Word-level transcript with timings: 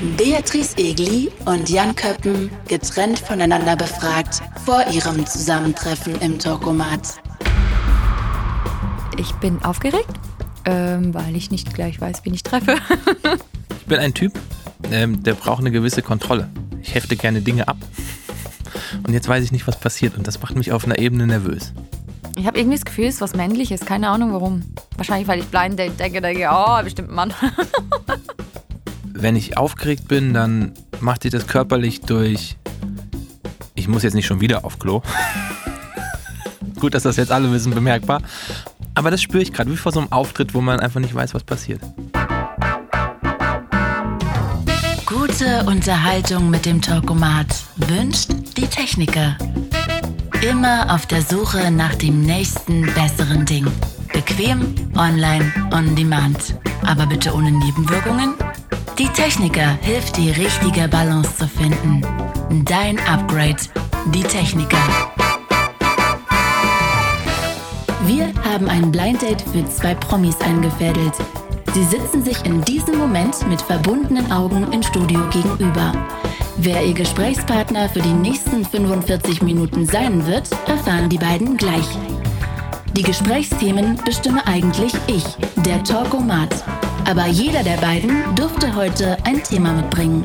Beatrice 0.00 0.78
Egli 0.78 1.30
und 1.44 1.68
Jan 1.68 1.94
Köppen 1.94 2.50
getrennt 2.66 3.18
voneinander 3.18 3.76
befragt 3.76 4.40
vor 4.64 4.82
ihrem 4.90 5.26
Zusammentreffen 5.26 6.18
im 6.22 6.38
Talkomat. 6.38 7.20
Ich 9.18 9.30
bin 9.34 9.62
aufgeregt, 9.62 10.08
ähm, 10.64 11.12
weil 11.12 11.36
ich 11.36 11.50
nicht 11.50 11.74
gleich 11.74 12.00
weiß, 12.00 12.24
wen 12.24 12.32
ich 12.32 12.42
treffe. 12.42 12.76
ich 13.78 13.86
bin 13.86 13.98
ein 13.98 14.14
Typ, 14.14 14.32
ähm, 14.90 15.22
der 15.22 15.34
braucht 15.34 15.60
eine 15.60 15.70
gewisse 15.70 16.00
Kontrolle. 16.00 16.48
Ich 16.80 16.94
hefte 16.94 17.14
gerne 17.14 17.42
Dinge 17.42 17.68
ab. 17.68 17.76
Und 19.06 19.12
jetzt 19.12 19.28
weiß 19.28 19.44
ich 19.44 19.52
nicht, 19.52 19.66
was 19.66 19.78
passiert. 19.78 20.16
Und 20.16 20.26
das 20.26 20.40
macht 20.40 20.56
mich 20.56 20.72
auf 20.72 20.86
einer 20.86 20.98
Ebene 20.98 21.26
nervös. 21.26 21.74
Ich 22.38 22.46
habe 22.46 22.58
irgendwie 22.58 22.78
das 22.78 22.86
Gefühl, 22.86 23.04
es 23.04 23.16
ist 23.16 23.20
was 23.20 23.34
Männliches. 23.34 23.80
Keine 23.82 24.08
Ahnung 24.08 24.32
warum. 24.32 24.62
Wahrscheinlich, 24.96 25.28
weil 25.28 25.40
ich 25.40 25.46
blind 25.46 25.78
date 25.78 26.00
denke, 26.00 26.22
denke, 26.22 26.48
oh, 26.50 26.82
bestimmt 26.82 27.10
ein 27.10 27.14
Mann. 27.14 27.34
Wenn 29.20 29.36
ich 29.36 29.58
aufgeregt 29.58 30.08
bin, 30.08 30.32
dann 30.32 30.72
macht 31.00 31.22
sich 31.22 31.30
das 31.30 31.46
körperlich 31.46 32.00
durch. 32.00 32.56
Ich 33.74 33.86
muss 33.86 34.02
jetzt 34.02 34.14
nicht 34.14 34.24
schon 34.24 34.40
wieder 34.40 34.64
auf 34.64 34.78
Klo. 34.78 35.02
Gut, 36.80 36.94
dass 36.94 37.02
das 37.02 37.16
jetzt 37.16 37.30
alle 37.30 37.52
wissen, 37.52 37.74
bemerkbar. 37.74 38.22
Aber 38.94 39.10
das 39.10 39.20
spüre 39.20 39.42
ich 39.42 39.52
gerade, 39.52 39.70
wie 39.70 39.76
vor 39.76 39.92
so 39.92 40.00
einem 40.00 40.10
Auftritt, 40.10 40.54
wo 40.54 40.62
man 40.62 40.80
einfach 40.80 41.00
nicht 41.00 41.14
weiß, 41.14 41.34
was 41.34 41.44
passiert. 41.44 41.82
Gute 45.04 45.64
Unterhaltung 45.66 46.48
mit 46.48 46.64
dem 46.64 46.80
Talkomat 46.80 47.64
wünscht 47.76 48.30
die 48.56 48.66
Techniker. 48.66 49.36
Immer 50.40 50.94
auf 50.94 51.04
der 51.04 51.20
Suche 51.20 51.70
nach 51.70 51.94
dem 51.94 52.22
nächsten 52.22 52.86
besseren 52.94 53.44
Ding. 53.44 53.66
Bequem, 54.14 54.74
online, 54.96 55.52
on 55.72 55.94
demand. 55.94 56.54
Aber 56.86 57.04
bitte 57.04 57.34
ohne 57.34 57.52
Nebenwirkungen. 57.52 58.34
Die 59.00 59.08
Techniker 59.08 59.78
hilft 59.80 60.18
die 60.18 60.30
richtige 60.30 60.86
Balance 60.86 61.34
zu 61.34 61.48
finden. 61.48 62.02
Dein 62.66 62.98
Upgrade. 63.08 63.56
Die 64.12 64.22
Techniker. 64.22 64.76
Wir 68.04 68.30
haben 68.44 68.68
ein 68.68 68.92
Blind 68.92 69.22
Date 69.22 69.40
für 69.40 69.66
zwei 69.70 69.94
Promis 69.94 70.38
eingefädelt. 70.42 71.14
Sie 71.72 71.84
sitzen 71.84 72.22
sich 72.22 72.44
in 72.44 72.60
diesem 72.60 72.98
Moment 72.98 73.48
mit 73.48 73.62
verbundenen 73.62 74.30
Augen 74.30 74.70
im 74.70 74.82
Studio 74.82 75.20
gegenüber. 75.30 75.94
Wer 76.58 76.84
ihr 76.84 76.92
Gesprächspartner 76.92 77.88
für 77.88 78.02
die 78.02 78.12
nächsten 78.12 78.66
45 78.66 79.40
Minuten 79.40 79.86
sein 79.86 80.26
wird, 80.26 80.46
erfahren 80.68 81.08
die 81.08 81.16
beiden 81.16 81.56
gleich. 81.56 81.88
Die 82.92 83.02
Gesprächsthemen 83.02 83.98
bestimme 84.04 84.46
eigentlich 84.46 84.92
ich, 85.06 85.24
der 85.64 85.82
Talkomat. 85.84 86.50
Aber 87.06 87.26
jeder 87.26 87.62
der 87.62 87.76
beiden 87.78 88.34
durfte 88.36 88.74
heute 88.74 89.16
ein 89.24 89.42
Thema 89.42 89.72
mitbringen. 89.72 90.24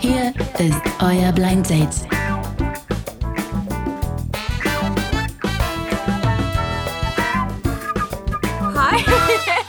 Hier 0.00 0.32
ist 0.58 0.80
euer 1.00 1.32
Blind 1.32 1.68
Date. 1.68 2.06
Hi. 8.74 9.04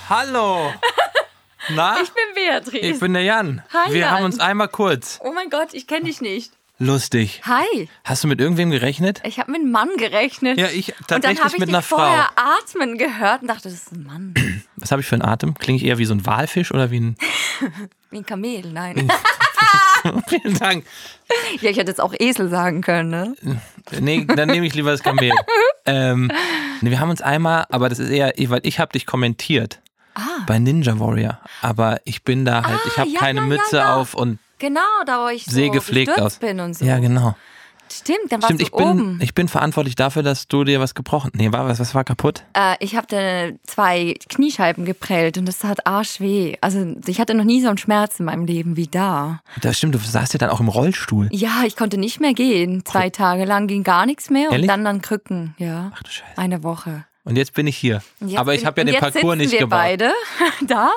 Hallo! 0.09 0.71
Na? 1.75 1.97
Ich 2.01 2.09
bin 2.11 2.23
Beatrice. 2.33 2.77
Ich 2.85 2.99
bin 2.99 3.13
der 3.13 3.23
Jan. 3.23 3.61
Hi, 3.73 3.91
Wir 3.93 3.99
Jan. 4.01 4.11
haben 4.11 4.23
uns 4.25 4.39
einmal 4.39 4.67
kurz. 4.69 5.19
oh 5.23 5.31
mein 5.31 5.49
Gott, 5.49 5.73
ich 5.73 5.85
kenne 5.87 6.05
dich 6.05 6.21
nicht. 6.21 6.51
Lustig. 6.81 7.41
Hi. 7.45 7.89
Hast 8.05 8.23
du 8.23 8.27
mit 8.29 8.39
irgendwem 8.39 8.71
gerechnet? 8.71 9.21
Ich 9.25 9.37
habe 9.37 9.51
mit 9.51 9.59
einem 9.61 9.71
Mann 9.71 9.89
gerechnet. 9.97 10.57
Ja, 10.57 10.67
ich 10.67 10.89
und 10.97 11.11
dann 11.11 11.21
tatsächlich 11.21 11.39
habe 11.43 11.53
ich 11.55 11.59
mit 11.59 11.67
dich 11.67 11.75
einer 11.75 11.81
Frau. 11.81 11.97
vorher 11.97 12.29
atmen 12.37 12.97
gehört 12.97 13.41
und 13.41 13.49
dachte, 13.49 13.63
das 13.63 13.73
ist 13.73 13.91
ein 13.91 14.03
Mann. 14.03 14.33
Was 14.77 14.91
habe 14.91 15.01
ich 15.01 15.07
für 15.07 15.15
einen 15.15 15.23
Atem? 15.25 15.55
Klinge 15.55 15.77
ich 15.77 15.85
eher 15.85 15.97
wie 15.97 16.05
so 16.05 16.13
ein 16.13 16.25
Walfisch 16.25 16.71
oder 16.73 16.89
wie 16.89 16.99
ein. 17.01 17.15
Wie 18.11 18.17
ein 18.17 18.25
Kamel, 18.25 18.63
nein. 18.71 19.07
Vielen 20.27 20.57
Dank. 20.57 20.83
ja, 21.61 21.69
ich 21.69 21.77
hätte 21.77 21.91
jetzt 21.91 22.01
auch 22.01 22.15
Esel 22.17 22.49
sagen 22.49 22.81
können, 22.81 23.09
ne? 23.11 23.35
Nee, 23.99 24.25
dann 24.25 24.47
nehme 24.49 24.65
ich 24.65 24.73
lieber 24.73 24.89
das 24.89 25.03
Kamel. 25.03 25.31
ähm, 25.85 26.31
nee, 26.81 26.89
wir 26.89 26.99
haben 26.99 27.11
uns 27.11 27.21
einmal, 27.21 27.65
aber 27.69 27.87
das 27.87 27.99
ist 27.99 28.09
eher, 28.09 28.33
weil 28.49 28.61
ich 28.63 28.79
habe 28.79 28.91
dich 28.93 29.05
kommentiert. 29.05 29.79
Bei 30.47 30.57
Ninja 30.57 30.97
Warrior. 30.99 31.39
Aber 31.61 31.99
ich 32.03 32.23
bin 32.23 32.45
da 32.45 32.63
halt, 32.65 32.79
ich 32.87 32.93
Ah, 32.93 33.01
habe 33.01 33.09
ja, 33.11 33.19
keine 33.19 33.41
ja, 33.41 33.45
Mütze 33.45 33.77
ja. 33.77 33.95
auf 33.95 34.15
und 34.15 34.39
Genau, 34.59 34.81
da 35.05 35.23
wo 35.23 35.29
ich 35.29 35.45
so 35.45 35.51
sehe 35.51 35.69
gepflegt 35.71 36.19
aus. 36.19 36.37
bin 36.37 36.59
und 36.59 36.75
so. 36.77 36.85
Ja, 36.85 36.99
genau. 36.99 37.35
Stimmt, 37.91 38.31
dann 38.31 38.39
warst 38.43 38.53
Stimmt, 38.53 38.59
du 38.59 38.65
ich 38.65 38.71
bin, 38.71 38.87
oben. 38.87 39.19
ich 39.19 39.33
bin 39.33 39.47
verantwortlich 39.47 39.95
dafür, 39.95 40.21
dass 40.21 40.47
du 40.47 40.63
dir 40.63 40.79
was 40.79 40.93
gebrochen. 40.93 41.31
Nee, 41.33 41.51
war 41.51 41.67
was, 41.67 41.79
was 41.79 41.95
war 41.95 42.03
kaputt? 42.03 42.43
äh, 42.53 42.75
ich 42.81 42.95
habe 42.95 43.57
zwei 43.65 44.13
Kniescheiben 44.29 44.85
geprellt 44.85 45.39
und 45.39 45.47
das 45.47 45.57
tat 45.57 45.87
arschweh. 45.87 46.55
Also 46.61 46.93
ich 47.07 47.19
hatte 47.19 47.33
noch 47.33 47.45
nie 47.45 47.61
so 47.63 47.67
einen 47.69 47.79
Schmerz 47.79 48.19
in 48.19 48.27
meinem 48.27 48.45
Leben 48.45 48.77
wie 48.77 48.85
da. 48.85 49.41
Das 49.61 49.79
stimmt, 49.79 49.95
du 49.95 49.97
saßt 49.97 50.33
ja 50.33 50.37
dann 50.37 50.51
auch 50.51 50.59
im 50.59 50.67
Rollstuhl. 50.67 51.29
Ja, 51.31 51.63
ich 51.65 51.75
konnte 51.75 51.97
nicht 51.97 52.19
mehr 52.19 52.33
gehen. 52.35 52.85
Zwei 52.85 53.09
Tage 53.09 53.45
lang 53.45 53.65
ging 53.65 53.83
gar 53.83 54.05
nichts 54.05 54.29
mehr 54.29 54.51
Ehrlich? 54.51 54.61
und 54.61 54.67
dann 54.67 54.85
an 54.85 55.01
Krücken. 55.01 55.55
Ja, 55.57 55.91
Ach 55.95 56.03
du 56.03 56.11
Scheiße. 56.11 56.37
eine 56.37 56.61
Woche. 56.61 57.05
Und 57.23 57.37
jetzt 57.37 57.55
bin 57.55 57.65
ich 57.65 57.75
hier. 57.75 58.03
Aber 58.35 58.53
ich 58.53 58.59
bin- 58.61 58.67
habe 58.67 58.81
ja 58.81 58.85
den 58.85 58.93
jetzt 58.93 59.01
Parcours 59.01 59.35
nicht 59.37 59.51
wir 59.51 59.59
gebaut. 59.61 59.79
beide 59.79 60.11
da. 60.67 60.91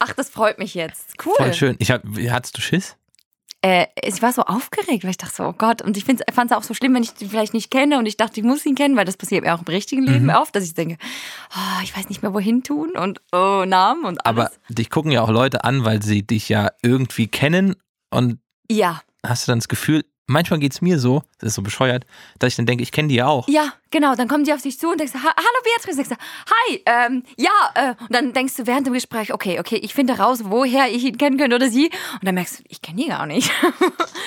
Ach, 0.00 0.12
das 0.12 0.28
freut 0.28 0.58
mich 0.58 0.74
jetzt. 0.74 1.04
Cool. 1.24 1.34
Voll 1.36 1.54
schön. 1.54 1.76
Ich 1.78 1.92
hab, 1.92 2.02
hattest 2.30 2.56
du 2.58 2.62
Schiss? 2.62 2.96
Äh, 3.64 3.86
ich 4.02 4.20
war 4.22 4.32
so 4.32 4.42
aufgeregt, 4.42 5.04
weil 5.04 5.10
ich 5.10 5.16
dachte 5.18 5.34
so, 5.36 5.44
oh 5.44 5.52
Gott. 5.56 5.82
Und 5.82 5.96
ich 5.96 6.04
fand 6.04 6.20
es 6.50 6.52
auch 6.56 6.64
so 6.64 6.74
schlimm, 6.74 6.94
wenn 6.94 7.04
ich 7.04 7.12
ihn 7.20 7.30
vielleicht 7.30 7.54
nicht 7.54 7.70
kenne. 7.70 7.98
Und 7.98 8.06
ich 8.06 8.16
dachte, 8.16 8.40
ich 8.40 8.44
muss 8.46 8.66
ihn 8.66 8.74
kennen, 8.74 8.96
weil 8.96 9.04
das 9.04 9.16
passiert 9.16 9.44
mir 9.44 9.54
auch 9.54 9.60
im 9.60 9.66
richtigen 9.66 10.02
Leben 10.02 10.26
Mhm. 10.26 10.30
oft, 10.34 10.54
dass 10.56 10.64
ich 10.64 10.74
denke, 10.74 10.96
oh, 11.54 11.82
ich 11.84 11.96
weiß 11.96 12.08
nicht 12.08 12.22
mehr, 12.22 12.34
wohin 12.34 12.64
tun 12.64 12.90
und 12.96 13.20
oh, 13.32 13.64
Namen 13.66 14.04
und 14.04 14.26
alles. 14.26 14.46
Aber 14.46 14.50
dich 14.68 14.90
gucken 14.90 15.12
ja 15.12 15.22
auch 15.22 15.30
Leute 15.30 15.62
an, 15.64 15.84
weil 15.84 16.02
sie 16.02 16.22
dich 16.26 16.48
ja 16.48 16.70
irgendwie 16.82 17.28
kennen 17.28 17.76
und 18.10 18.38
ja, 18.70 19.00
hast 19.24 19.46
du 19.46 19.52
dann 19.52 19.60
das 19.60 19.68
Gefühl, 19.68 20.04
manchmal 20.26 20.60
geht 20.60 20.72
es 20.72 20.80
mir 20.80 20.98
so, 20.98 21.22
das 21.38 21.48
ist 21.48 21.54
so 21.56 21.62
bescheuert, 21.62 22.04
dass 22.38 22.48
ich 22.52 22.56
dann 22.56 22.66
denke, 22.66 22.82
ich 22.82 22.92
kenne 22.92 23.08
die 23.08 23.16
ja 23.16 23.26
auch. 23.26 23.48
ja, 23.48 23.72
genau. 23.90 24.14
Dann 24.14 24.28
kommen 24.28 24.44
die 24.44 24.52
auf 24.52 24.62
dich 24.62 24.78
zu 24.78 24.88
und 24.90 24.98
denkst, 25.00 25.14
"Ha- 25.14 25.20
hallo 25.36 25.62
Beatrice. 25.64 25.90
Und 26.00 26.08
denkst 26.08 26.10
du, 26.10 26.50
hi, 26.50 26.82
ähm, 26.86 27.22
ja. 27.36 27.50
Äh, 27.74 27.94
und 28.00 28.14
dann 28.14 28.32
denkst 28.32 28.56
du 28.56 28.66
während 28.66 28.86
dem 28.86 28.94
Gespräch, 28.94 29.32
okay, 29.32 29.58
okay, 29.60 29.76
ich 29.76 29.94
finde 29.94 30.18
raus, 30.18 30.40
woher 30.44 30.88
ich 30.90 31.04
ihn 31.04 31.18
kennen 31.18 31.36
könnte 31.38 31.56
oder 31.56 31.68
sie. 31.70 31.86
Und 32.14 32.24
dann 32.24 32.34
merkst 32.34 32.60
du, 32.60 32.64
ich 32.68 32.80
kenne 32.82 33.02
die 33.02 33.08
gar 33.08 33.26
nicht. 33.26 33.50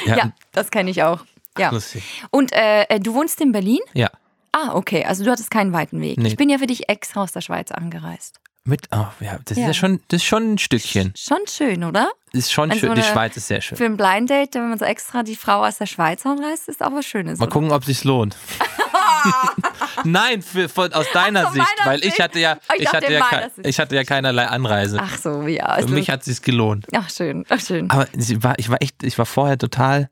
Ja. 0.06 0.16
ja, 0.18 0.32
das 0.52 0.70
kenne 0.72 0.90
ich 0.92 1.02
auch. 1.04 1.22
Ja. 1.58 1.70
Lustig. 1.72 2.04
Und 2.32 2.52
äh, 2.54 2.84
äh, 2.84 3.00
du 3.00 3.14
wohnst 3.14 3.40
in 3.42 3.52
Berlin? 3.54 3.80
Ja. 3.94 4.10
Ah, 4.52 4.74
okay. 4.74 5.04
Also 5.06 5.24
du 5.24 5.32
hattest 5.32 5.52
keinen 5.52 5.74
weiten 5.74 6.02
Weg. 6.02 6.18
Nee. 6.18 6.28
Ich 6.30 6.38
bin 6.38 6.50
ja 6.50 6.58
für 6.58 6.68
dich 6.68 6.88
extra 6.90 7.24
aus 7.24 7.32
der 7.32 7.42
Schweiz 7.42 7.72
angereist. 7.72 8.40
Mit, 8.68 8.88
oh, 8.92 9.06
ja, 9.20 9.38
das 9.46 9.58
ist 9.58 9.62
Ja. 9.62 9.68
ja 9.68 9.74
schon, 9.76 10.02
das 10.08 10.22
ist 10.22 10.26
schon 10.26 10.54
ein 10.54 10.58
Stückchen. 10.58 11.14
Schon 11.16 11.38
schön, 11.48 11.84
oder? 11.84 12.10
Ist 12.34 12.52
schon 12.52 12.72
Wenn 12.72 12.80
schön. 12.80 12.90
so 12.90 12.96
die 12.96 13.04
Schweiz 13.04 13.38
ist 13.38 13.48
sehr 13.48 13.62
schön. 13.62 13.78
Für 13.78 13.86
ein 13.86 13.96
Blind 13.96 14.30
Date, 14.30 14.56
wenn 14.56 14.70
man 14.70 14.80
so 14.80 14.86
extra 14.86 15.22
die 15.22 15.36
Frau 15.36 15.64
aus 15.64 15.78
der 15.78 15.86
Schweiz 15.86 16.26
anreist, 16.26 16.68
ist 16.68 16.82
auch 16.84 16.92
was 16.92 17.06
Schönes. 17.06 17.38
Mal 17.38 17.46
oder? 17.46 17.54
gucken, 17.54 17.72
ob 17.72 17.86
sich's 17.86 18.04
lohnt. 18.04 18.36
Nein, 20.04 20.42
für, 20.42 20.68
von, 20.70 20.92
aus 20.94 21.06
deiner 21.14 21.48
Ach, 21.48 21.54
Sicht, 21.54 21.68
weil 21.86 22.00
ich 22.00 22.06
Sicht? 22.06 22.20
hatte 22.20 22.40
ja, 22.40 22.58
ich 22.76 22.82
ich 22.84 22.94
hatte 22.94 23.12
ja, 23.14 23.20
meiner 23.20 23.42
kei- 23.44 23.50
Sicht. 23.56 23.68
ich 23.68 23.80
hatte 23.80 23.96
ja 23.96 24.04
keinerlei 24.04 24.48
Anreise. 24.48 25.00
Ach 25.02 25.18
so, 25.18 25.44
ja. 25.44 25.66
Für 25.66 25.70
Also, 25.70 25.90
mich 25.94 26.10
hat 26.10 26.24
sich's 26.24 26.42
gelohnt. 26.42 26.88
ach 26.96 27.10
schön, 27.10 27.46
ach 27.50 27.60
schön. 27.60 27.90
Aber 27.90 28.08
sie 28.14 28.44
war, 28.44 28.56
ich 28.58 28.70
war 28.70 28.82
echt, 28.82 29.04
ich 29.04 29.18
war 29.18 29.26
vorher 29.26 29.58
total. 29.58 30.10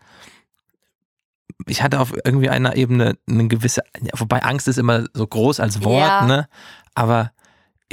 Ich 1.68 1.82
hatte 1.84 2.00
auf 2.00 2.14
irgendwie 2.26 2.50
einer 2.50 2.76
Ebene 2.76 3.18
eine 3.30 3.48
gewisse, 3.48 3.82
ja, 4.02 4.12
wobei 4.18 4.42
Angst 4.44 4.68
ist 4.68 4.78
immer 4.78 5.06
so 5.14 5.26
groß 5.28 5.60
als 5.60 5.84
Wort, 5.84 6.00
Ja. 6.08 6.26
ne? 6.26 6.48
Aber 6.96 7.32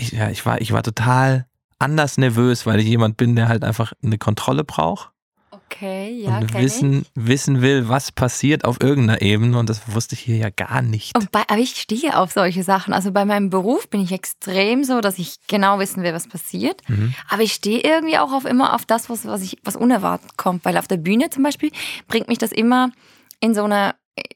ich, 0.00 0.12
ja, 0.12 0.30
ich 0.30 0.44
war, 0.46 0.60
ich 0.60 0.72
war 0.72 0.82
total 0.82 1.46
anders 1.78 2.18
nervös, 2.18 2.66
weil 2.66 2.80
ich 2.80 2.86
jemand 2.86 3.16
bin, 3.16 3.36
der 3.36 3.48
halt 3.48 3.64
einfach 3.64 3.92
eine 4.02 4.18
Kontrolle 4.18 4.64
braucht 4.64 5.10
Okay, 5.72 6.22
ja, 6.24 6.38
und 6.38 6.52
wissen, 6.54 7.06
wissen 7.14 7.62
will, 7.62 7.88
was 7.88 8.10
passiert 8.10 8.64
auf 8.64 8.80
irgendeiner 8.82 9.22
Ebene. 9.22 9.56
Und 9.56 9.70
das 9.70 9.94
wusste 9.94 10.14
ich 10.14 10.20
hier 10.20 10.36
ja 10.36 10.50
gar 10.50 10.82
nicht. 10.82 11.16
ich. 11.16 11.30
Bei, 11.30 11.42
aber 11.46 11.58
ich 11.58 11.76
stehe 11.76 12.18
auf 12.18 12.32
solche 12.32 12.64
Sachen. 12.64 12.92
Also 12.92 13.12
bei 13.12 13.24
meinem 13.24 13.50
Beruf 13.50 13.88
bin 13.88 14.00
ich 14.00 14.10
extrem 14.10 14.82
so, 14.82 15.00
dass 15.00 15.18
ich 15.18 15.36
genau 15.46 15.78
wissen 15.78 16.02
will, 16.02 16.12
was 16.12 16.26
passiert. 16.26 16.82
Mhm. 16.88 17.14
Aber 17.28 17.42
ich 17.42 17.52
stehe 17.52 17.80
irgendwie 17.80 18.18
auch 18.18 18.32
auf 18.32 18.44
immer 18.44 18.74
auf 18.74 18.84
das, 18.84 19.08
was, 19.08 19.24
was, 19.26 19.42
ich, 19.42 19.58
was 19.62 19.76
unerwartet 19.76 20.36
kommt. 20.36 20.64
Weil 20.64 20.76
auf 20.76 20.88
der 20.88 20.96
Bühne 20.96 21.30
zum 21.30 21.44
Beispiel 21.44 21.70
bringt 22.08 22.28
mich 22.28 22.38
das 22.38 22.50
immer 22.50 22.90
in 23.40 23.54
so 23.54 23.62
eine 23.62 23.94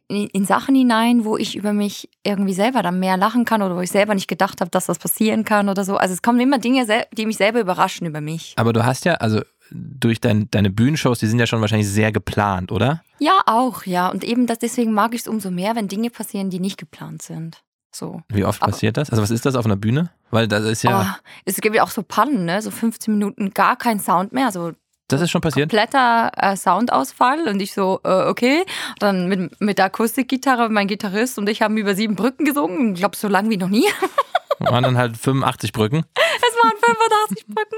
in, 0.08 0.44
Sachen 0.44 0.75
hinein, 0.75 1.25
wo 1.25 1.36
ich 1.36 1.56
über 1.56 1.72
mich 1.72 2.08
irgendwie 2.22 2.52
selber 2.54 2.82
dann 2.82 3.00
mehr 3.00 3.16
lachen 3.16 3.44
kann 3.44 3.62
oder 3.62 3.76
wo 3.76 3.81
ich 3.81 3.90
selber 3.90 4.14
nicht 4.14 4.28
gedacht 4.28 4.60
habe, 4.60 4.70
dass 4.70 4.86
das 4.86 4.98
passieren 4.98 5.44
kann 5.44 5.69
oder 5.69 5.84
so. 5.84 5.96
Also 5.96 6.14
es 6.14 6.22
kommen 6.22 6.40
immer 6.40 6.58
Dinge, 6.58 6.86
die 7.16 7.26
mich 7.26 7.36
selber 7.36 7.60
überraschen 7.60 8.06
über 8.06 8.20
mich. 8.20 8.54
Aber 8.56 8.72
du 8.72 8.84
hast 8.84 9.04
ja, 9.04 9.14
also 9.14 9.40
durch 9.70 10.20
dein, 10.20 10.50
deine 10.50 10.70
Bühnenshows, 10.70 11.19
die 11.19 11.26
sind 11.26 11.38
ja 11.38 11.46
schon 11.46 11.60
wahrscheinlich 11.60 11.88
sehr 11.88 12.12
geplant, 12.12 12.70
oder? 12.70 13.02
Ja, 13.19 13.40
auch, 13.46 13.84
ja. 13.84 14.08
Und 14.08 14.22
eben 14.25 14.46
das, 14.46 14.58
deswegen 14.58 14.92
mag 14.92 15.14
ich 15.14 15.22
es 15.22 15.28
umso 15.28 15.50
mehr, 15.50 15.75
wenn 15.75 15.88
Dinge 15.88 16.10
passieren, 16.10 16.50
die 16.50 16.60
nicht 16.60 16.76
geplant 16.78 17.22
sind. 17.22 17.62
So. 17.90 18.22
Wie 18.28 18.44
oft 18.44 18.62
Aber- 18.62 18.72
passiert 18.72 18.96
das? 18.96 19.10
Also 19.10 19.22
was 19.22 19.30
ist 19.30 19.46
das 19.46 19.54
auf 19.54 19.64
einer 19.64 19.76
Bühne? 19.76 20.10
Weil 20.30 20.48
das 20.48 20.64
ist 20.64 20.82
ja, 20.82 21.16
Oh, 21.16 21.22
es 21.44 21.56
gibt 21.56 21.76
ja 21.76 21.82
auch 21.84 21.90
so 21.90 22.02
Pannen, 22.02 22.44
ne? 22.44 22.60
So 22.60 22.70
15 22.70 23.14
Minuten 23.14 23.50
gar 23.54 23.76
kein 23.76 24.00
Sound 24.00 24.32
mehr, 24.32 24.50
so 24.50 24.72
das 25.08 25.20
ist 25.20 25.30
schon 25.30 25.40
passiert. 25.40 25.70
kompletter 25.70 26.32
äh, 26.36 26.56
Soundausfall 26.56 27.48
und 27.48 27.60
ich 27.60 27.74
so, 27.74 28.00
äh, 28.04 28.26
okay. 28.26 28.64
Dann 28.98 29.28
mit, 29.28 29.60
mit 29.60 29.78
der 29.78 29.86
Akustikgitarre, 29.86 30.68
mein 30.68 30.86
Gitarrist 30.86 31.38
und 31.38 31.48
ich 31.48 31.62
haben 31.62 31.76
über 31.76 31.94
sieben 31.94 32.16
Brücken 32.16 32.44
gesungen. 32.44 32.94
Ich 32.94 33.00
glaube, 33.00 33.16
so 33.16 33.28
lang 33.28 33.50
wie 33.50 33.56
noch 33.56 33.68
nie. 33.68 33.86
Waren 34.60 34.84
dann 34.84 34.96
halt 34.96 35.16
85 35.16 35.72
Brücken. 35.72 36.04
Es 36.84 37.00
waren 37.00 37.31
85 37.31 37.46
Brücken. 37.46 37.76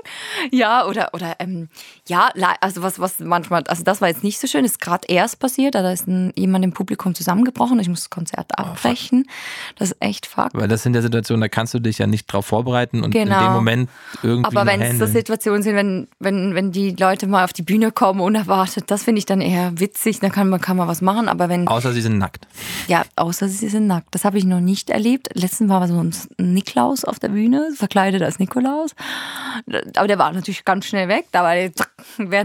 Ja, 0.53 0.87
oder, 0.87 1.11
oder 1.12 1.37
ähm, 1.38 1.69
ja, 2.06 2.31
also 2.61 2.82
was, 2.82 2.99
was 2.99 3.19
manchmal, 3.20 3.62
also 3.64 3.82
das 3.82 4.00
war 4.00 4.08
jetzt 4.08 4.25
nicht 4.25 4.38
so 4.38 4.47
schön, 4.47 4.64
ist 4.64 4.81
gerade 4.81 5.06
erst 5.08 5.38
passiert, 5.38 5.75
da 5.75 5.91
ist 5.91 6.06
ein, 6.06 6.32
jemand 6.37 6.64
im 6.64 6.73
Publikum 6.73 7.14
zusammengebrochen, 7.14 7.79
ich 7.81 7.88
muss 7.88 8.00
das 8.00 8.11
Konzert 8.11 8.53
oh, 8.58 8.62
abbrechen. 8.62 9.29
das 9.76 9.91
ist 9.91 9.97
echt 10.00 10.26
fuck. 10.26 10.50
Weil 10.53 10.69
das 10.69 10.82
sind 10.82 10.94
ja 10.94 11.03
Situationen, 11.03 11.41
da 11.41 11.49
kannst 11.49 11.75
du 11.75 11.79
dich 11.79 11.99
ja 11.99 12.06
nicht 12.06 12.26
drauf 12.26 12.47
vorbereiten 12.47 13.03
und 13.03 13.11
genau. 13.11 13.25
in 13.25 13.29
dem 13.29 13.38
genau. 13.38 13.55
Moment 13.55 13.91
irgendwie. 14.23 14.56
Aber 14.56 14.67
wenn 14.67 14.82
es 14.82 14.99
so 14.99 15.06
Situationen 15.06 15.62
sind, 15.62 15.76
wenn, 15.76 16.09
wenn, 16.19 16.55
wenn 16.55 16.73
die 16.73 16.91
Leute 16.91 17.26
mal 17.26 17.44
auf 17.44 17.52
die 17.52 17.62
Bühne 17.62 17.93
kommen, 17.93 18.20
unerwartet, 18.20 18.91
das 18.91 19.05
finde 19.05 19.19
ich 19.19 19.26
dann 19.26 19.41
eher 19.41 19.79
witzig, 19.79 20.20
dann 20.20 20.32
kann 20.32 20.49
man, 20.49 20.61
kann 20.61 20.76
man 20.76 20.88
was 20.88 21.00
machen, 21.00 21.29
aber 21.29 21.49
wenn. 21.49 21.69
Außer 21.69 21.93
sie 21.93 22.00
sind 22.00 22.19
nackt. 22.19 22.47
Ja, 22.88 23.05
außer 23.17 23.49
sie 23.49 23.69
sind 23.69 23.87
nackt. 23.87 24.14
Das 24.14 24.25
habe 24.25 24.38
ich 24.38 24.44
noch 24.44 24.61
nicht 24.61 24.91
erlebt. 24.91 25.29
Letztens 25.35 25.70
war 25.70 25.87
so 25.88 26.00
ein 26.00 26.14
Niklaus 26.38 27.05
auf 27.05 27.19
der 27.19 27.29
Bühne, 27.29 27.70
verkleidet 27.76 28.23
als 28.23 28.38
Nikolaus. 28.38 28.96
Aber 29.97 30.07
der 30.07 30.19
war 30.19 30.33
natürlich 30.33 30.65
ganz 30.65 30.87
schnell 30.87 31.09
weg. 31.09 31.27
Da 31.33 31.43
war 31.43 31.55
der, 31.55 31.73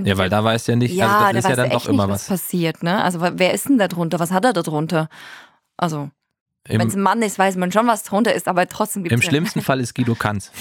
ja, 0.04 0.18
weil 0.18 0.30
da 0.30 0.44
weiß 0.44 0.68
ja 0.68 0.76
nicht, 0.76 0.94
ja, 0.94 1.20
also 1.20 1.34
das 1.34 1.46
ist 1.46 1.50
ja 1.50 1.56
dann 1.56 1.70
doch 1.70 1.88
immer 1.88 2.08
nicht, 2.08 2.14
was. 2.14 2.30
was 2.30 2.40
passiert. 2.40 2.84
Ne? 2.84 3.04
Also 3.04 3.20
wer 3.22 3.54
ist 3.54 3.70
denn 3.70 3.78
da 3.78 3.88
drunter? 3.88 4.20
Was 4.20 4.32
hat 4.32 4.46
er 4.46 4.54
da 4.54 4.62
drunter? 4.62 5.10
Also 5.78 6.10
wenn 6.66 6.88
es 6.88 6.96
ein 6.96 7.02
Mann 7.02 7.22
ist, 7.22 7.40
weiß 7.40 7.56
man 7.56 7.72
schon, 7.72 7.88
was 7.88 8.04
drunter 8.04 8.34
ist, 8.34 8.48
aber 8.48 8.68
trotzdem 8.68 9.04
gibt 9.04 9.14
es. 9.14 9.24
Im 9.24 9.30
schlimmsten 9.30 9.62
Fall 9.64 9.80
ist 9.80 9.96
Guido 9.96 10.16
Kanz. 10.16 10.52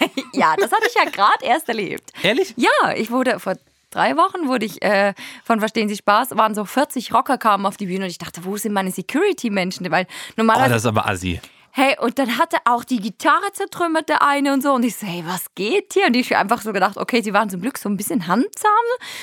ja, 0.32 0.54
das 0.58 0.72
hatte 0.72 0.86
ich 0.88 0.94
ja 0.94 1.04
gerade 1.10 1.44
erst 1.44 1.68
erlebt. 1.68 2.10
Ehrlich? 2.22 2.54
Ja, 2.56 2.94
ich 2.94 3.10
wurde 3.10 3.38
vor 3.38 3.54
drei 3.90 4.16
Wochen 4.16 4.48
wurde 4.48 4.66
ich 4.66 4.82
äh, 4.82 5.14
von 5.44 5.60
Verstehen 5.60 5.88
Sie 5.88 5.96
Spaß, 5.96 6.36
waren 6.36 6.54
so 6.54 6.64
40 6.64 7.12
Rocker 7.12 7.38
kamen 7.38 7.66
auf 7.66 7.76
die 7.76 7.86
Bühne 7.86 8.04
und 8.04 8.10
ich 8.10 8.18
dachte, 8.18 8.44
wo 8.44 8.56
sind 8.56 8.72
meine 8.72 8.90
Security-Menschen? 8.90 9.90
Weil 9.90 10.06
normalerweise. 10.36 10.70
Oh, 10.70 10.74
das 10.74 10.82
ist 10.82 10.86
aber 10.86 11.08
assi. 11.08 11.40
Hey, 11.78 11.94
und 12.00 12.18
dann 12.18 12.38
hatte 12.38 12.56
auch 12.64 12.84
die 12.84 13.00
Gitarre 13.00 13.52
zertrümmert, 13.52 14.08
der 14.08 14.22
eine 14.22 14.54
und 14.54 14.62
so. 14.62 14.72
Und 14.72 14.82
ich 14.82 14.96
so, 14.96 15.06
hey, 15.06 15.22
was 15.26 15.54
geht 15.54 15.92
hier? 15.92 16.06
Und 16.06 16.16
ich 16.16 16.32
habe 16.32 16.40
einfach 16.40 16.62
so 16.62 16.72
gedacht, 16.72 16.96
okay, 16.96 17.20
sie 17.20 17.34
waren 17.34 17.50
zum 17.50 17.60
Glück 17.60 17.76
so 17.76 17.90
ein 17.90 17.98
bisschen 17.98 18.26
handsam. 18.26 18.70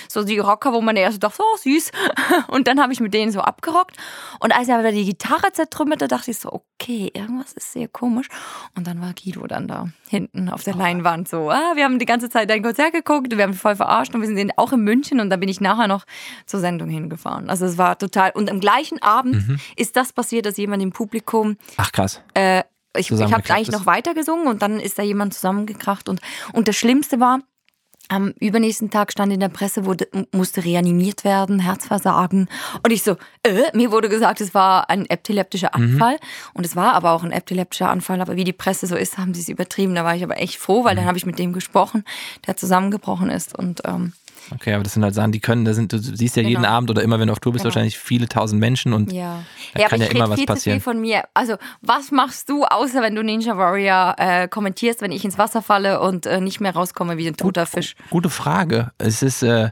So 0.07 0.23
die 0.23 0.37
Rocker, 0.37 0.71
wo 0.71 0.79
man 0.79 0.95
erst 0.95 1.23
dachte, 1.23 1.41
oh, 1.41 1.57
süß. 1.57 1.89
Und 2.49 2.67
dann 2.67 2.79
habe 2.79 2.93
ich 2.93 2.99
mit 2.99 3.11
denen 3.11 3.31
so 3.31 3.41
abgerockt. 3.41 3.97
Und 4.39 4.55
als 4.55 4.67
er 4.67 4.77
aber 4.77 4.91
die 4.91 5.03
Gitarre 5.03 5.51
zertrümmerte, 5.51 6.07
dachte 6.07 6.29
ich 6.29 6.37
so, 6.37 6.51
okay, 6.51 7.09
irgendwas 7.15 7.53
ist 7.53 7.71
sehr 7.71 7.87
komisch. 7.87 8.27
Und 8.75 8.85
dann 8.85 9.01
war 9.01 9.13
Guido 9.13 9.47
dann 9.47 9.67
da 9.67 9.87
hinten 10.07 10.47
auf 10.49 10.63
der 10.63 10.75
Leinwand 10.75 11.27
so, 11.27 11.49
ah, 11.49 11.71
wir 11.73 11.85
haben 11.85 11.97
die 11.97 12.05
ganze 12.05 12.29
Zeit 12.29 12.51
dein 12.51 12.61
Konzert 12.61 12.93
geguckt, 12.93 13.35
wir 13.35 13.43
haben 13.43 13.55
voll 13.55 13.75
verarscht 13.75 14.13
und 14.13 14.21
wir 14.21 14.27
sind 14.27 14.59
auch 14.59 14.73
in 14.73 14.81
München 14.81 15.19
und 15.19 15.31
da 15.31 15.37
bin 15.37 15.49
ich 15.49 15.59
nachher 15.59 15.87
noch 15.87 16.05
zur 16.45 16.59
Sendung 16.59 16.87
hingefahren. 16.89 17.49
Also 17.49 17.65
es 17.65 17.79
war 17.79 17.97
total, 17.97 18.29
und 18.35 18.51
am 18.51 18.59
gleichen 18.59 19.01
Abend 19.01 19.47
mhm. 19.47 19.59
ist 19.75 19.95
das 19.95 20.13
passiert, 20.13 20.45
dass 20.45 20.57
jemand 20.57 20.83
im 20.83 20.91
Publikum... 20.91 21.57
Ach 21.77 21.91
krass. 21.91 22.21
Äh, 22.35 22.42
ich, 22.95 23.11
ich 23.11 23.21
habe 23.21 23.49
eigentlich 23.49 23.71
noch 23.71 23.85
weiter 23.85 24.13
gesungen 24.13 24.47
und 24.47 24.61
dann 24.61 24.79
ist 24.79 24.99
da 24.99 25.03
jemand 25.03 25.33
zusammengekracht 25.33 26.09
und, 26.09 26.21
und 26.53 26.67
das 26.67 26.75
Schlimmste 26.75 27.19
war, 27.19 27.39
am 28.09 28.33
übernächsten 28.39 28.89
Tag 28.89 29.11
stand 29.11 29.31
in 29.31 29.39
der 29.39 29.49
Presse, 29.49 29.85
wurde, 29.85 30.07
musste 30.31 30.63
reanimiert 30.63 31.23
werden, 31.23 31.59
Herzversagen. 31.59 32.49
Und 32.83 32.91
ich 32.91 33.01
so, 33.03 33.15
äh, 33.43 33.75
mir 33.75 33.91
wurde 33.91 34.09
gesagt, 34.09 34.41
es 34.41 34.53
war 34.53 34.89
ein 34.89 35.09
epileptischer. 35.09 35.73
Anfall. 35.73 36.15
Mhm. 36.15 36.19
Und 36.53 36.65
es 36.65 36.75
war 36.75 36.93
aber 36.93 37.11
auch 37.11 37.23
ein 37.23 37.31
epileptischer 37.31 37.89
Anfall. 37.89 38.21
Aber 38.21 38.35
wie 38.35 38.43
die 38.43 38.53
Presse 38.53 38.87
so 38.87 38.95
ist, 38.95 39.17
haben 39.17 39.33
sie 39.33 39.41
es 39.41 39.49
übertrieben. 39.49 39.95
Da 39.95 40.03
war 40.03 40.15
ich 40.15 40.23
aber 40.23 40.37
echt 40.37 40.57
froh, 40.57 40.83
weil 40.83 40.93
mhm. 40.93 40.97
dann 40.97 41.05
habe 41.07 41.17
ich 41.17 41.25
mit 41.25 41.39
dem 41.39 41.53
gesprochen, 41.53 42.03
der 42.45 42.57
zusammengebrochen 42.57 43.29
ist. 43.29 43.57
Und 43.57 43.81
ähm, 43.85 44.13
Okay, 44.51 44.73
aber 44.73 44.83
das 44.83 44.93
sind 44.93 45.03
halt 45.03 45.13
Sachen, 45.13 45.31
die 45.31 45.39
können, 45.39 45.65
da 45.65 45.73
sind, 45.73 45.93
du 45.93 45.99
siehst 45.99 46.35
ja 46.35 46.43
genau. 46.43 46.49
jeden 46.49 46.65
Abend 46.65 46.89
oder 46.89 47.01
immer, 47.01 47.19
wenn 47.19 47.27
du 47.27 47.33
auf 47.33 47.39
Tour 47.39 47.53
bist, 47.53 47.63
genau. 47.63 47.73
wahrscheinlich 47.73 47.97
viele 47.97 48.27
tausend 48.27 48.59
Menschen 48.59 48.93
und 48.93 49.11
ja. 49.11 49.43
da 49.73 49.81
ja, 49.81 49.87
kann 49.87 50.01
ja 50.01 50.07
immer 50.07 50.29
was 50.29 50.37
viel 50.37 50.45
passieren. 50.45 50.79
Zu 50.79 50.83
viel 50.83 50.93
von 50.93 51.01
mir. 51.01 51.23
Also, 51.33 51.55
was 51.81 52.11
machst 52.11 52.49
du, 52.49 52.65
außer 52.65 53.01
wenn 53.01 53.15
du 53.15 53.23
Ninja 53.23 53.57
Warrior 53.57 54.15
äh, 54.17 54.47
kommentierst, 54.47 55.01
wenn 55.01 55.11
ich 55.11 55.25
ins 55.25 55.37
Wasser 55.37 55.61
falle 55.61 56.01
und 56.01 56.25
äh, 56.25 56.41
nicht 56.41 56.59
mehr 56.59 56.73
rauskomme 56.73 57.17
wie 57.17 57.27
ein 57.27 57.37
toter 57.37 57.65
Fisch? 57.65 57.95
Gute 58.09 58.29
Frage. 58.29 58.91
Es 58.97 59.23
ist, 59.23 59.43
äh, 59.43 59.69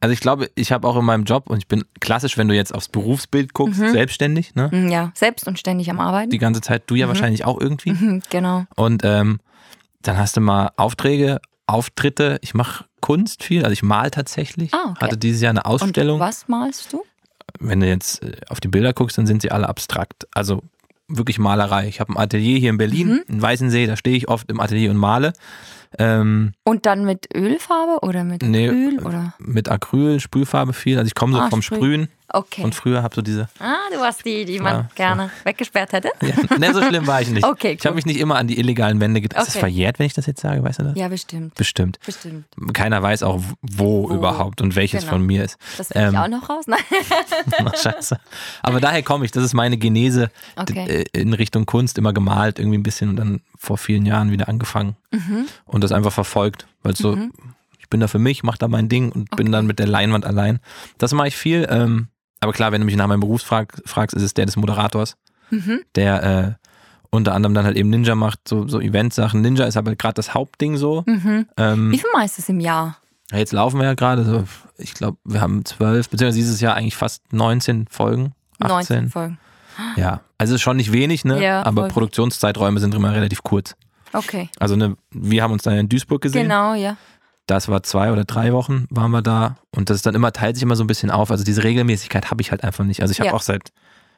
also 0.00 0.12
ich 0.12 0.20
glaube, 0.20 0.50
ich 0.54 0.72
habe 0.72 0.86
auch 0.86 0.96
in 0.96 1.04
meinem 1.04 1.24
Job 1.24 1.50
und 1.50 1.58
ich 1.58 1.66
bin 1.66 1.84
klassisch, 2.00 2.38
wenn 2.38 2.48
du 2.48 2.54
jetzt 2.54 2.74
aufs 2.74 2.88
Berufsbild 2.88 3.52
guckst, 3.52 3.80
mhm. 3.80 3.90
selbstständig, 3.90 4.54
ne? 4.54 4.70
Mhm, 4.72 4.88
ja, 4.88 5.10
selbst 5.14 5.48
und 5.48 5.58
ständig 5.58 5.90
am 5.90 5.98
Arbeiten. 5.98 6.30
Die 6.30 6.38
ganze 6.38 6.60
Zeit, 6.60 6.84
du 6.86 6.94
ja 6.94 7.06
mhm. 7.06 7.10
wahrscheinlich 7.10 7.44
auch 7.44 7.60
irgendwie. 7.60 7.92
Mhm, 7.92 8.22
genau. 8.30 8.64
Und 8.76 9.02
ähm, 9.04 9.40
dann 10.02 10.16
hast 10.16 10.36
du 10.36 10.40
mal 10.40 10.70
Aufträge, 10.76 11.40
Auftritte. 11.66 12.38
Ich 12.42 12.54
mache 12.54 12.84
Kunst 13.00 13.42
viel, 13.42 13.64
also 13.64 13.72
ich 13.72 13.82
mal 13.82 14.10
tatsächlich. 14.10 14.72
Ah, 14.74 14.90
okay. 14.90 15.00
Hatte 15.00 15.16
dieses 15.16 15.40
Jahr 15.40 15.50
eine 15.50 15.64
Ausstellung. 15.64 16.20
Und 16.20 16.26
was 16.26 16.48
malst 16.48 16.92
du? 16.92 17.04
Wenn 17.58 17.80
du 17.80 17.86
jetzt 17.86 18.22
äh, 18.22 18.36
auf 18.48 18.60
die 18.60 18.68
Bilder 18.68 18.92
guckst, 18.92 19.18
dann 19.18 19.26
sind 19.26 19.42
sie 19.42 19.50
alle 19.50 19.68
abstrakt. 19.68 20.26
Also 20.32 20.62
wirklich 21.08 21.38
Malerei. 21.38 21.88
Ich 21.88 22.00
habe 22.00 22.12
ein 22.12 22.18
Atelier 22.18 22.58
hier 22.58 22.70
in 22.70 22.78
Berlin, 22.78 23.08
mhm. 23.08 23.24
in 23.28 23.42
Weißensee, 23.42 23.86
da 23.86 23.96
stehe 23.96 24.16
ich 24.16 24.28
oft 24.28 24.50
im 24.50 24.60
Atelier 24.60 24.90
und 24.90 24.98
male. 24.98 25.32
Ähm, 25.98 26.52
und 26.64 26.84
dann 26.84 27.04
mit 27.04 27.34
Ölfarbe 27.34 28.06
oder 28.06 28.24
mit 28.24 28.42
nee, 28.42 28.68
Acryl? 28.68 29.00
Oder? 29.00 29.34
Mit 29.38 29.70
Acryl, 29.70 30.20
Sprühfarbe 30.20 30.74
viel. 30.74 30.98
Also 30.98 31.06
ich 31.06 31.14
komme 31.14 31.32
so 31.32 31.40
ah, 31.40 31.48
vom 31.48 31.62
Sprüh. 31.62 31.76
Sprühen. 31.76 32.08
Okay. 32.30 32.62
Und 32.62 32.74
früher 32.74 33.02
habe 33.02 33.14
so 33.14 33.22
diese. 33.22 33.48
Ah, 33.58 33.76
du 33.90 33.98
warst 34.00 34.24
die, 34.24 34.44
die 34.44 34.58
man 34.58 34.74
ja, 34.74 34.88
gerne 34.94 35.30
so. 35.38 35.44
weggesperrt 35.46 35.92
hätte. 35.92 36.10
Ja, 36.20 36.58
ne, 36.58 36.74
so 36.74 36.82
schlimm 36.82 37.06
war 37.06 37.22
ich 37.22 37.30
nicht. 37.30 37.46
Okay, 37.58 37.70
cool. 37.70 37.76
Ich 37.78 37.86
habe 37.86 37.96
mich 37.96 38.04
nicht 38.04 38.20
immer 38.20 38.36
an 38.36 38.46
die 38.46 38.58
illegalen 38.58 39.00
Wände 39.00 39.20
getraut. 39.20 39.40
Okay. 39.40 39.48
Ist 39.48 39.54
das 39.56 39.60
verjährt, 39.60 39.98
wenn 39.98 40.06
ich 40.06 40.12
das 40.12 40.26
jetzt 40.26 40.40
sage? 40.40 40.62
Weißt 40.62 40.80
du 40.80 40.84
das? 40.84 40.96
Ja, 40.96 41.08
bestimmt. 41.08 41.54
Bestimmt. 41.54 41.98
Bestimmt. 42.04 42.44
Keiner 42.74 43.02
weiß 43.02 43.22
auch, 43.22 43.40
wo, 43.62 44.08
wo. 44.08 44.14
überhaupt 44.14 44.60
und 44.60 44.76
welches 44.76 45.00
genau. 45.00 45.14
von 45.14 45.22
mir 45.22 45.44
ist. 45.44 45.56
Das 45.78 45.88
finde 45.88 46.08
ähm, 46.08 46.14
ich 46.14 46.20
auch 46.20 46.28
noch 46.28 46.48
raus. 46.48 46.66
Nein. 46.66 46.80
scheiße. 47.74 48.20
Aber 48.62 48.80
daher 48.80 49.02
komme 49.02 49.24
ich. 49.24 49.30
Das 49.30 49.44
ist 49.44 49.54
meine 49.54 49.78
Genese 49.78 50.30
okay. 50.56 51.04
Äh, 51.12 51.18
in 51.18 51.32
Richtung 51.32 51.64
Kunst. 51.64 51.96
Immer 51.96 52.12
gemalt, 52.12 52.58
irgendwie 52.58 52.78
ein 52.78 52.82
bisschen 52.82 53.08
und 53.08 53.16
dann 53.16 53.40
vor 53.56 53.78
vielen 53.78 54.04
Jahren 54.04 54.30
wieder 54.30 54.48
angefangen. 54.48 54.96
Mhm. 55.10 55.46
Und 55.64 55.82
das 55.82 55.92
einfach 55.92 56.12
verfolgt. 56.12 56.66
Weil 56.82 56.94
so, 56.94 57.16
mhm. 57.16 57.32
ich 57.78 57.88
bin 57.88 58.00
da 58.00 58.08
für 58.08 58.18
mich, 58.18 58.42
mache 58.42 58.58
da 58.58 58.68
mein 58.68 58.88
Ding 58.88 59.10
und 59.10 59.32
okay. 59.32 59.42
bin 59.42 59.52
dann 59.52 59.66
mit 59.66 59.78
der 59.78 59.86
Leinwand 59.86 60.26
allein. 60.26 60.60
Das 60.98 61.12
mache 61.12 61.28
ich 61.28 61.36
viel. 61.36 61.66
Ähm, 61.70 62.08
aber 62.40 62.52
klar, 62.52 62.72
wenn 62.72 62.80
du 62.80 62.84
mich 62.84 62.96
nach 62.96 63.06
meinem 63.06 63.20
Beruf 63.20 63.42
frag, 63.42 63.80
fragst, 63.84 64.16
ist 64.16 64.22
es 64.22 64.34
der 64.34 64.46
des 64.46 64.56
Moderators, 64.56 65.16
mhm. 65.50 65.80
der 65.94 66.22
äh, 66.22 66.66
unter 67.10 67.34
anderem 67.34 67.54
dann 67.54 67.64
halt 67.64 67.76
eben 67.76 67.90
Ninja 67.90 68.14
macht, 68.14 68.46
so, 68.46 68.68
so 68.68 68.80
Eventsachen. 68.80 69.40
Ninja 69.40 69.64
ist 69.64 69.76
aber 69.76 69.96
gerade 69.96 70.14
das 70.14 70.34
Hauptding 70.34 70.76
so. 70.76 71.04
Mhm. 71.06 71.46
Ähm, 71.56 71.90
Wie 71.90 71.98
viel 71.98 72.10
Mal 72.12 72.24
ist 72.24 72.38
es 72.38 72.48
im 72.48 72.60
Jahr? 72.60 72.98
Jetzt 73.32 73.52
laufen 73.52 73.78
wir 73.78 73.84
ja 73.84 73.94
gerade 73.94 74.24
so, 74.24 74.44
ich 74.78 74.94
glaube, 74.94 75.18
wir 75.24 75.40
haben 75.40 75.64
zwölf, 75.64 76.08
beziehungsweise 76.08 76.38
dieses 76.38 76.60
Jahr 76.60 76.74
eigentlich 76.74 76.96
fast 76.96 77.32
19 77.32 77.86
Folgen. 77.90 78.32
18. 78.60 78.68
19 78.68 79.08
Folgen. 79.10 79.38
Ja, 79.96 80.20
also 80.38 80.54
ist 80.54 80.62
schon 80.62 80.76
nicht 80.76 80.92
wenig, 80.92 81.24
ne? 81.24 81.42
Ja, 81.42 81.64
aber 81.64 81.82
voll. 81.82 81.90
Produktionszeiträume 81.90 82.80
sind 82.80 82.94
immer 82.94 83.12
relativ 83.14 83.42
kurz. 83.42 83.76
Okay. 84.12 84.48
Also 84.58 84.76
ne, 84.76 84.96
wir 85.10 85.42
haben 85.42 85.52
uns 85.52 85.62
dann 85.62 85.74
in 85.74 85.88
Duisburg 85.88 86.22
gesehen. 86.22 86.44
Genau, 86.44 86.74
ja. 86.74 86.96
Das 87.48 87.68
war 87.68 87.82
zwei 87.82 88.12
oder 88.12 88.24
drei 88.24 88.52
Wochen 88.52 88.86
waren 88.90 89.10
wir 89.10 89.22
da 89.22 89.56
und 89.74 89.88
das 89.88 89.96
ist 89.96 90.06
dann 90.06 90.14
immer, 90.14 90.32
teilt 90.32 90.56
sich 90.56 90.62
immer 90.62 90.76
so 90.76 90.84
ein 90.84 90.86
bisschen 90.86 91.10
auf. 91.10 91.30
Also 91.30 91.44
diese 91.44 91.64
Regelmäßigkeit 91.64 92.30
habe 92.30 92.42
ich 92.42 92.50
halt 92.50 92.62
einfach 92.62 92.84
nicht. 92.84 93.00
Also 93.00 93.12
ich 93.12 93.20
habe 93.20 93.28
ja. 93.28 93.34
auch 93.34 93.40
seit, 93.40 93.72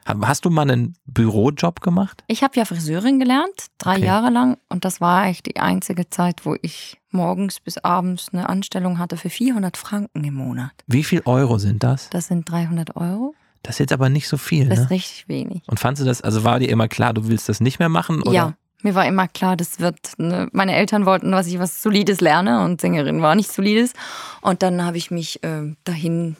hast 0.05 0.43
du 0.43 0.49
mal 0.49 0.69
einen 0.69 0.95
Bürojob 1.05 1.79
gemacht? 1.79 2.25
Ich 2.27 2.43
habe 2.43 2.57
ja 2.57 2.65
Friseurin 2.65 3.19
gelernt, 3.19 3.67
drei 3.77 3.95
okay. 3.95 4.05
Jahre 4.05 4.31
lang 4.31 4.57
und 4.67 4.83
das 4.83 4.99
war 4.99 5.21
eigentlich 5.21 5.43
die 5.43 5.61
einzige 5.61 6.09
Zeit, 6.09 6.45
wo 6.45 6.57
ich 6.61 6.99
morgens 7.09 7.61
bis 7.61 7.77
abends 7.77 8.27
eine 8.33 8.49
Anstellung 8.49 8.99
hatte 8.99 9.15
für 9.15 9.29
400 9.29 9.77
Franken 9.77 10.25
im 10.25 10.33
Monat. 10.33 10.71
Wie 10.87 11.05
viel 11.05 11.21
Euro 11.23 11.57
sind 11.57 11.83
das? 11.83 12.09
Das 12.09 12.27
sind 12.27 12.51
300 12.51 12.97
Euro. 12.97 13.33
Das 13.63 13.75
ist 13.75 13.79
jetzt 13.79 13.93
aber 13.93 14.09
nicht 14.09 14.27
so 14.27 14.35
viel. 14.35 14.67
Das 14.67 14.79
ne? 14.79 14.83
ist 14.85 14.89
richtig 14.91 15.29
wenig. 15.29 15.61
Und 15.67 15.79
fandst 15.79 16.01
du 16.01 16.05
das, 16.05 16.21
also 16.21 16.43
war 16.43 16.59
dir 16.59 16.69
immer 16.69 16.89
klar, 16.89 17.13
du 17.13 17.27
willst 17.27 17.47
das 17.47 17.61
nicht 17.61 17.79
mehr 17.79 17.89
machen? 17.89 18.21
Oder? 18.23 18.33
Ja, 18.33 18.53
mir 18.83 18.95
war 18.95 19.05
immer 19.05 19.27
klar, 19.27 19.57
das 19.57 19.79
wird, 19.79 19.97
ne, 20.17 20.49
meine 20.51 20.75
Eltern 20.75 21.05
wollten, 21.05 21.31
dass 21.31 21.47
ich 21.47 21.59
was 21.59 21.81
Solides 21.81 22.21
lerne 22.21 22.63
und 22.63 22.81
Sängerin 22.81 23.21
war 23.21 23.35
nicht 23.35 23.51
Solides. 23.51 23.93
Und 24.41 24.63
dann 24.63 24.83
habe 24.83 24.97
ich 24.97 25.11
mich 25.11 25.43
äh, 25.43 25.75
dahin, 25.83 26.35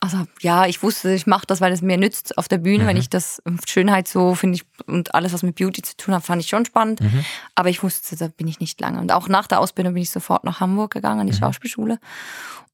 also 0.00 0.26
ja, 0.40 0.66
ich 0.66 0.82
wusste, 0.82 1.12
ich 1.12 1.26
mache 1.26 1.46
das, 1.46 1.60
weil 1.60 1.72
es 1.72 1.82
mir 1.82 1.98
nützt 1.98 2.38
auf 2.38 2.48
der 2.48 2.58
Bühne, 2.58 2.84
mhm. 2.84 2.88
wenn 2.88 2.96
ich 2.96 3.10
das 3.10 3.42
Schönheit 3.68 4.08
so 4.08 4.34
finde 4.34 4.56
ich 4.56 4.64
und 4.86 5.14
alles, 5.14 5.32
was 5.32 5.42
mit 5.42 5.56
Beauty 5.56 5.82
zu 5.82 5.96
tun 5.96 6.14
hat, 6.14 6.24
fand 6.24 6.42
ich 6.42 6.48
schon 6.48 6.64
spannend. 6.64 7.00
Mhm. 7.00 7.24
Aber 7.54 7.68
ich 7.68 7.82
wusste, 7.82 8.16
da 8.16 8.28
bin 8.28 8.48
ich 8.48 8.60
nicht 8.60 8.80
lange. 8.80 9.00
Und 9.00 9.12
auch 9.12 9.28
nach 9.28 9.46
der 9.46 9.60
Ausbildung 9.60 9.94
bin 9.94 10.02
ich 10.02 10.10
sofort 10.10 10.44
nach 10.44 10.60
Hamburg 10.60 10.92
gegangen, 10.92 11.20
an 11.20 11.26
die 11.26 11.34
mhm. 11.34 11.38
Schauspielschule. 11.38 11.98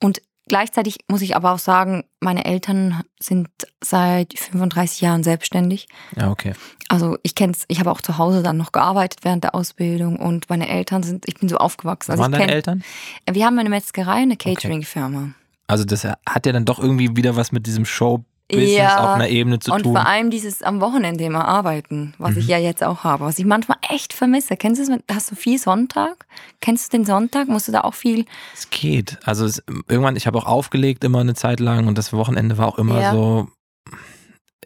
Und 0.00 0.22
Gleichzeitig 0.48 0.98
muss 1.10 1.22
ich 1.22 1.34
aber 1.34 1.52
auch 1.52 1.58
sagen, 1.58 2.04
meine 2.20 2.44
Eltern 2.44 3.02
sind 3.20 3.48
seit 3.82 4.38
35 4.38 5.00
Jahren 5.00 5.24
selbstständig. 5.24 5.88
Ja, 6.16 6.30
okay. 6.30 6.52
Also 6.88 7.18
ich 7.24 7.34
kenne 7.34 7.52
es, 7.52 7.64
ich 7.66 7.80
habe 7.80 7.90
auch 7.90 8.00
zu 8.00 8.16
Hause 8.16 8.44
dann 8.44 8.56
noch 8.56 8.70
gearbeitet 8.70 9.20
während 9.22 9.42
der 9.42 9.56
Ausbildung 9.56 10.16
und 10.16 10.48
meine 10.48 10.68
Eltern 10.68 11.02
sind, 11.02 11.26
ich 11.26 11.34
bin 11.34 11.48
so 11.48 11.56
aufgewachsen. 11.56 12.12
Also 12.12 12.22
waren 12.22 12.32
deine 12.32 12.52
Eltern? 12.52 12.84
Wir 13.28 13.44
haben 13.44 13.58
eine 13.58 13.70
Metzgerei, 13.70 14.18
eine 14.18 14.36
Catering-Firma. 14.36 15.18
Okay. 15.18 15.32
Also 15.66 15.84
das 15.84 16.04
hat 16.04 16.46
ja 16.46 16.52
dann 16.52 16.64
doch 16.64 16.78
irgendwie 16.78 17.16
wieder 17.16 17.34
was 17.34 17.50
mit 17.50 17.66
diesem 17.66 17.84
Show 17.84 18.24
Business 18.48 18.76
ja, 18.76 18.98
auf 18.98 19.14
einer 19.16 19.28
Ebene 19.28 19.58
zu 19.58 19.72
und 19.72 19.82
tun. 19.82 19.88
Und 19.88 19.98
vor 19.98 20.06
allem 20.06 20.30
dieses 20.30 20.62
am 20.62 20.80
Wochenende 20.80 21.24
immer 21.24 21.46
arbeiten, 21.46 22.14
was 22.18 22.32
mhm. 22.32 22.38
ich 22.38 22.48
ja 22.48 22.58
jetzt 22.58 22.84
auch 22.84 23.02
habe, 23.02 23.24
was 23.24 23.38
ich 23.38 23.44
manchmal 23.44 23.78
echt 23.90 24.12
vermisse. 24.12 24.56
Kennst 24.56 24.86
du 24.86 24.92
es? 24.92 25.00
Hast 25.12 25.30
du 25.32 25.34
viel 25.34 25.58
Sonntag? 25.58 26.26
Kennst 26.60 26.92
du 26.92 26.96
den 26.96 27.04
Sonntag? 27.04 27.48
Musst 27.48 27.66
du 27.66 27.72
da 27.72 27.80
auch 27.80 27.94
viel? 27.94 28.24
Es 28.54 28.70
geht. 28.70 29.18
Also 29.24 29.44
es, 29.44 29.62
irgendwann, 29.88 30.16
ich 30.16 30.26
habe 30.26 30.38
auch 30.38 30.46
aufgelegt 30.46 31.02
immer 31.02 31.20
eine 31.20 31.34
Zeit 31.34 31.58
lang 31.58 31.88
und 31.88 31.98
das 31.98 32.12
Wochenende 32.12 32.56
war 32.56 32.68
auch 32.68 32.78
immer 32.78 33.00
ja. 33.00 33.12
so. 33.12 33.48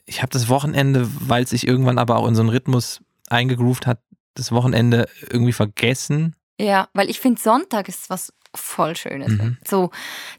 Ich 0.04 0.22
habe 0.22 0.30
das 0.30 0.48
Wochenende, 0.48 1.08
weil 1.20 1.44
es 1.44 1.50
sich 1.50 1.66
irgendwann 1.66 1.98
aber 1.98 2.16
auch 2.16 2.28
in 2.28 2.34
so 2.34 2.42
einen 2.42 2.50
Rhythmus 2.50 3.00
eingegroovt 3.28 3.86
hat, 3.86 4.00
das 4.34 4.52
Wochenende 4.52 5.08
irgendwie 5.30 5.52
vergessen. 5.52 6.36
Ja, 6.60 6.88
weil 6.94 7.08
ich 7.10 7.20
finde, 7.20 7.40
Sonntag 7.40 7.88
ist 7.88 8.10
was 8.10 8.32
voll 8.54 8.96
Schönes. 8.96 9.28
Mhm. 9.30 9.56
So 9.66 9.90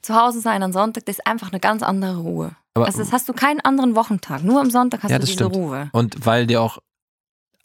zu 0.01 0.15
Hause 0.15 0.41
sein 0.41 0.61
an 0.63 0.73
Sonntag, 0.73 1.05
das 1.05 1.17
ist 1.19 1.27
einfach 1.27 1.51
eine 1.51 1.59
ganz 1.59 1.81
andere 1.83 2.17
Ruhe. 2.17 2.51
Aber- 2.73 2.85
also 2.85 2.99
das 2.99 3.11
hast 3.11 3.27
du 3.29 3.33
keinen 3.33 3.59
anderen 3.61 3.95
Wochentag. 3.95 4.43
Nur 4.43 4.59
am 4.61 4.69
Sonntag 4.69 5.03
hast 5.03 5.11
Ja, 5.11 5.19
du 5.19 5.25
diese 5.25 5.33
stimmt. 5.35 5.55
Ruhe. 5.55 5.89
Und 5.93 6.25
weil 6.25 6.45
dir 6.47 6.61
auch 6.61 6.77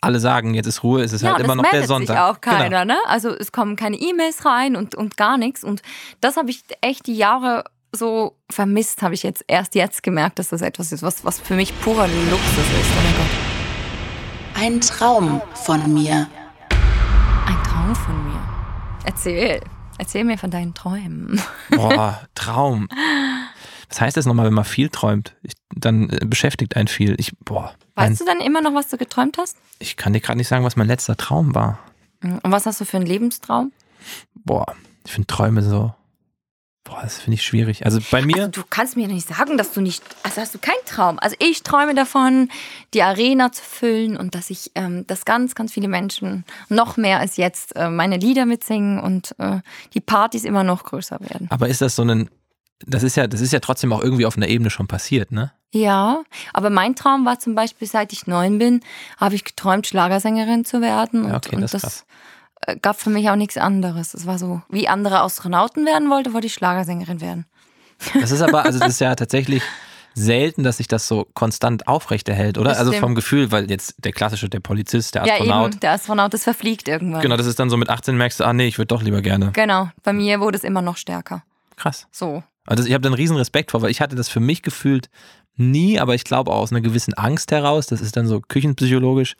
alle 0.00 0.20
sagen, 0.20 0.54
jetzt 0.54 0.66
ist 0.66 0.82
Ruhe, 0.84 1.02
ist 1.02 1.12
es 1.12 1.22
ja, 1.22 1.32
halt 1.34 1.44
immer 1.44 1.54
noch 1.56 1.68
der 1.70 1.86
Sonntag. 1.86 2.16
sich 2.16 2.18
auch 2.18 2.40
Genau. 2.40 2.56
keiner, 2.58 2.84
ne? 2.84 2.96
Also 3.06 3.30
es 3.30 3.50
kommen 3.50 3.76
keine 3.76 3.96
E-Mails 3.96 4.44
rein 4.44 4.76
und, 4.76 4.94
und 4.94 5.16
gar 5.16 5.36
nichts. 5.38 5.64
Und 5.64 5.82
das 6.20 6.36
habe 6.36 6.50
ich 6.50 6.62
echt 6.80 7.06
die 7.08 7.16
Jahre 7.16 7.64
so 7.92 8.36
vermisst, 8.50 9.02
habe 9.02 9.14
ich 9.14 9.22
jetzt 9.22 9.44
erst 9.48 9.74
jetzt 9.74 10.02
gemerkt, 10.02 10.38
dass 10.38 10.48
das 10.50 10.60
etwas 10.62 10.92
ist, 10.92 11.02
was, 11.02 11.24
was 11.24 11.40
für 11.40 11.54
mich 11.54 11.78
purer 11.80 12.06
Luxus 12.06 12.58
ist. 12.58 12.90
Oh 12.92 13.02
mein 13.02 13.14
Gott. 13.16 14.62
Ein 14.64 14.80
Traum 14.80 15.40
von 15.54 15.92
mir. 15.94 16.28
Ein 17.46 17.62
Traum 17.64 17.94
von 17.94 18.24
mir. 18.25 18.25
Erzähl. 19.06 19.60
Erzähl 19.98 20.24
mir 20.24 20.36
von 20.36 20.50
deinen 20.50 20.74
Träumen. 20.74 21.40
Boah, 21.70 22.20
Traum. 22.34 22.88
Was 23.88 24.00
heißt 24.00 24.16
das 24.16 24.26
nochmal, 24.26 24.46
wenn 24.46 24.52
man 24.54 24.64
viel 24.64 24.90
träumt? 24.90 25.34
Ich, 25.42 25.52
dann 25.74 26.10
äh, 26.10 26.26
beschäftigt 26.26 26.76
einen 26.76 26.88
viel. 26.88 27.14
Ich, 27.18 27.32
boah, 27.38 27.72
mein, 27.94 28.10
Weißt 28.10 28.20
du 28.20 28.24
dann 28.26 28.40
immer 28.40 28.60
noch, 28.60 28.74
was 28.74 28.88
du 28.88 28.98
geträumt 28.98 29.38
hast? 29.38 29.56
ich 29.78 29.96
kann 29.96 30.12
dir 30.12 30.20
gerade 30.20 30.38
nicht 30.38 30.48
sagen, 30.48 30.64
was 30.64 30.76
mein 30.76 30.86
letzter 30.86 31.16
Traum 31.16 31.54
war. 31.54 31.78
Und 32.22 32.40
was 32.44 32.66
hast 32.66 32.80
du 32.80 32.84
für 32.84 32.96
einen 32.96 33.06
Lebenstraum? 33.06 33.72
Boah, 34.34 34.74
ich 35.04 35.12
finde 35.12 35.26
Träume 35.28 35.62
so. 35.62 35.94
Boah, 36.86 37.00
das 37.02 37.18
finde 37.18 37.34
ich 37.34 37.42
schwierig. 37.42 37.84
Also 37.84 37.98
bei 38.10 38.22
mir, 38.22 38.36
Also 38.36 38.50
du 38.50 38.62
kannst 38.68 38.96
mir 38.96 39.08
nicht 39.08 39.26
sagen, 39.26 39.58
dass 39.58 39.72
du 39.72 39.80
nicht, 39.80 40.02
also 40.22 40.40
hast 40.40 40.54
du 40.54 40.58
keinen 40.58 40.84
Traum. 40.86 41.18
Also 41.18 41.34
ich 41.40 41.62
träume 41.64 41.94
davon, 41.94 42.48
die 42.94 43.02
Arena 43.02 43.50
zu 43.50 43.62
füllen 43.62 44.16
und 44.16 44.34
dass 44.36 44.50
ich, 44.50 44.70
ähm, 44.76 45.04
dass 45.06 45.24
ganz, 45.24 45.54
ganz 45.56 45.72
viele 45.72 45.88
Menschen 45.88 46.44
noch 46.68 46.96
mehr 46.96 47.18
als 47.18 47.36
jetzt 47.36 47.74
äh, 47.74 47.90
meine 47.90 48.16
Lieder 48.18 48.46
mitsingen 48.46 49.00
und 49.00 49.34
äh, 49.38 49.60
die 49.94 50.00
Partys 50.00 50.44
immer 50.44 50.62
noch 50.62 50.84
größer 50.84 51.18
werden. 51.20 51.48
aber 51.50 51.68
ist 51.68 51.80
das 51.80 51.96
so 51.96 52.02
ein, 52.02 52.30
das 52.86 53.02
ist 53.02 53.16
ja, 53.16 53.26
das 53.26 53.40
ist 53.40 53.52
ja 53.52 53.60
trotzdem 53.60 53.92
auch 53.92 54.02
irgendwie 54.02 54.26
auf 54.26 54.36
einer 54.36 54.48
Ebene 54.48 54.70
schon 54.70 54.86
passiert, 54.86 55.32
ne? 55.32 55.52
Ja, 55.72 56.22
aber 56.52 56.70
mein 56.70 56.94
Traum 56.94 57.24
war 57.24 57.38
zum 57.38 57.54
Beispiel, 57.54 57.88
seit 57.88 58.12
ich 58.12 58.26
neun 58.26 58.58
bin, 58.58 58.80
habe 59.18 59.34
ich 59.34 59.44
geträumt, 59.44 59.86
Schlagersängerin 59.86 60.64
zu 60.64 60.80
werden. 60.80 61.24
Und, 61.24 61.30
Ja, 61.30 61.36
okay, 61.36 61.56
und 61.56 61.62
das 61.62 61.74
ist 61.74 61.84
das 61.84 62.06
gab 62.82 63.00
für 63.00 63.10
mich 63.10 63.30
auch 63.30 63.36
nichts 63.36 63.56
anderes. 63.56 64.14
Es 64.14 64.26
war 64.26 64.38
so, 64.38 64.62
wie 64.68 64.88
andere 64.88 65.20
Astronauten 65.20 65.86
werden 65.86 66.10
wollte, 66.10 66.32
wollte 66.34 66.46
ich 66.46 66.54
Schlagersängerin 66.54 67.20
werden. 67.20 67.46
Das 68.20 68.30
ist 68.30 68.42
aber, 68.42 68.64
also 68.64 68.78
das 68.78 68.88
ist 68.90 69.00
ja 69.00 69.14
tatsächlich 69.14 69.62
selten, 70.14 70.62
dass 70.64 70.78
sich 70.78 70.88
das 70.88 71.06
so 71.08 71.26
konstant 71.34 71.86
aufrechterhält, 71.88 72.56
oder? 72.58 72.78
Also 72.78 72.92
vom 72.92 73.14
Gefühl, 73.14 73.52
weil 73.52 73.70
jetzt 73.70 73.94
der 73.98 74.12
klassische, 74.12 74.48
der 74.48 74.60
Polizist, 74.60 75.14
der 75.14 75.26
Ja, 75.26 75.34
Astronaut, 75.34 75.72
eben, 75.72 75.80
der 75.80 75.92
Astronaut, 75.92 76.34
das 76.34 76.44
verfliegt 76.44 76.88
irgendwann. 76.88 77.20
genau, 77.20 77.36
das 77.36 77.46
ist 77.46 77.58
dann 77.58 77.68
so 77.70 77.76
mit 77.76 77.90
18 77.90 78.16
merkst 78.16 78.40
du, 78.40 78.44
ah 78.44 78.52
nee, 78.52 78.66
ich 78.66 78.78
würde 78.78 78.88
doch 78.88 79.02
lieber 79.02 79.20
gerne. 79.20 79.50
Genau, 79.52 79.90
bei 80.02 80.12
mir 80.12 80.40
wurde 80.40 80.56
es 80.56 80.64
immer 80.64 80.80
noch 80.82 80.96
stärker. 80.96 81.42
Krass. 81.76 82.06
So. 82.10 82.42
Also 82.66 82.84
ich 82.84 82.94
habe 82.94 83.02
da 83.02 83.08
einen 83.08 83.14
riesen 83.14 83.36
Respekt 83.36 83.70
vor, 83.70 83.82
weil 83.82 83.90
ich 83.90 84.00
hatte 84.00 84.16
das 84.16 84.28
für 84.28 84.40
mich 84.40 84.62
gefühlt 84.62 85.08
nie, 85.56 86.00
aber 86.00 86.14
ich 86.14 86.24
glaube 86.24 86.50
auch 86.50 86.60
aus 86.60 86.72
einer 86.72 86.80
gewissen 86.80 87.14
Angst 87.14 87.52
heraus, 87.52 87.86
das 87.86 88.00
ist 88.00 88.16
dann 88.16 88.26
so 88.26 88.40
küchenpsychologisch, 88.40 89.36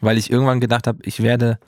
weil 0.00 0.18
ich 0.18 0.30
irgendwann 0.30 0.60
gedacht 0.60 0.86
habe, 0.88 0.98
ich 1.02 1.22
werde, 1.22 1.58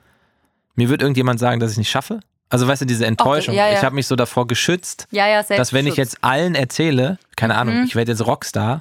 mir 0.78 0.88
wird 0.88 1.02
irgendjemand 1.02 1.40
sagen, 1.40 1.60
dass 1.60 1.70
ich 1.70 1.74
es 1.74 1.78
nicht 1.78 1.90
schaffe. 1.90 2.20
Also 2.50 2.66
weißt 2.66 2.80
du, 2.82 2.86
diese 2.86 3.04
Enttäuschung. 3.04 3.54
ja, 3.54 3.66
ja. 3.68 3.74
Ich 3.74 3.84
habe 3.84 3.94
mich 3.94 4.06
so 4.06 4.16
davor 4.16 4.46
geschützt, 4.46 5.06
Ja, 5.10 5.42
dass 5.42 5.72
wenn 5.74 5.86
ich 5.86 5.96
jetzt 5.96 6.16
allen 6.22 6.54
erzähle, 6.54 7.18
keine 7.36 7.52
Mhm. 7.54 7.58
Ahnung, 7.60 7.84
ich 7.84 7.94
werde 7.94 8.12
jetzt 8.12 8.24
Rockstar, 8.26 8.80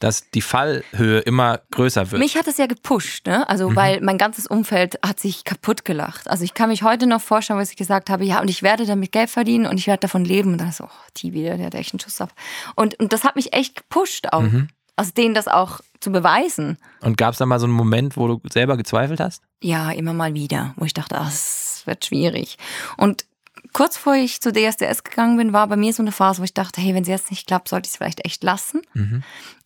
dass 0.00 0.30
die 0.30 0.40
Fallhöhe 0.42 1.18
immer 1.20 1.60
größer 1.70 2.10
wird. 2.10 2.20
Mich 2.20 2.36
hat 2.36 2.46
es 2.48 2.56
ja 2.56 2.66
gepusht, 2.66 3.26
ne? 3.26 3.38
Mhm. 3.38 3.44
Also, 3.46 3.76
weil 3.76 4.00
mein 4.00 4.16
ganzes 4.18 4.46
Umfeld 4.46 4.98
hat 5.04 5.20
sich 5.20 5.44
kaputt 5.44 5.84
gelacht. 5.84 6.28
Also, 6.30 6.42
ich 6.44 6.54
kann 6.54 6.70
mich 6.70 6.82
heute 6.82 7.06
noch 7.06 7.20
vorstellen, 7.20 7.58
was 7.60 7.70
ich 7.70 7.76
gesagt 7.76 8.08
habe, 8.10 8.24
ja, 8.24 8.40
und 8.40 8.48
ich 8.48 8.62
werde 8.62 8.86
damit 8.86 9.12
Geld 9.12 9.28
verdienen 9.30 9.66
und 9.66 9.76
ich 9.78 9.86
werde 9.86 10.00
davon 10.00 10.24
leben. 10.24 10.52
Und 10.52 10.58
dann 10.60 10.72
so, 10.72 10.84
oh, 10.84 11.08
Tibi, 11.14 11.42
der 11.42 11.58
hat 11.66 11.74
echt 11.74 11.92
einen 11.92 12.00
Schuss 12.00 12.20
ab. 12.20 12.30
Und, 12.74 12.98
und 13.00 13.12
das 13.12 13.22
hat 13.24 13.36
mich 13.36 13.52
echt 13.52 13.76
gepusht 13.76 14.28
auch. 14.32 14.42
Mhm. 14.42 14.68
Also, 14.96 15.12
denen 15.16 15.34
das 15.34 15.46
auch 15.46 15.80
zu 16.00 16.10
beweisen. 16.10 16.78
Und 17.00 17.16
gab 17.16 17.32
es 17.32 17.38
da 17.38 17.46
mal 17.46 17.58
so 17.60 17.66
einen 17.66 17.74
Moment, 17.74 18.16
wo 18.16 18.26
du 18.28 18.40
selber 18.50 18.76
gezweifelt 18.76 19.20
hast? 19.20 19.42
Ja, 19.62 19.90
immer 19.90 20.12
mal 20.12 20.34
wieder, 20.34 20.74
wo 20.76 20.84
ich 20.84 20.94
dachte, 20.94 21.18
ah, 21.18 21.28
es 21.28 21.82
wird 21.84 22.04
schwierig. 22.04 22.58
Und 22.96 23.24
kurz 23.72 23.96
vor 23.96 24.14
ich 24.14 24.40
zu 24.40 24.52
DSDS 24.52 25.02
gegangen 25.04 25.36
bin, 25.36 25.52
war 25.52 25.66
bei 25.66 25.76
mir 25.76 25.92
so 25.92 26.02
eine 26.02 26.12
Phase, 26.12 26.40
wo 26.40 26.44
ich 26.44 26.54
dachte, 26.54 26.80
hey, 26.80 26.94
wenn 26.94 27.02
es 27.02 27.08
jetzt 27.08 27.30
nicht 27.30 27.46
klappt, 27.46 27.68
sollte 27.68 27.86
ich 27.86 27.92
es 27.92 27.96
vielleicht 27.96 28.24
echt 28.24 28.42
lassen. 28.44 28.82
Mhm. 28.94 29.22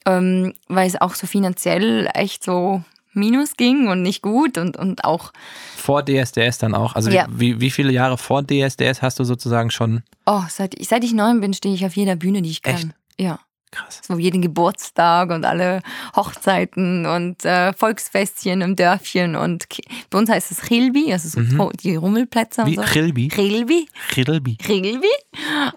Ähm, 0.06 0.54
weil 0.68 0.86
es 0.88 1.00
auch 1.00 1.14
so 1.14 1.26
finanziell 1.26 2.08
echt 2.14 2.42
so 2.42 2.82
minus 3.12 3.56
ging 3.58 3.88
und 3.88 4.00
nicht 4.02 4.22
gut 4.22 4.56
und, 4.56 4.76
und 4.78 5.04
auch, 5.04 5.32
Vor 5.76 6.02
DSDS 6.02 6.56
dann 6.58 6.74
auch? 6.74 6.94
Also 6.94 7.10
Ja. 7.10 7.26
wie, 7.30 7.60
wie 7.60 7.70
viele 7.70 7.92
Jahre 7.92 8.16
vor 8.16 8.42
DSDS 8.42 9.02
hast 9.02 9.18
du 9.18 9.24
sozusagen 9.24 9.70
schon 9.70 10.02
oh, 10.24 10.40
seit, 10.48 10.80
ich- 10.80 10.88
seit 10.88 11.04
ich 11.04 11.12
neun 11.12 11.40
bin, 11.40 11.52
stehe 11.52 11.74
ich 11.74 11.84
auf 11.84 11.94
jeder 11.94 12.16
Bühne, 12.16 12.40
die 12.40 12.50
ich 12.50 12.62
kann. 12.62 12.74
Echt? 12.74 12.88
Ja. 13.20 13.38
Krass? 13.72 14.00
So 14.06 14.16
jeden 14.18 14.40
Geburtstag 14.42 15.30
und 15.30 15.44
alle 15.44 15.80
Hochzeiten 16.14 17.04
und 17.06 17.44
äh, 17.44 17.72
Volksfestchen 17.72 18.60
im 18.60 18.76
Dörfchen 18.76 19.34
und 19.34 19.66
bei 20.10 20.18
uns 20.18 20.30
heißt 20.30 20.50
es 20.52 20.70
Rilbi, 20.70 21.12
also 21.12 21.28
so 21.28 21.56
to- 21.56 21.72
die 21.82 21.96
Rummelplätze 21.96 22.62
Mhm. 22.62 22.66
Wie 22.66 22.78
und 22.78 22.86
so. 22.86 22.92
Rilbi? 22.94 23.28
Rilbi. 23.36 23.88
Rilbi. 24.16 24.58
Rilbi. 24.68 25.08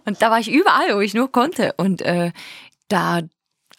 Und 0.05 0.21
da 0.21 0.29
war 0.29 0.39
ich 0.39 0.51
überall, 0.51 0.95
wo 0.95 0.99
ich 0.99 1.13
nur 1.15 1.31
konnte. 1.31 1.73
Und 1.77 2.01
äh, 2.03 2.31
da, 2.89 3.21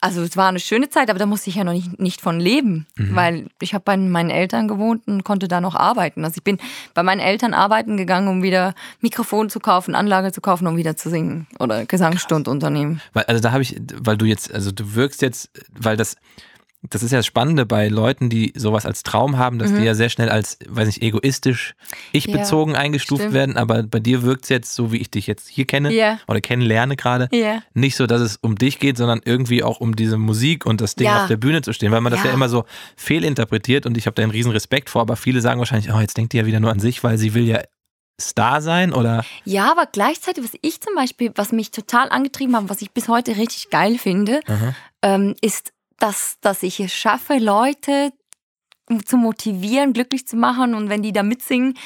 also 0.06 0.22
es 0.22 0.36
war 0.36 0.48
eine 0.48 0.60
schöne 0.60 0.88
Zeit, 0.88 1.10
aber 1.10 1.18
da 1.18 1.26
musste 1.26 1.50
ich 1.50 1.56
ja 1.56 1.64
noch 1.64 1.72
nicht, 1.72 1.98
nicht 1.98 2.20
von 2.20 2.38
leben, 2.40 2.86
weil 2.96 3.46
ich 3.60 3.74
habe 3.74 3.82
bei 3.84 3.96
meinen 3.96 4.30
Eltern 4.30 4.68
gewohnt 4.68 5.06
und 5.06 5.24
konnte 5.24 5.48
da 5.48 5.60
noch 5.60 5.74
arbeiten. 5.74 6.24
Also 6.24 6.38
ich 6.38 6.44
bin 6.44 6.58
bei 6.94 7.02
meinen 7.02 7.20
Eltern 7.20 7.54
arbeiten 7.54 7.96
gegangen, 7.96 8.28
um 8.28 8.42
wieder 8.42 8.74
Mikrofon 9.00 9.50
zu 9.50 9.58
kaufen, 9.58 9.94
Anlage 9.94 10.32
zu 10.32 10.40
kaufen, 10.40 10.66
um 10.66 10.76
wieder 10.76 10.96
zu 10.96 11.10
singen 11.10 11.46
oder 11.58 11.84
Gesangsstund 11.86 12.46
unternehmen. 12.46 13.00
Weil, 13.12 13.24
also 13.24 13.42
da 13.42 13.52
habe 13.52 13.62
ich, 13.62 13.76
weil 13.98 14.16
du 14.16 14.26
jetzt, 14.26 14.52
also 14.54 14.70
du 14.70 14.94
wirkst 14.94 15.22
jetzt, 15.22 15.50
weil 15.70 15.96
das, 15.96 16.16
das 16.90 17.02
ist 17.02 17.10
ja 17.12 17.18
das 17.18 17.26
Spannende 17.26 17.66
bei 17.66 17.88
Leuten, 17.88 18.28
die 18.30 18.52
sowas 18.56 18.86
als 18.86 19.02
Traum 19.02 19.38
haben, 19.38 19.58
dass 19.58 19.74
die 19.74 19.82
ja 19.82 19.94
sehr 19.94 20.08
schnell 20.08 20.28
als, 20.28 20.58
weiß 20.68 20.86
nicht, 20.86 21.02
egoistisch, 21.02 21.74
ich-bezogen 22.12 22.76
eingestuft 22.76 23.22
stimmt. 23.22 23.34
werden, 23.34 23.56
aber 23.56 23.82
bei 23.82 24.00
dir 24.00 24.22
wirkt 24.22 24.44
es 24.44 24.48
jetzt, 24.50 24.74
so 24.74 24.92
wie 24.92 24.98
ich 24.98 25.10
dich 25.10 25.26
jetzt 25.26 25.48
hier 25.48 25.66
kenne 25.66 25.92
Ja. 25.92 26.18
oder 26.28 26.40
kennenlerne 26.40 26.96
gerade, 26.96 27.28
Ja. 27.32 27.62
nicht 27.74 27.96
so, 27.96 28.06
dass 28.06 28.20
es 28.20 28.36
um 28.36 28.56
dich 28.56 28.78
geht, 28.78 28.96
sondern 28.96 29.20
irgendwie 29.24 29.62
auch 29.62 29.80
um 29.80 29.96
diese 29.96 30.18
Musik 30.18 30.66
und 30.66 30.80
das 30.80 30.94
Ding 30.94 31.08
Ja. 31.08 31.22
auf 31.22 31.26
der 31.28 31.36
Bühne 31.36 31.62
zu 31.62 31.72
stehen, 31.72 31.92
weil 31.92 32.00
man 32.00 32.12
das 32.12 32.20
ja 32.22 32.28
Ja. 32.28 32.34
immer 32.34 32.48
so 32.48 32.64
fehlinterpretiert 32.96 33.86
und 33.86 33.96
ich 33.96 34.06
habe 34.06 34.14
da 34.14 34.22
einen 34.22 34.32
riesen 34.32 34.52
Respekt 34.52 34.90
vor, 34.90 35.00
aber 35.02 35.16
viele 35.16 35.40
sagen 35.40 35.58
wahrscheinlich, 35.58 35.92
oh, 35.92 35.98
jetzt 36.00 36.16
denkt 36.16 36.32
die 36.32 36.36
ja 36.38 36.46
wieder 36.46 36.60
nur 36.60 36.70
an 36.70 36.80
sich, 36.80 37.02
weil 37.04 37.18
sie 37.18 37.34
will 37.34 37.44
ja 37.46 37.60
Star 38.20 38.62
sein 38.62 38.92
oder 38.94 39.24
Ja, 39.44 39.70
aber 39.70 39.86
gleichzeitig, 39.86 40.42
was 40.42 40.52
ich 40.62 40.80
zum 40.80 40.94
Beispiel, 40.94 41.32
was 41.34 41.52
mich 41.52 41.70
total 41.70 42.08
angetrieben 42.08 42.56
hat, 42.56 42.68
was 42.68 42.80
ich 42.82 42.90
bis 42.90 43.08
heute 43.08 43.36
richtig 43.36 43.68
geil 43.70 43.98
finde, 43.98 44.40
ähm, 45.02 45.34
ist, 45.42 45.72
dass, 45.98 46.36
dass 46.40 46.62
ich 46.62 46.80
es 46.80 46.92
schaffe, 46.92 47.38
Leute 47.38 48.12
zu 49.04 49.16
motivieren, 49.16 49.92
glücklich 49.92 50.26
zu 50.28 50.36
machen 50.36 50.74
und 50.74 50.88
wenn 50.88 51.02
die 51.02 51.12
da 51.12 51.22
mitsingen, 51.22 51.76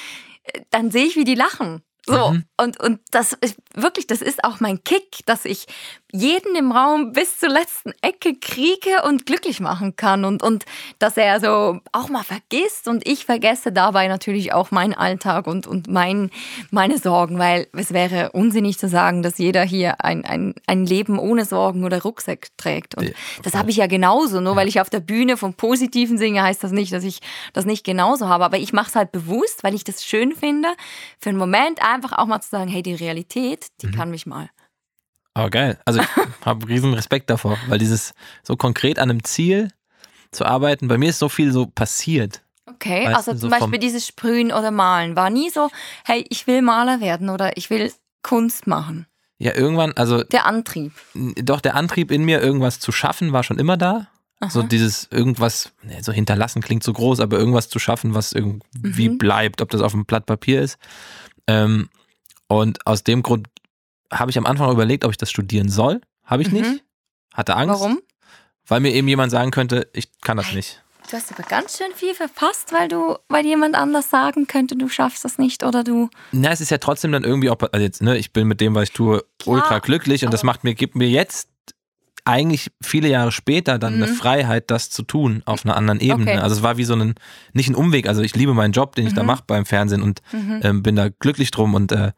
äh, 0.45 0.61
dann 0.71 0.91
sehe 0.91 1.07
ich, 1.07 1.17
wie 1.17 1.25
die 1.25 1.35
lachen. 1.35 1.83
So, 2.07 2.31
Mhm. 2.33 2.45
und, 2.59 2.81
und 2.81 3.01
das 3.11 3.35
ist 3.35 3.57
wirklich, 3.75 4.07
das 4.07 4.23
ist 4.23 4.43
auch 4.45 4.61
mein 4.61 4.83
Kick, 4.85 5.25
dass 5.27 5.45
ich 5.45 5.67
jeden 6.13 6.55
im 6.57 6.73
Raum 6.73 7.13
bis 7.13 7.39
zur 7.39 7.49
letzten 7.51 7.93
Ecke 8.03 8.35
kriege 8.35 9.03
und 9.05 9.27
glücklich 9.27 9.61
machen 9.61 9.97
kann 9.97 10.25
und, 10.25 10.43
und 10.43 10.65
dass 10.99 11.17
er 11.17 11.41
so 11.41 11.81
auch 11.93 12.09
mal 12.09 12.25
vergisst 12.25 12.89
und 12.89 13.07
ich 13.07 13.25
vergesse 13.25 13.73
dabei 13.73 14.09
natürlich 14.09 14.53
auch 14.53 14.71
meinen 14.71 14.95
Alltag 14.95 15.47
und, 15.47 15.67
und 15.67 15.89
mein, 15.89 16.31
meine 16.71 16.99
Sorgen, 16.99 17.39
weil 17.39 17.67
es 17.73 17.93
wäre 17.93 18.33
unsinnig 18.33 18.79
zu 18.79 18.89
sagen, 18.89 19.23
dass 19.23 19.39
jeder 19.39 19.63
hier 19.63 20.05
ein, 20.05 20.25
ein, 20.25 20.55
ein 20.67 20.87
Leben 20.87 21.19
ohne 21.19 21.45
Sorgen 21.45 21.85
oder 21.85 22.03
Rucksack 22.03 22.49
trägt. 22.57 22.97
Und 22.97 23.05
Ja. 23.05 23.13
das 23.43 23.55
habe 23.55 23.71
ich 23.71 23.77
ja 23.77 23.87
genauso. 23.87 24.41
Nur 24.41 24.57
weil 24.57 24.69
ich 24.69 24.81
auf 24.81 24.91
der 24.91 25.01
Bühne 25.01 25.37
vom 25.37 25.55
Positiven 25.55 26.19
singe, 26.19 26.43
heißt 26.43 26.63
das 26.63 26.73
nicht, 26.73 26.93
dass 26.93 27.05
ich 27.05 27.21
das 27.53 27.65
nicht 27.65 27.85
genauso 27.85 28.29
habe. 28.29 28.45
Aber 28.45 28.59
ich 28.59 28.73
mache 28.73 28.89
es 28.91 28.97
halt 28.97 29.13
bewusst, 29.13 29.63
weil 29.65 29.75
ich 29.75 29.85
das 29.85 30.05
schön 30.05 30.35
finde, 30.35 30.69
für 31.19 31.31
einen 31.31 31.39
Moment 31.39 31.83
einfach 31.83 32.13
auch 32.19 32.27
mal 32.27 32.41
zu 32.41 32.51
sagen, 32.51 32.69
hey, 32.71 32.83
die 32.83 32.95
Realität, 32.95 33.67
die 33.83 33.87
Mhm. 33.89 33.93
kann 33.93 34.11
mich 34.11 34.27
mal. 34.27 34.49
Aber 35.35 35.51
geil. 35.51 35.79
Also 35.85 36.01
ich 36.01 36.07
habe 36.45 36.69
riesen 36.69 36.93
Respekt 36.95 37.31
davor, 37.31 37.59
weil 37.69 37.79
dieses 37.79 38.13
so 38.43 38.57
konkret 38.57 38.99
an 38.99 39.11
einem 39.11 39.25
Ziel 39.25 39.71
zu 40.33 40.45
arbeiten, 40.45 40.89
bei 40.89 40.99
mir 40.99 41.11
ist 41.11 41.19
so 41.19 41.29
viel 41.29 41.53
so 41.53 41.67
passiert. 41.67 42.43
Okay, 42.67 43.05
Weißt 43.07 43.17
also 43.17 43.33
du, 43.33 43.39
zum 43.39 43.51
so 43.51 43.57
vom- 43.57 43.71
Beispiel 43.71 43.79
dieses 43.81 44.07
Sprühen 44.07 44.53
oder 44.53 44.71
Malen 44.71 45.17
war 45.17 45.29
nie 45.31 45.51
so, 45.51 45.71
hey, 46.05 46.25
ich 46.29 46.47
will 46.47 46.63
Maler 46.63 47.01
werden 47.01 47.29
oder 47.29 47.57
ich 47.57 47.69
will 47.71 47.93
Kunst 48.23 48.67
machen. 48.67 49.07
Ja, 49.39 49.55
irgendwann, 49.57 49.93
also 49.95 50.23
Der 50.23 50.47
Antrieb. 50.47 50.93
doch 51.15 51.61
der 51.61 51.75
Antrieb 51.75 52.11
in 52.11 52.25
mir, 52.25 52.41
irgendwas 52.43 52.79
zu 52.79 52.93
schaffen, 52.93 53.33
war 53.33 53.43
schon 53.43 53.59
immer 53.59 53.77
da. 53.77 54.09
So 54.49 54.63
dieses 54.63 55.07
irgendwas, 55.11 55.73
nee, 55.83 56.01
so 56.01 56.13
hinterlassen 56.13 56.63
klingt 56.63 56.83
so 56.83 56.95
groß, 56.95 57.21
aber 57.21 57.39
irgendwas 57.39 57.69
zu 57.69 57.79
schaffen, 57.79 58.15
was 58.15 58.33
irgendwie 58.33 59.11
Mhm. 59.11 59.19
bleibt, 59.19 59.61
ob 59.61 59.69
das 59.71 59.83
auf 59.83 59.93
einem 59.93 60.07
Blatt 60.07 60.25
Papier 60.25 60.63
ist. 60.63 60.79
Ähm, 61.47 61.91
und 62.49 62.87
aus 62.87 63.05
dem 63.05 63.23
Grund 63.23 63.49
habe 64.13 64.31
ich 64.31 64.39
am 64.39 64.47
Anfang 64.47 64.71
überlegt, 64.71 65.05
ob 65.05 65.11
ich 65.11 65.17
das 65.19 65.31
studieren 65.31 65.69
soll. 65.69 66.01
Habe 66.25 66.43
ich 66.43 66.51
Mhm. 66.51 66.61
nicht. 66.61 66.85
Hatte 67.35 67.57
Angst. 67.57 67.75
Warum? 67.81 68.01
Weil 68.67 68.81
mir 68.81 68.93
eben 68.93 69.09
jemand 69.09 69.31
sagen 69.33 69.51
könnte, 69.51 69.89
ich 69.93 70.09
kann 70.21 70.37
das 70.37 70.53
nicht. 70.53 70.83
Du 71.11 71.17
hast 71.17 71.33
aber 71.33 71.43
ganz 71.43 71.77
schön 71.77 71.91
viel 71.95 72.15
verpasst, 72.15 72.73
weil 72.73 72.87
du, 72.89 73.17
weil 73.29 73.45
jemand 73.45 73.75
anders 73.75 74.11
sagen 74.11 74.47
könnte, 74.47 74.77
du 74.77 74.89
schaffst 74.89 75.25
das 75.25 75.39
nicht 75.39 75.65
oder 75.65 75.83
du. 75.83 76.09
Na, 76.31 76.51
es 76.53 76.61
ist 76.61 76.71
ja 76.71 76.79
trotzdem 76.79 77.11
dann 77.11 77.25
irgendwie 77.25 77.51
auch, 77.51 77.57
also 77.73 77.83
jetzt, 77.85 78.01
ne, 78.01 78.17
ich 78.17 78.33
bin 78.33 78.47
mit 78.47 78.61
dem, 78.61 78.77
was 78.77 78.85
ich 78.85 78.93
tue, 78.93 79.25
Klar, 79.41 79.57
ultra 79.57 79.79
glücklich 79.81 80.25
und 80.25 80.33
das 80.33 80.45
macht 80.45 80.63
mir, 80.63 80.75
gibt 80.75 80.95
mir 80.95 81.09
jetzt 81.09 81.49
eigentlich 82.25 82.71
viele 82.83 83.09
Jahre 83.09 83.33
später 83.33 83.79
dann 83.79 83.95
eine 83.95 84.07
Freiheit, 84.07 84.71
das 84.71 84.91
zu 84.91 85.03
tun 85.03 85.43
auf 85.47 85.65
einer 85.65 85.77
anderen 85.77 85.99
Ebene. 86.01 86.25
Mhm. 86.27 86.29
Okay. 86.29 86.39
Also 86.39 86.57
es 86.57 86.63
war 86.63 86.77
wie 86.77 86.85
so 86.85 86.95
ein, 86.95 87.15
nicht 87.55 87.69
ein 87.71 87.75
Umweg, 87.75 88.07
also 88.07 88.21
ich 88.23 88.37
liebe 88.37 88.55
meinen 88.55 88.73
Job, 88.73 88.95
den 88.95 89.07
ich 89.07 89.13
Mhm. 89.15 89.17
da 89.17 89.23
mache 89.25 89.43
beim 89.47 89.65
Fernsehen 89.67 90.03
und 90.03 90.21
ähm, 90.33 90.83
bin 90.83 90.95
da 90.97 91.09
glücklich 91.09 91.51
drum 91.51 91.75
und 91.75 91.91
äh, 91.93 92.13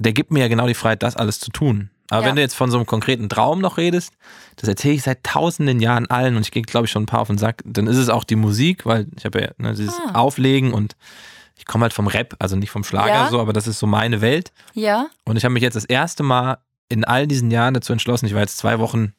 der 0.00 0.12
gibt 0.12 0.30
mir 0.30 0.40
ja 0.40 0.48
genau 0.48 0.66
die 0.66 0.74
Freiheit, 0.74 1.02
das 1.02 1.16
alles 1.16 1.38
zu 1.40 1.50
tun. 1.50 1.90
Aber 2.10 2.22
Ja. 2.22 2.28
wenn 2.28 2.36
du 2.36 2.42
jetzt 2.42 2.54
von 2.54 2.70
so 2.70 2.76
einem 2.76 2.86
konkreten 2.86 3.28
Traum 3.28 3.60
noch 3.60 3.76
redest, 3.78 4.14
das 4.56 4.68
erzähle 4.68 4.94
ich 4.94 5.02
seit 5.02 5.22
tausenden 5.22 5.78
Jahren 5.78 6.08
allen 6.10 6.34
und 6.36 6.42
ich 6.42 6.50
gehe, 6.50 6.62
glaube 6.62 6.86
ich, 6.86 6.90
schon 6.90 7.04
ein 7.04 7.06
paar 7.06 7.20
auf 7.20 7.28
den 7.28 7.38
Sack, 7.38 7.62
dann 7.64 7.86
ist 7.86 7.96
es 7.98 8.08
auch 8.08 8.24
die 8.24 8.34
Musik, 8.36 8.84
weil 8.86 9.06
ich 9.16 9.24
habe 9.24 9.40
ja 9.40 9.50
ne, 9.58 9.74
dieses 9.74 9.94
Ah. 10.08 10.14
Auflegen 10.18 10.72
und 10.72 10.96
ich 11.56 11.66
komme 11.66 11.82
halt 11.82 11.92
vom 11.92 12.08
Rap, 12.08 12.34
also 12.40 12.56
nicht 12.56 12.70
vom 12.70 12.82
Schlager 12.82 13.08
Ja. 13.14 13.28
so, 13.28 13.38
aber 13.40 13.52
das 13.52 13.66
ist 13.68 13.78
so 13.78 13.86
meine 13.86 14.20
Welt. 14.20 14.52
Ja. 14.74 15.06
Und 15.24 15.36
ich 15.36 15.44
habe 15.44 15.52
mich 15.54 15.62
jetzt 15.62 15.76
das 15.76 15.84
erste 15.84 16.22
Mal 16.24 16.58
in 16.88 17.04
all 17.04 17.28
diesen 17.28 17.50
Jahren 17.52 17.74
dazu 17.74 17.92
entschlossen, 17.92 18.26
ich 18.26 18.34
war 18.34 18.40
jetzt 18.40 18.56
zwei 18.58 18.80
Wochen, 18.80 19.12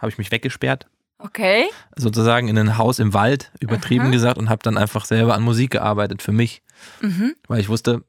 habe 0.00 0.10
ich 0.10 0.18
mich 0.18 0.30
weggesperrt, 0.30 0.86
Okay. 1.18 1.64
sozusagen 1.96 2.46
in 2.46 2.56
ein 2.56 2.78
Haus 2.78 3.00
im 3.00 3.14
Wald, 3.14 3.50
übertrieben 3.58 4.04
Aha. 4.04 4.10
gesagt, 4.12 4.38
und 4.38 4.48
habe 4.48 4.62
dann 4.62 4.78
einfach 4.78 5.04
selber 5.06 5.34
an 5.34 5.42
Musik 5.42 5.72
gearbeitet 5.72 6.22
für 6.22 6.30
mich. 6.30 6.62
Mhm. 7.00 7.34
Weil 7.48 7.58
ich 7.60 7.68
wusste, 7.68 8.04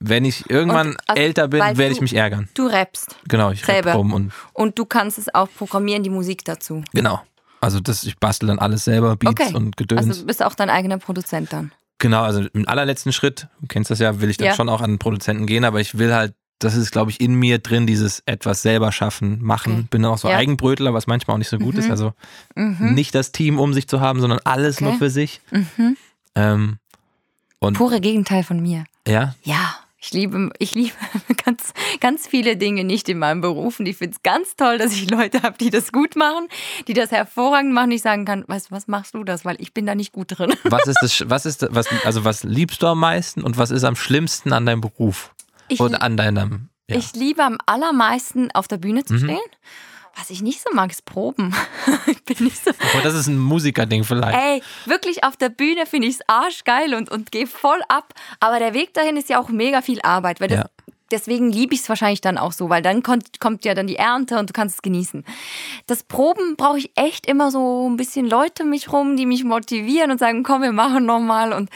wenn 0.00 0.24
ich 0.24 0.48
irgendwann 0.50 0.88
Und, 0.90 0.96
also, 1.06 1.22
älter 1.22 1.48
bin, 1.48 1.60
werde 1.60 1.92
ich 1.92 2.00
mich 2.00 2.14
ärgern. 2.14 2.48
Du 2.54 2.66
rappst. 2.66 3.16
Genau, 3.28 3.50
ich 3.50 3.64
Selber. 3.64 3.94
rum 3.94 4.12
und 4.12 4.32
Und 4.52 4.78
du 4.78 4.84
kannst 4.84 5.18
es 5.18 5.34
auch 5.34 5.48
programmieren, 5.56 6.02
die 6.02 6.10
Musik 6.10 6.44
dazu. 6.44 6.82
genau. 6.92 7.20
Also 7.60 7.80
das, 7.80 8.04
ich 8.04 8.18
bastel 8.18 8.48
dann 8.48 8.58
alles 8.58 8.84
selber, 8.84 9.16
Beats 9.16 9.40
Okay. 9.40 9.54
und 9.54 9.76
Gedöns. 9.78 10.06
Also 10.06 10.20
du 10.20 10.26
bist 10.26 10.42
auch 10.44 10.54
dein 10.54 10.68
eigener 10.70 10.98
Produzent 10.98 11.52
dann. 11.54 11.72
genau, 11.98 12.22
also 12.22 12.42
im 12.52 12.68
allerletzten 12.68 13.12
Schritt, 13.12 13.48
du 13.60 13.66
kennst 13.66 13.90
das 13.90 13.98
ja, 13.98 14.20
will 14.20 14.28
ich 14.28 14.36
dann 14.36 14.48
Ja. 14.48 14.54
schon 14.54 14.68
auch 14.68 14.82
an 14.82 14.90
den 14.92 14.98
Produzenten 14.98 15.46
gehen, 15.46 15.64
aber 15.64 15.80
ich 15.80 15.96
will 15.96 16.14
halt, 16.14 16.34
das 16.58 16.74
ist, 16.76 16.90
glaube 16.92 17.10
ich, 17.10 17.20
in 17.20 17.34
mir 17.34 17.58
drin, 17.58 17.86
dieses 17.86 18.22
etwas 18.26 18.60
selber 18.62 18.92
schaffen, 18.92 19.42
machen. 19.42 19.72
Okay. 19.72 19.86
Bin 19.90 20.04
auch 20.04 20.18
so 20.18 20.28
Ja. 20.28 20.36
Eigenbrötler, 20.36 20.92
was 20.92 21.06
manchmal 21.06 21.34
auch 21.34 21.38
nicht 21.38 21.48
so 21.48 21.56
gut 21.58 21.74
Mhm. 21.74 21.80
ist. 21.80 21.90
Also 21.90 22.12
Mhm. 22.54 22.92
nicht 22.94 23.14
das 23.14 23.32
Team 23.32 23.58
um 23.58 23.72
sich 23.72 23.88
zu 23.88 24.00
haben, 24.00 24.20
sondern 24.20 24.38
alles 24.44 24.76
Okay. 24.76 24.84
nur 24.84 24.94
für 24.98 25.10
sich. 25.10 25.40
Mhm. 25.50 25.96
Ähm, 26.34 26.78
und 27.58 27.74
Pure 27.78 28.00
Gegenteil 28.02 28.42
von 28.44 28.60
mir. 28.60 28.84
ja, 29.08 29.34
Ja, 29.44 29.76
ich 29.98 30.12
liebe, 30.12 30.50
ich 30.58 30.74
liebe 30.74 30.92
ganz, 31.44 31.72
ganz 32.00 32.26
viele 32.26 32.56
Dinge 32.56 32.84
nicht 32.84 33.08
in 33.08 33.18
meinem 33.18 33.40
Beruf 33.40 33.80
und 33.80 33.86
ich 33.86 33.96
finde 33.96 34.14
es 34.16 34.22
ganz 34.22 34.56
toll, 34.56 34.78
dass 34.78 34.92
ich 34.92 35.10
Leute 35.10 35.42
habe, 35.42 35.56
die 35.58 35.70
das 35.70 35.90
gut 35.92 36.16
machen, 36.16 36.48
die 36.86 36.92
das 36.92 37.10
hervorragend 37.10 37.72
machen, 37.72 37.90
ich 37.90 38.02
sagen 38.02 38.24
kann, 38.24 38.44
du, 38.46 38.70
was 38.70 38.88
machst 38.88 39.14
du 39.14 39.24
das, 39.24 39.44
weil 39.44 39.56
ich 39.60 39.72
bin 39.72 39.86
da 39.86 39.94
nicht 39.94 40.12
gut 40.12 40.38
drin. 40.38 40.54
was 40.64 40.86
ist 40.86 40.98
das, 41.00 41.24
was 41.28 41.46
ist, 41.46 41.66
was, 41.70 41.86
also 42.04 42.24
was 42.24 42.44
liebst 42.44 42.82
du 42.82 42.86
am 42.88 43.00
meisten 43.00 43.42
und 43.42 43.56
was 43.58 43.70
ist 43.70 43.84
am 43.84 43.96
schlimmsten 43.96 44.52
an 44.52 44.66
deinem 44.66 44.80
Beruf? 44.82 45.32
Ich, 45.68 45.80
Oder 45.80 46.02
an 46.02 46.16
deinem, 46.16 46.68
ja. 46.88 46.96
ich 46.96 47.14
liebe 47.14 47.42
am 47.42 47.58
allermeisten 47.66 48.50
auf 48.52 48.68
der 48.68 48.76
Bühne 48.76 49.04
zu 49.04 49.14
Mhm. 49.14 49.18
stehen. 49.18 49.38
Was 50.18 50.30
ich 50.30 50.40
nicht 50.42 50.60
so 50.60 50.74
mag, 50.74 50.90
ist 50.90 51.04
Proben. 51.04 51.54
ich 52.06 52.22
bin 52.24 52.44
nicht 52.46 52.64
so. 52.64 52.70
Aber 52.94 53.02
das 53.02 53.14
ist 53.14 53.26
ein 53.26 53.38
Musikerding 53.38 54.02
vielleicht. 54.04 54.38
Ey, 54.38 54.62
wirklich 54.86 55.24
auf 55.24 55.36
der 55.36 55.50
Bühne 55.50 55.84
finde 55.86 56.08
ich 56.08 56.14
es 56.14 56.20
arschgeil 56.26 56.94
und, 56.94 57.10
und 57.10 57.30
gehe 57.32 57.46
voll 57.46 57.80
ab. 57.88 58.14
Aber 58.40 58.58
der 58.58 58.72
Weg 58.74 58.94
dahin 58.94 59.16
ist 59.16 59.28
ja 59.28 59.38
auch 59.38 59.48
mega 59.50 59.82
viel 59.82 60.00
Arbeit, 60.02 60.40
weil 60.40 60.48
das, 60.48 60.58
Ja. 60.60 60.66
deswegen 61.10 61.52
liebe 61.52 61.74
ich 61.74 61.80
es 61.80 61.88
wahrscheinlich 61.90 62.22
dann 62.22 62.38
auch 62.38 62.52
so, 62.52 62.70
weil 62.70 62.80
dann 62.80 63.02
kommt, 63.02 63.40
kommt 63.40 63.64
ja 63.66 63.74
dann 63.74 63.86
die 63.86 63.96
Ernte 63.96 64.38
und 64.38 64.48
du 64.48 64.54
kannst 64.54 64.76
es 64.76 64.82
genießen. 64.82 65.22
Das 65.86 66.02
Proben 66.02 66.56
brauche 66.56 66.78
ich 66.78 66.90
echt 66.94 67.26
immer 67.26 67.50
so 67.50 67.86
ein 67.88 67.96
bisschen 67.98 68.26
Leute 68.28 68.64
mich 68.64 68.90
rum, 68.92 69.16
die 69.18 69.26
mich 69.26 69.44
motivieren 69.44 70.10
und 70.10 70.18
sagen, 70.18 70.42
komm, 70.44 70.62
wir 70.62 70.72
machen 70.72 71.04
nochmal. 71.04 71.52
Und, 71.52 71.68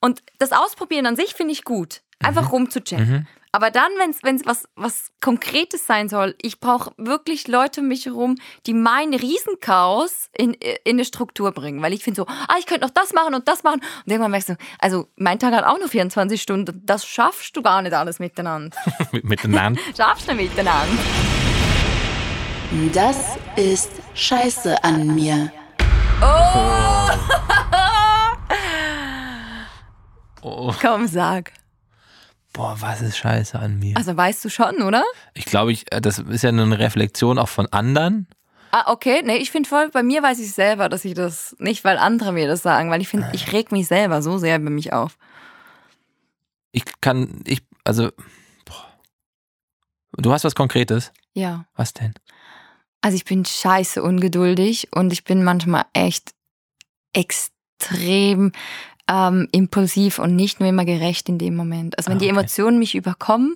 und 0.00 0.20
das 0.38 0.50
Ausprobieren 0.50 1.06
an 1.06 1.14
sich 1.16 1.34
finde 1.34 1.52
ich 1.52 1.62
gut. 1.64 2.00
Einfach 2.22 2.50
rumzuchecken. 2.50 3.28
Aber 3.54 3.70
dann, 3.70 3.92
wenn 4.00 4.34
es 4.34 4.46
was, 4.46 4.68
was 4.74 5.12
Konkretes 5.20 5.86
sein 5.86 6.08
soll, 6.08 6.34
ich 6.42 6.58
brauche 6.58 6.90
wirklich 6.96 7.46
Leute 7.46 7.82
um 7.82 7.86
mich 7.86 8.04
herum, 8.04 8.34
die 8.66 8.74
mein 8.74 9.14
Riesenchaos 9.14 10.28
in, 10.36 10.54
in 10.54 10.78
eine 10.96 11.04
Struktur 11.04 11.52
bringen. 11.52 11.80
Weil 11.80 11.92
ich 11.92 12.02
finde 12.02 12.22
so, 12.22 12.26
ah, 12.26 12.56
ich 12.58 12.66
könnte 12.66 12.84
noch 12.84 12.90
das 12.90 13.12
machen 13.12 13.32
und 13.32 13.46
das 13.46 13.62
machen. 13.62 13.80
Und 14.04 14.10
irgendwann 14.10 14.32
merkst 14.32 14.48
du, 14.48 14.56
also 14.80 15.06
mein 15.14 15.38
Tag 15.38 15.54
hat 15.54 15.62
auch 15.62 15.78
nur 15.78 15.88
24 15.88 16.42
Stunden. 16.42 16.82
Das 16.84 17.06
schaffst 17.06 17.56
du 17.56 17.62
gar 17.62 17.80
nicht 17.80 17.94
alles 17.94 18.18
miteinander. 18.18 18.76
Mit, 19.12 19.22
miteinander. 19.22 19.80
schaffst 19.96 20.28
du 20.28 20.34
nicht 20.34 20.50
miteinander. 20.50 20.98
Das 22.92 23.36
ist 23.54 23.92
Scheiße 24.14 24.82
an 24.82 25.14
mir. 25.14 25.52
Oh, 30.42 30.72
Komm, 30.80 31.06
sag. 31.06 31.52
Boah, 32.54 32.76
was 32.80 33.02
ist 33.02 33.18
scheiße 33.18 33.58
an 33.58 33.78
mir? 33.78 33.94
Also 33.98 34.16
weißt 34.16 34.42
du 34.42 34.48
schon, 34.48 34.80
oder? 34.80 35.04
Ich 35.34 35.44
glaube, 35.44 35.72
ich, 35.72 35.92
äh, 35.92 36.00
das 36.00 36.18
ist 36.18 36.42
ja 36.42 36.48
eine 36.48 36.78
Reflexion 36.78 37.38
auch 37.38 37.50
von 37.50 37.66
anderen. 37.66 38.26
Ah, 38.70 38.90
okay. 38.90 39.22
Nee, 39.22 39.36
ich 39.36 39.50
finde 39.50 39.68
voll, 39.68 39.90
bei 39.90 40.02
mir 40.02 40.22
weiß 40.22 40.38
ich 40.38 40.50
selber, 40.52 40.88
dass 40.88 41.04
ich 41.04 41.14
das 41.14 41.54
nicht, 41.58 41.84
weil 41.84 41.98
andere 41.98 42.32
mir 42.32 42.48
das 42.48 42.62
sagen, 42.62 42.90
weil 42.90 43.02
ich 43.02 43.08
finde, 43.08 43.28
ich 43.34 43.52
reg 43.52 43.70
mich 43.70 43.86
selber 43.86 44.22
so 44.22 44.38
sehr 44.38 44.56
über 44.56 44.70
mich 44.70 44.92
auf. 44.92 45.18
Ich 46.72 46.84
kann, 47.00 47.42
ich, 47.44 47.62
also, 47.84 48.10
boah. 48.64 48.88
du 50.16 50.32
hast 50.32 50.44
was 50.44 50.54
Konkretes. 50.54 51.12
Ja. 51.34 51.66
Was 51.76 51.92
denn? 51.92 52.14
Also 53.00 53.16
ich 53.16 53.24
bin 53.24 53.44
scheiße 53.44 54.02
ungeduldig 54.02 54.88
und 54.92 55.12
ich 55.12 55.24
bin 55.24 55.44
manchmal 55.44 55.84
echt 55.92 56.32
extrem 57.12 58.52
ähm, 59.08 59.48
impulsiv 59.52 60.18
und 60.18 60.34
nicht 60.36 60.60
nur 60.60 60.68
immer 60.68 60.84
gerecht 60.84 61.28
in 61.28 61.38
dem 61.38 61.56
Moment. 61.56 61.98
Also 61.98 62.10
wenn 62.10 62.16
Ah, 62.16 62.20
die 62.20 62.26
okay. 62.26 62.38
Emotionen 62.38 62.78
mich 62.78 62.94
überkommen, 62.94 63.54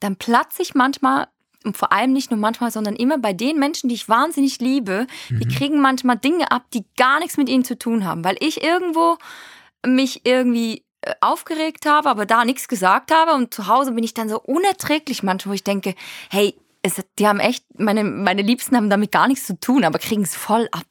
dann 0.00 0.16
platze 0.16 0.62
ich 0.62 0.74
manchmal 0.74 1.28
und 1.64 1.76
vor 1.76 1.92
allem 1.92 2.12
nicht 2.12 2.30
nur 2.32 2.40
manchmal, 2.40 2.72
sondern 2.72 2.96
immer 2.96 3.18
bei 3.18 3.32
den 3.32 3.58
Menschen, 3.58 3.88
die 3.88 3.94
ich 3.94 4.08
wahnsinnig 4.08 4.58
liebe, 4.58 5.06
die 5.30 5.46
kriegen 5.46 5.80
manchmal 5.80 6.18
Dinge 6.18 6.50
ab, 6.50 6.64
die 6.74 6.84
gar 6.96 7.20
nichts 7.20 7.36
mit 7.36 7.48
ihnen 7.48 7.64
zu 7.64 7.78
tun 7.78 8.04
haben, 8.04 8.24
weil 8.24 8.36
ich 8.40 8.64
irgendwo 8.64 9.16
mich 9.86 10.22
irgendwie 10.24 10.84
äh, 11.02 11.12
aufgeregt 11.20 11.86
habe, 11.86 12.08
aber 12.08 12.26
da 12.26 12.44
nichts 12.44 12.66
gesagt 12.66 13.12
habe 13.12 13.34
und 13.34 13.54
zu 13.54 13.68
Hause 13.68 13.92
bin 13.92 14.02
ich 14.02 14.14
dann 14.14 14.28
so 14.28 14.40
unerträglich 14.40 15.22
manchmal, 15.22 15.52
wo 15.52 15.54
ich 15.54 15.62
denke, 15.62 15.94
hey, 16.30 16.56
es, 16.82 17.00
die 17.20 17.28
haben 17.28 17.38
echt, 17.38 17.64
meine, 17.78 18.02
meine 18.02 18.42
Liebsten 18.42 18.76
haben 18.76 18.90
damit 18.90 19.12
gar 19.12 19.28
nichts 19.28 19.46
zu 19.46 19.58
tun, 19.60 19.84
aber 19.84 20.00
kriegen 20.00 20.22
es 20.22 20.34
voll 20.34 20.68
ab, 20.72 20.82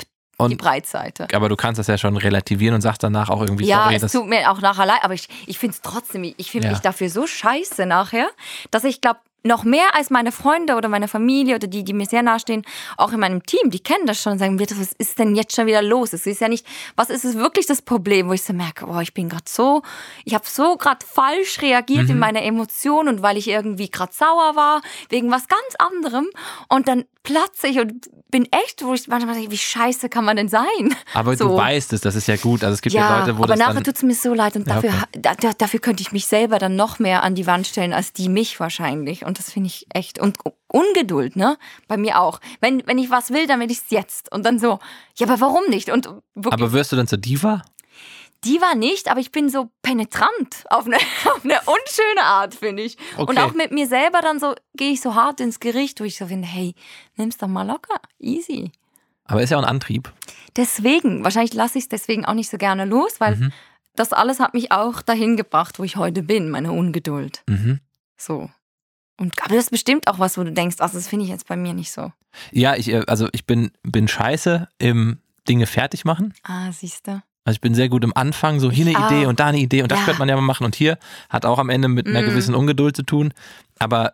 die 0.47 0.55
Und, 0.55 0.61
Breitseite. 0.61 1.27
aber 1.33 1.49
du 1.49 1.55
kannst 1.55 1.79
das 1.79 1.87
ja 1.87 1.97
schon 1.97 2.17
relativieren 2.17 2.75
und 2.75 2.81
sagst 2.81 3.03
danach 3.03 3.29
auch 3.29 3.41
irgendwie, 3.41 3.65
Ja, 3.65 3.83
sorry, 3.83 3.95
es 3.95 4.01
das, 4.01 4.11
tut 4.11 4.27
mir 4.27 4.51
auch 4.51 4.61
nachher 4.61 4.85
leid, 4.85 4.99
aber 5.03 5.13
ich, 5.13 5.27
ich 5.47 5.57
finde 5.59 5.75
es 5.75 5.81
trotzdem, 5.81 6.23
ich 6.37 6.51
finde 6.51 6.67
Ja. 6.67 6.73
mich 6.73 6.81
dafür 6.81 7.09
so 7.09 7.27
scheiße 7.27 7.85
nachher, 7.85 8.29
dass 8.71 8.83
ich 8.83 9.01
glaube, 9.01 9.19
noch 9.43 9.63
mehr 9.63 9.95
als 9.95 10.11
meine 10.11 10.31
Freunde 10.31 10.75
oder 10.75 10.87
meine 10.87 11.07
Familie 11.07 11.55
oder 11.55 11.65
die, 11.67 11.83
die 11.83 11.93
mir 11.93 12.05
sehr 12.05 12.21
nahestehen, 12.21 12.61
auch 12.95 13.11
in 13.11 13.19
meinem 13.19 13.43
Team, 13.43 13.71
die 13.71 13.79
kennen 13.79 14.05
das 14.05 14.21
schon 14.21 14.33
und 14.33 14.37
sagen, 14.37 14.57
"Birte, 14.57 14.79
was 14.79 14.91
ist 14.99 15.17
denn 15.17 15.35
jetzt 15.35 15.55
schon 15.55 15.65
wieder 15.65 15.81
los? 15.81 16.13
Es 16.13 16.27
ist 16.27 16.41
ja 16.41 16.47
nicht, 16.47 16.63
was 16.95 17.09
ist 17.09 17.25
es 17.25 17.33
wirklich 17.35 17.65
das 17.65 17.81
Problem, 17.81 18.29
wo 18.29 18.33
ich 18.33 18.43
so 18.43 18.53
merke, 18.53 18.85
boah, 18.85 19.01
ich 19.01 19.15
bin 19.15 19.29
gerade 19.29 19.45
so, 19.47 19.81
ich 20.25 20.35
habe 20.35 20.43
so 20.47 20.77
gerade 20.77 21.03
falsch 21.03 21.59
reagiert 21.63 22.03
Mhm. 22.03 22.11
in 22.11 22.19
meiner 22.19 22.43
Emotion 22.43 23.07
und 23.07 23.23
weil 23.23 23.35
ich 23.35 23.47
irgendwie 23.47 23.89
gerade 23.89 24.13
sauer 24.13 24.55
war, 24.55 24.83
wegen 25.09 25.31
was 25.31 25.47
ganz 25.47 25.75
anderem 25.79 26.27
und 26.69 26.87
dann 26.87 27.05
platze 27.23 27.67
ich 27.67 27.79
und 27.79 28.09
bin 28.29 28.47
echt, 28.51 28.83
wo 28.83 28.93
ich 28.93 29.07
manchmal 29.07 29.35
denke, 29.35 29.51
wie 29.51 29.57
scheiße 29.57 30.09
kann 30.09 30.25
man 30.25 30.37
denn 30.37 30.47
sein? 30.49 30.65
aber 31.13 31.35
so. 31.35 31.49
du 31.49 31.57
weißt 31.57 31.93
es, 31.93 32.01
das 32.01 32.15
ist 32.15 32.27
ja 32.27 32.35
gut. 32.37 32.63
Also 32.63 32.73
es 32.75 32.81
gibt 32.81 32.95
ja, 32.95 33.19
Leute, 33.19 33.37
wo 33.37 33.43
aber 33.43 33.55
das 33.55 33.59
nachher 33.59 33.83
tut 33.83 33.95
es 33.95 34.03
mir 34.03 34.15
so 34.15 34.33
leid 34.33 34.55
und 34.55 34.67
Ja, 34.67 34.75
dafür, 34.75 34.89
okay. 34.89 34.99
ha- 34.99 35.07
da, 35.13 35.35
da, 35.35 35.51
dafür 35.53 35.79
könnte 35.79 36.01
ich 36.01 36.11
mich 36.11 36.25
selber 36.25 36.57
dann 36.59 36.75
noch 36.75 36.99
mehr 36.99 37.23
an 37.23 37.35
die 37.35 37.45
Wand 37.47 37.67
stellen 37.67 37.93
als 37.93 38.13
die 38.13 38.29
mich 38.29 38.59
wahrscheinlich. 38.59 39.25
Und 39.25 39.37
das 39.39 39.51
finde 39.51 39.67
ich 39.67 39.85
echt. 39.93 40.19
Und 40.19 40.37
Ungeduld, 40.67 41.35
ne? 41.35 41.57
Bei 41.87 41.97
mir 41.97 42.19
auch. 42.19 42.39
Wenn, 42.61 42.81
wenn 42.87 42.97
ich 42.97 43.09
was 43.09 43.29
will, 43.31 43.45
dann 43.47 43.59
will 43.59 43.69
ich 43.71 43.79
es 43.79 43.89
jetzt. 43.89 44.31
Und 44.31 44.45
dann 44.45 44.57
so, 44.57 44.79
ja, 45.17 45.27
aber 45.27 45.41
warum 45.41 45.65
nicht? 45.69 45.89
Und 45.91 46.07
wirklich, 46.35 46.53
aber 46.53 46.71
wirst 46.71 46.91
du 46.91 46.95
dann 46.95 47.07
zur 47.07 47.17
Diva? 47.17 47.61
Die 48.43 48.59
war 48.61 48.75
nicht, 48.75 49.09
aber 49.09 49.19
ich 49.19 49.31
bin 49.31 49.49
so 49.49 49.69
penetrant 49.81 50.65
auf 50.69 50.85
eine, 50.85 50.95
auf 51.25 51.43
eine 51.43 51.59
unschöne 51.61 52.23
Art, 52.23 52.55
finde 52.55 52.83
ich. 52.83 52.97
Und 53.17 53.29
Okay. 53.29 53.39
auch 53.41 53.53
mit 53.53 53.71
mir 53.71 53.87
selber 53.87 54.21
dann 54.21 54.39
so, 54.39 54.55
gehe 54.75 54.91
ich 54.91 55.01
so 55.01 55.15
hart 55.15 55.39
ins 55.39 55.59
Gericht, 55.59 55.99
wo 55.99 56.03
ich 56.03 56.17
so 56.17 56.27
finde, 56.27 56.47
hey, 56.47 56.73
nimm's 57.17 57.37
doch 57.37 57.47
mal 57.47 57.67
locker, 57.67 57.99
easy. 58.19 58.71
Aber 59.25 59.41
ist 59.43 59.49
ja 59.51 59.57
auch 59.57 59.61
ein 59.63 59.67
Antrieb. 59.69 60.11
Deswegen, 60.57 61.23
wahrscheinlich 61.23 61.53
lasse 61.53 61.77
ich 61.77 61.85
es 61.85 61.89
deswegen 61.89 62.25
auch 62.25 62.33
nicht 62.33 62.49
so 62.49 62.57
gerne 62.57 62.85
los, 62.85 63.19
weil 63.19 63.35
Mhm. 63.37 63.53
das 63.95 64.11
alles 64.13 64.39
hat 64.39 64.53
mich 64.53 64.71
auch 64.71 65.01
dahin 65.01 65.37
gebracht, 65.37 65.79
wo 65.79 65.83
ich 65.83 65.95
heute 65.95 66.23
bin, 66.23 66.49
meine 66.49 66.71
Ungeduld. 66.71 67.43
Mhm. 67.47 67.79
So. 68.17 68.49
Und 69.19 69.33
aber 69.43 69.55
das 69.55 69.65
ist 69.65 69.69
bestimmt 69.71 70.07
auch 70.07 70.17
was, 70.19 70.37
wo 70.37 70.43
du 70.43 70.51
denkst, 70.51 70.77
ach, 70.79 70.91
das 70.91 71.07
finde 71.07 71.25
ich 71.25 71.31
jetzt 71.31 71.47
bei 71.47 71.55
mir 71.55 71.73
nicht 71.73 71.91
so. 71.91 72.11
Ja, 72.51 72.75
ich, 72.75 72.89
äh, 72.89 73.03
also 73.07 73.27
ich 73.33 73.45
bin, 73.45 73.71
bin 73.83 74.07
scheiße 74.07 74.67
im 74.79 75.19
Dinge 75.47 75.67
fertig 75.67 76.05
machen. 76.05 76.33
Ah, 76.43 76.71
siehst 76.71 77.07
du. 77.07 77.21
Also 77.43 77.55
ich 77.57 77.61
bin 77.61 77.73
sehr 77.73 77.89
gut 77.89 78.03
im 78.03 78.15
Anfang, 78.15 78.59
so 78.59 78.69
hier 78.71 78.85
eine 78.85 78.91
Ich 78.97 79.05
Idee 79.11 79.25
auch. 79.25 79.29
und 79.29 79.39
da 79.39 79.47
eine 79.47 79.57
Idee 79.59 79.81
und 79.81 79.91
das 79.91 79.99
Ja. 79.99 80.05
könnte 80.05 80.19
man 80.19 80.29
ja 80.29 80.35
mal 80.35 80.41
machen 80.41 80.65
und 80.65 80.75
hier 80.75 80.97
hat 81.29 81.45
auch 81.45 81.57
am 81.59 81.69
Ende 81.69 81.87
mit 81.87 82.07
einer 82.07 82.21
Mhm. 82.21 82.25
gewissen 82.27 82.53
Ungeduld 82.55 82.95
zu 82.95 83.03
tun. 83.03 83.33
Aber 83.79 84.13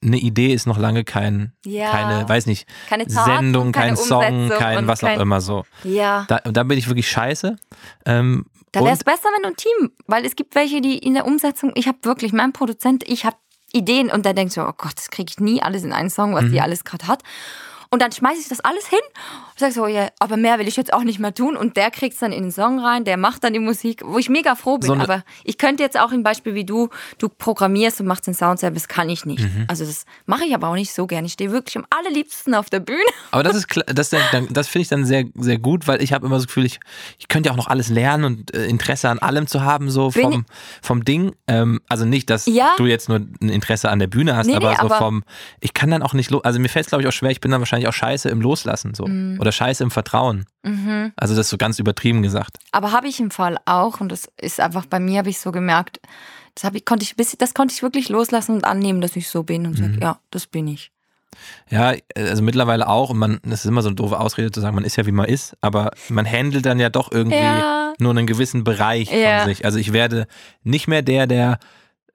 eine 0.00 0.18
Idee 0.18 0.52
ist 0.54 0.66
noch 0.66 0.78
lange 0.78 1.02
kein, 1.02 1.52
Ja. 1.64 1.90
keine, 1.90 2.28
weiß 2.28 2.46
nicht, 2.46 2.68
Keine 2.88 3.06
Tat 3.08 3.24
Sendung, 3.24 3.72
kein 3.72 3.96
Song, 3.96 4.24
Umsetzung 4.24 4.58
kein 4.60 4.86
was 4.86 5.02
auch 5.02 5.08
kein- 5.08 5.20
immer 5.20 5.40
so. 5.40 5.64
Ja. 5.82 6.24
Da, 6.28 6.38
da 6.38 6.62
bin 6.62 6.78
ich 6.78 6.86
wirklich 6.86 7.10
scheiße. 7.10 7.56
Ähm, 8.04 8.46
Da 8.72 8.80
wäre 8.84 8.92
es 8.94 9.02
besser, 9.04 9.28
wenn 9.34 9.42
du 9.42 9.48
ein 9.48 9.56
Team, 9.56 9.90
weil 10.06 10.24
es 10.24 10.36
gibt 10.36 10.54
welche, 10.54 10.80
die 10.80 10.98
in 10.98 11.14
der 11.14 11.26
Umsetzung, 11.26 11.72
ich 11.74 11.88
habe 11.88 11.98
wirklich, 12.02 12.32
mein 12.32 12.52
Produzent, 12.52 13.02
ich 13.08 13.24
habe 13.24 13.36
Ideen 13.72 14.10
und 14.10 14.24
der 14.24 14.34
denkt 14.34 14.52
so, 14.52 14.62
oh 14.62 14.72
Gott, 14.76 14.92
das 14.96 15.10
kriege 15.10 15.30
ich 15.32 15.40
nie 15.40 15.60
alles 15.62 15.82
in 15.82 15.92
einen 15.92 16.10
Song, 16.10 16.34
was 16.34 16.44
Mhm. 16.44 16.52
die 16.52 16.60
alles 16.60 16.84
gerade 16.84 17.08
hat. 17.08 17.22
Und 17.90 18.02
dann 18.02 18.12
schmeiße 18.12 18.40
ich 18.40 18.48
das 18.48 18.60
alles 18.60 18.86
hin 18.86 18.98
und 19.56 19.60
sage 19.60 19.72
so, 19.72 19.86
ja, 19.86 20.08
aber 20.18 20.36
mehr 20.36 20.58
will 20.58 20.68
ich 20.68 20.76
jetzt 20.76 20.92
auch 20.92 21.02
nicht 21.02 21.18
mehr 21.18 21.32
tun. 21.34 21.56
Und 21.56 21.76
der 21.78 21.90
kriegt 21.90 22.12
es 22.14 22.20
dann 22.20 22.30
in 22.32 22.42
den 22.42 22.52
Song 22.52 22.78
rein, 22.78 23.04
der 23.04 23.16
macht 23.16 23.42
dann 23.42 23.54
die 23.54 23.58
Musik, 23.58 24.02
wo 24.04 24.18
ich 24.18 24.28
mega 24.28 24.54
froh 24.54 24.76
bin. 24.78 24.88
So 24.88 24.94
aber 24.96 25.24
ich 25.44 25.56
könnte 25.56 25.82
jetzt 25.82 25.98
auch 25.98 26.12
ein 26.12 26.22
Beispiel 26.22 26.54
wie 26.54 26.64
du, 26.64 26.90
du 27.18 27.28
programmierst 27.30 28.00
und 28.00 28.06
machst 28.06 28.26
den 28.26 28.34
Soundservice, 28.34 28.86
kann 28.88 29.08
ich 29.08 29.24
nicht. 29.24 29.42
Mhm. 29.42 29.64
Also 29.68 29.84
das 29.86 30.04
mache 30.26 30.44
ich 30.44 30.54
aber 30.54 30.68
auch 30.68 30.74
nicht 30.74 30.92
so 30.92 31.06
gern. 31.06 31.24
Ich 31.24 31.32
stehe 31.32 31.50
wirklich 31.52 31.76
am 31.78 31.86
allerliebsten 31.90 32.54
auf 32.54 32.68
der 32.68 32.80
Bühne. 32.80 32.98
Aber 33.30 33.42
das 33.42 33.56
ist 33.56 33.66
das, 33.86 34.10
das 34.50 34.68
finde 34.68 34.82
ich 34.82 34.88
dann 34.88 35.04
sehr, 35.06 35.24
sehr 35.34 35.58
gut, 35.58 35.88
weil 35.88 36.02
ich 36.02 36.12
habe 36.12 36.26
immer 36.26 36.36
so 36.36 36.42
das 36.42 36.48
Gefühl, 36.48 36.66
ich, 36.66 36.78
ich 37.18 37.28
könnte 37.28 37.48
ja 37.48 37.52
auch 37.52 37.56
noch 37.56 37.68
alles 37.68 37.88
lernen 37.88 38.24
und 38.24 38.54
äh, 38.54 38.66
Interesse 38.66 39.08
an 39.08 39.18
allem 39.20 39.46
zu 39.46 39.62
haben, 39.62 39.88
so 39.90 40.10
Bin 40.10 40.22
vom, 40.32 40.46
vom 40.82 41.04
Ding. 41.04 41.32
Ähm, 41.46 41.80
also 41.88 42.04
nicht, 42.04 42.28
dass 42.28 42.44
Ja. 42.46 42.72
du 42.76 42.84
jetzt 42.84 43.08
nur 43.08 43.18
ein 43.18 43.48
Interesse 43.48 43.88
an 43.90 43.98
der 44.00 44.06
Bühne 44.06 44.36
hast, 44.36 44.48
Nee, 44.48 44.56
aber 44.56 44.70
nee, 44.70 44.76
so 44.78 44.86
aber- 44.86 44.98
vom, 44.98 45.24
ich 45.60 45.72
kann 45.72 45.90
dann 45.90 46.02
auch 46.02 46.12
nicht, 46.12 46.30
also 46.44 46.58
mir 46.60 46.68
fällt 46.68 46.84
es 46.86 46.90
glaube 46.90 47.02
ich 47.02 47.08
auch 47.08 47.12
schwer, 47.12 47.30
ich 47.30 47.40
bin 47.40 47.50
dann 47.50 47.60
wahrscheinlich 47.60 47.88
auch 47.88 47.92
scheiße 47.94 48.28
im 48.28 48.40
Loslassen 48.42 48.92
so. 48.94 49.06
Mhm. 49.06 49.45
Oder 49.46 49.52
scheiße 49.52 49.82
im 49.84 49.90
Vertrauen. 49.92 50.44
Also 51.16 51.34
das 51.36 51.46
ist 51.46 51.50
so 51.50 51.56
ganz 51.56 51.78
übertrieben 51.78 52.22
gesagt. 52.22 52.58
Aber 52.72 52.90
habe 52.90 53.06
ich 53.06 53.20
im 53.20 53.30
Fall 53.30 53.58
auch 53.64 54.00
und 54.00 54.10
das 54.10 54.28
ist 54.40 54.58
einfach 54.58 54.84
bei 54.86 54.98
mir 54.98 55.18
habe 55.20 55.30
ich 55.30 55.38
so 55.38 55.52
gemerkt, 55.52 56.00
das 56.56 56.72
ich 56.74 56.84
konnte 56.84 57.04
ich 57.04 57.14
das 57.38 57.54
konnte 57.54 57.72
ich 57.72 57.80
wirklich 57.82 58.08
loslassen 58.08 58.56
und 58.56 58.64
annehmen, 58.64 59.00
dass 59.00 59.14
ich 59.14 59.28
so 59.28 59.44
bin 59.44 59.66
und 59.66 59.78
Mhm. 59.78 59.94
sag, 59.94 60.02
ja, 60.02 60.18
das 60.32 60.48
bin 60.48 60.66
ich. 60.66 60.90
Ja, 61.70 61.94
also 62.16 62.42
mittlerweile 62.42 62.88
auch 62.88 63.10
und 63.10 63.18
man, 63.18 63.38
das 63.44 63.60
ist 63.60 63.66
immer 63.66 63.82
so 63.82 63.88
eine 63.88 63.94
doofe 63.94 64.18
Ausrede 64.18 64.50
zu 64.50 64.60
sagen, 64.60 64.74
man 64.74 64.84
ist 64.84 64.96
ja 64.96 65.06
wie 65.06 65.12
man 65.12 65.26
ist, 65.26 65.56
aber 65.60 65.92
man 66.08 66.26
handelt 66.26 66.66
dann 66.66 66.80
ja 66.80 66.88
doch 66.88 67.12
irgendwie 67.12 67.36
Ja. 67.36 67.92
nur 68.00 68.10
einen 68.10 68.26
gewissen 68.26 68.64
Bereich 68.64 69.12
Ja. 69.12 69.38
von 69.40 69.48
sich. 69.48 69.64
Also 69.64 69.78
ich 69.78 69.92
werde 69.92 70.26
nicht 70.64 70.88
mehr 70.88 71.02
der, 71.02 71.26
der 71.28 71.58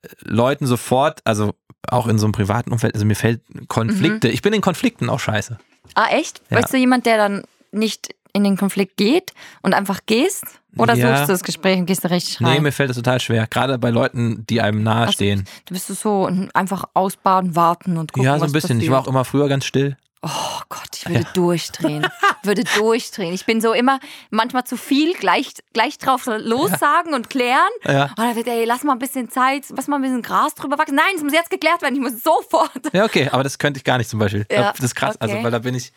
äh, 0.01 0.07
Leuten 0.23 0.65
sofort, 0.67 1.21
also 1.23 1.53
auch 1.87 2.07
in 2.07 2.19
so 2.19 2.25
einem 2.25 2.33
privaten 2.33 2.71
Umfeld, 2.73 2.95
also 2.95 3.05
mir 3.05 3.15
fällt 3.15 3.41
Konflikte, 3.69 4.27
Mhm. 4.27 4.33
ich 4.33 4.41
bin 4.41 4.51
in 4.53 4.61
Konflikten 4.61 5.09
auch 5.09 5.19
scheiße. 5.19 5.57
Ah, 5.95 6.07
echt? 6.11 6.41
Ja. 6.49 6.57
Bist 6.59 6.73
du 6.73 6.77
jemand, 6.77 7.05
der 7.05 7.17
dann 7.17 7.43
nicht 7.71 8.13
in 8.33 8.43
den 8.43 8.57
Konflikt 8.57 8.97
geht 8.97 9.31
und 9.61 9.73
einfach 9.73 9.99
gehst? 10.05 10.43
Oder 10.77 10.93
Ja. 10.93 11.09
suchst 11.17 11.27
du 11.29 11.33
das 11.33 11.43
Gespräch 11.43 11.77
und 11.79 11.85
gehst 11.85 12.05
da 12.05 12.07
richtig 12.09 12.39
rein? 12.41 12.53
Nee, 12.53 12.59
mir 12.61 12.71
fällt 12.71 12.89
das 12.89 12.95
total 12.97 13.19
schwer, 13.19 13.45
gerade 13.47 13.77
bei 13.77 13.89
Leuten, 13.89 14.45
die 14.49 14.61
einem 14.61 14.83
nahestehen. 14.83 15.45
du 15.65 15.73
bist 15.73 15.87
so 15.87 16.29
einfach 16.53 16.85
ausbaden, 16.93 17.55
warten 17.57 17.97
und 17.97 18.13
gucken, 18.13 18.23
ja, 18.25 18.39
so 18.39 18.45
ein 18.45 18.51
bisschen. 18.53 18.77
Ich 18.79 18.85
passiert. 18.85 18.91
war 18.93 19.01
auch 19.01 19.07
immer 19.07 19.25
früher 19.25 19.49
ganz 19.49 19.65
still. 19.65 19.97
Oh 20.23 20.59
Gott, 20.69 20.89
ich 20.95 21.09
würde 21.09 21.25
durchdrehen. 21.33 22.07
würde 22.43 22.63
durchdrehen. 22.63 23.33
Ich 23.33 23.45
bin 23.45 23.59
so 23.59 23.73
immer 23.73 23.99
manchmal 24.29 24.63
zu 24.65 24.77
viel 24.77 25.13
gleich, 25.15 25.53
gleich 25.73 25.97
drauf 25.97 26.27
lossagen 26.27 27.15
und 27.15 27.29
klären. 27.29 27.69
Ja. 27.85 28.05
Und 28.05 28.19
dann 28.19 28.35
wird, 28.35 28.47
ey, 28.47 28.65
lass 28.65 28.83
mal 28.83 28.93
ein 28.93 28.99
bisschen 28.99 29.29
Zeit, 29.29 29.65
lass 29.75 29.87
mal 29.87 29.95
ein 29.95 30.03
bisschen 30.03 30.21
Gras 30.21 30.53
drüber 30.53 30.77
wachsen. 30.77 30.95
Nein, 30.95 31.15
es 31.15 31.23
muss 31.23 31.33
jetzt 31.33 31.49
geklärt 31.49 31.81
werden, 31.81 31.95
ich 31.95 32.01
muss 32.01 32.21
sofort. 32.21 32.93
Ja, 32.93 33.03
okay, 33.03 33.29
aber 33.31 33.43
das 33.43 33.57
könnte 33.57 33.79
ich 33.79 33.83
gar 33.83 33.97
nicht 33.97 34.09
zum 34.09 34.19
Beispiel. 34.19 34.45
Ja, 34.51 34.71
das 34.71 34.81
ist 34.81 34.95
krass, 34.95 35.17
also 35.17 35.33
okay. 35.33 35.43
weil 35.43 35.51
da 35.51 35.59
bin 35.59 35.73
ich, 35.73 35.91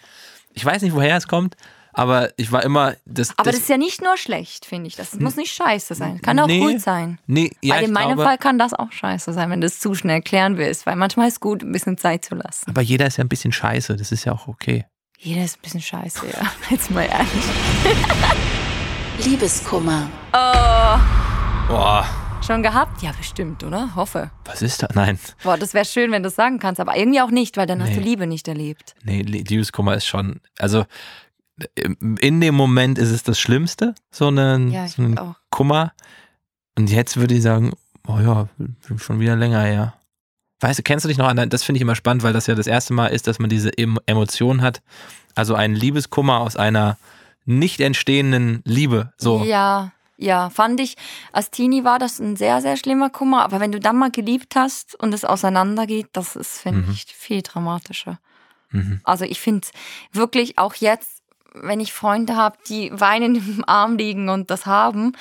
ich 0.55 0.65
weiß 0.65 0.81
nicht, 0.83 0.95
woher 0.95 1.17
es 1.17 1.29
kommt, 1.29 1.57
aber 1.95 2.31
ich 2.37 2.53
war 2.53 2.63
immer, 2.63 2.95
das, 3.07 3.31
Aber 3.39 3.45
das 3.45 3.55
das 3.55 3.63
ist 3.63 3.69
ja 3.71 3.77
nicht 3.77 4.03
nur 4.03 4.17
schlecht, 4.17 4.67
finde 4.67 4.89
ich. 4.89 4.97
Das 4.97 5.15
muss 5.19 5.37
nicht 5.37 5.53
scheiße 5.55 5.95
sein. 5.95 6.21
Kann 6.21 6.39
auch 6.39 6.47
Nee. 6.47 6.61
gut 6.61 6.81
sein. 6.81 7.19
Nee, 7.27 7.51
ja, 7.63 7.77
weil 7.77 7.85
in 7.85 7.93
meinem 7.93 8.15
glaube, 8.17 8.25
Fall 8.25 8.39
kann 8.39 8.59
das 8.59 8.75
auch 8.75 8.93
scheiße 8.93 9.33
sein, 9.33 9.49
wenn 9.51 9.61
du 9.61 9.67
es 9.67 9.81
zu 9.81 9.95
schnell 9.95 10.21
klären 10.23 10.57
willst. 10.59 10.87
Weil 10.87 10.97
manchmal 10.97 11.29
ist 11.29 11.35
es 11.35 11.41
gut, 11.41 11.63
ein 11.63 11.73
bisschen 11.73 11.97
Zeit 11.99 12.25
zu 12.25 12.35
lassen. 12.35 12.69
Aber 12.69 12.83
jeder 12.83 13.07
ist 13.07 13.17
ja 13.17 13.25
ein 13.25 13.29
bisschen 13.29 13.53
scheiße, 13.53 13.97
das 13.97 14.13
ist 14.13 14.25
ja 14.25 14.33
auch 14.33 14.49
okay. 14.49 14.85
Jeder 15.19 15.45
ist 15.45 15.57
ein 15.59 15.63
bisschen 15.63 15.81
scheiße, 15.81 16.27
ja. 16.27 16.43
Jetzt 16.71 16.91
mal 16.91 17.03
ehrlich. 17.07 17.29
Liebeskummer. 19.25 20.09
Boah, 21.69 22.05
Schon 22.47 22.63
gehabt? 22.63 23.01
Ja, 23.01 23.13
bestimmt, 23.17 23.65
oder? 23.65 23.95
Hoffe. 23.97 24.31
was 24.45 24.61
ist 24.61 24.83
da? 24.83 24.89
Nein, 24.93 25.19
Boah, 25.43 25.57
das 25.57 25.73
wäre 25.73 25.87
schön, 25.87 26.13
wenn 26.13 26.23
du 26.23 26.29
es 26.29 26.35
sagen 26.35 26.59
kannst, 26.59 26.79
aber 26.79 26.95
irgendwie 26.95 27.23
auch 27.23 27.31
nicht, 27.31 27.57
weil 27.57 27.67
dann 27.67 27.81
hast 27.83 27.95
du 27.95 28.01
Nee. 28.01 28.05
Liebe 28.05 28.27
nicht 28.27 28.47
erlebt. 28.49 28.95
nee, 29.03 29.23
Liebeskummer 29.23 29.95
ist 29.95 30.05
schon, 30.05 30.41
also 30.59 30.85
in 32.19 32.41
dem 32.41 32.55
Moment 32.55 32.99
ist 32.99 33.11
es 33.11 33.23
das 33.23 33.39
Schlimmste, 33.39 33.95
so 34.11 34.29
ein, 34.29 34.71
Ja, 34.71 34.89
so. 34.89 35.35
Kummer. 35.51 35.93
Und 36.77 36.91
jetzt 36.91 37.17
würde 37.17 37.35
ich 37.35 37.43
sagen, 37.43 37.73
oh 38.07 38.19
ja, 38.19 38.49
schon 38.97 39.21
wieder 39.21 39.37
länger 39.37 39.63
her. 39.63 39.95
Weißt 40.61 40.79
du, 40.79 40.83
kennst 40.83 41.05
du 41.05 41.09
dich 41.09 41.19
noch 41.19 41.29
an, 41.29 41.49
das 41.51 41.63
finde 41.63 41.79
ich 41.79 41.83
immer 41.83 41.95
spannend, 41.95 42.23
weil 42.23 42.33
das 42.33 42.47
ja 42.47 42.55
das 42.55 42.67
erste 42.67 42.95
Mal 42.95 43.09
ist, 43.09 43.27
dass 43.27 43.39
man 43.39 43.51
diese 43.51 43.71
Em- 43.77 43.99
Emotion 44.07 44.63
hat. 44.63 44.83
Also 45.35 45.55
ein 45.55 45.75
Liebeskummer 45.75 46.41
aus 46.41 46.57
einer 46.57 46.97
nicht 47.45 47.81
entstehenden 47.81 48.63
Liebe. 48.65 49.13
So. 49.19 49.45
Ja, 49.45 49.93
ja, 50.17 50.49
fand 50.51 50.81
ich, 50.81 50.97
als 51.33 51.51
Teenie 51.51 51.85
war 51.85 51.99
das 51.99 52.19
ein 52.21 52.37
sehr, 52.37 52.61
sehr 52.63 52.77
schlimmer 52.77 53.11
Kummer, 53.11 53.45
aber 53.45 53.61
wenn 53.61 53.73
du 53.73 53.81
dann 53.81 53.97
mal 53.97 54.11
geliebt 54.11 54.55
hast 54.57 54.95
und 54.95 55.13
es 55.13 55.25
auseinandergeht, 55.25 56.09
das 56.13 56.37
ist, 56.37 56.61
finde 56.61 56.85
ich, 56.93 57.05
viel 57.07 57.43
dramatischer. 57.43 58.19
Mhm. 58.71 59.01
Also 59.05 59.25
ich 59.25 59.41
finde 59.41 59.67
wirklich 60.13 60.59
auch 60.59 60.75
jetzt, 60.75 61.14
wenn 61.55 61.81
ich 61.81 61.93
Freunde 61.93 62.37
habe, 62.37 62.57
die 62.69 62.91
weinen 62.93 63.35
im 63.59 63.65
Arm 63.67 63.97
liegen 63.97 64.29
und 64.29 64.51
das 64.51 64.67
haben, 64.67 65.13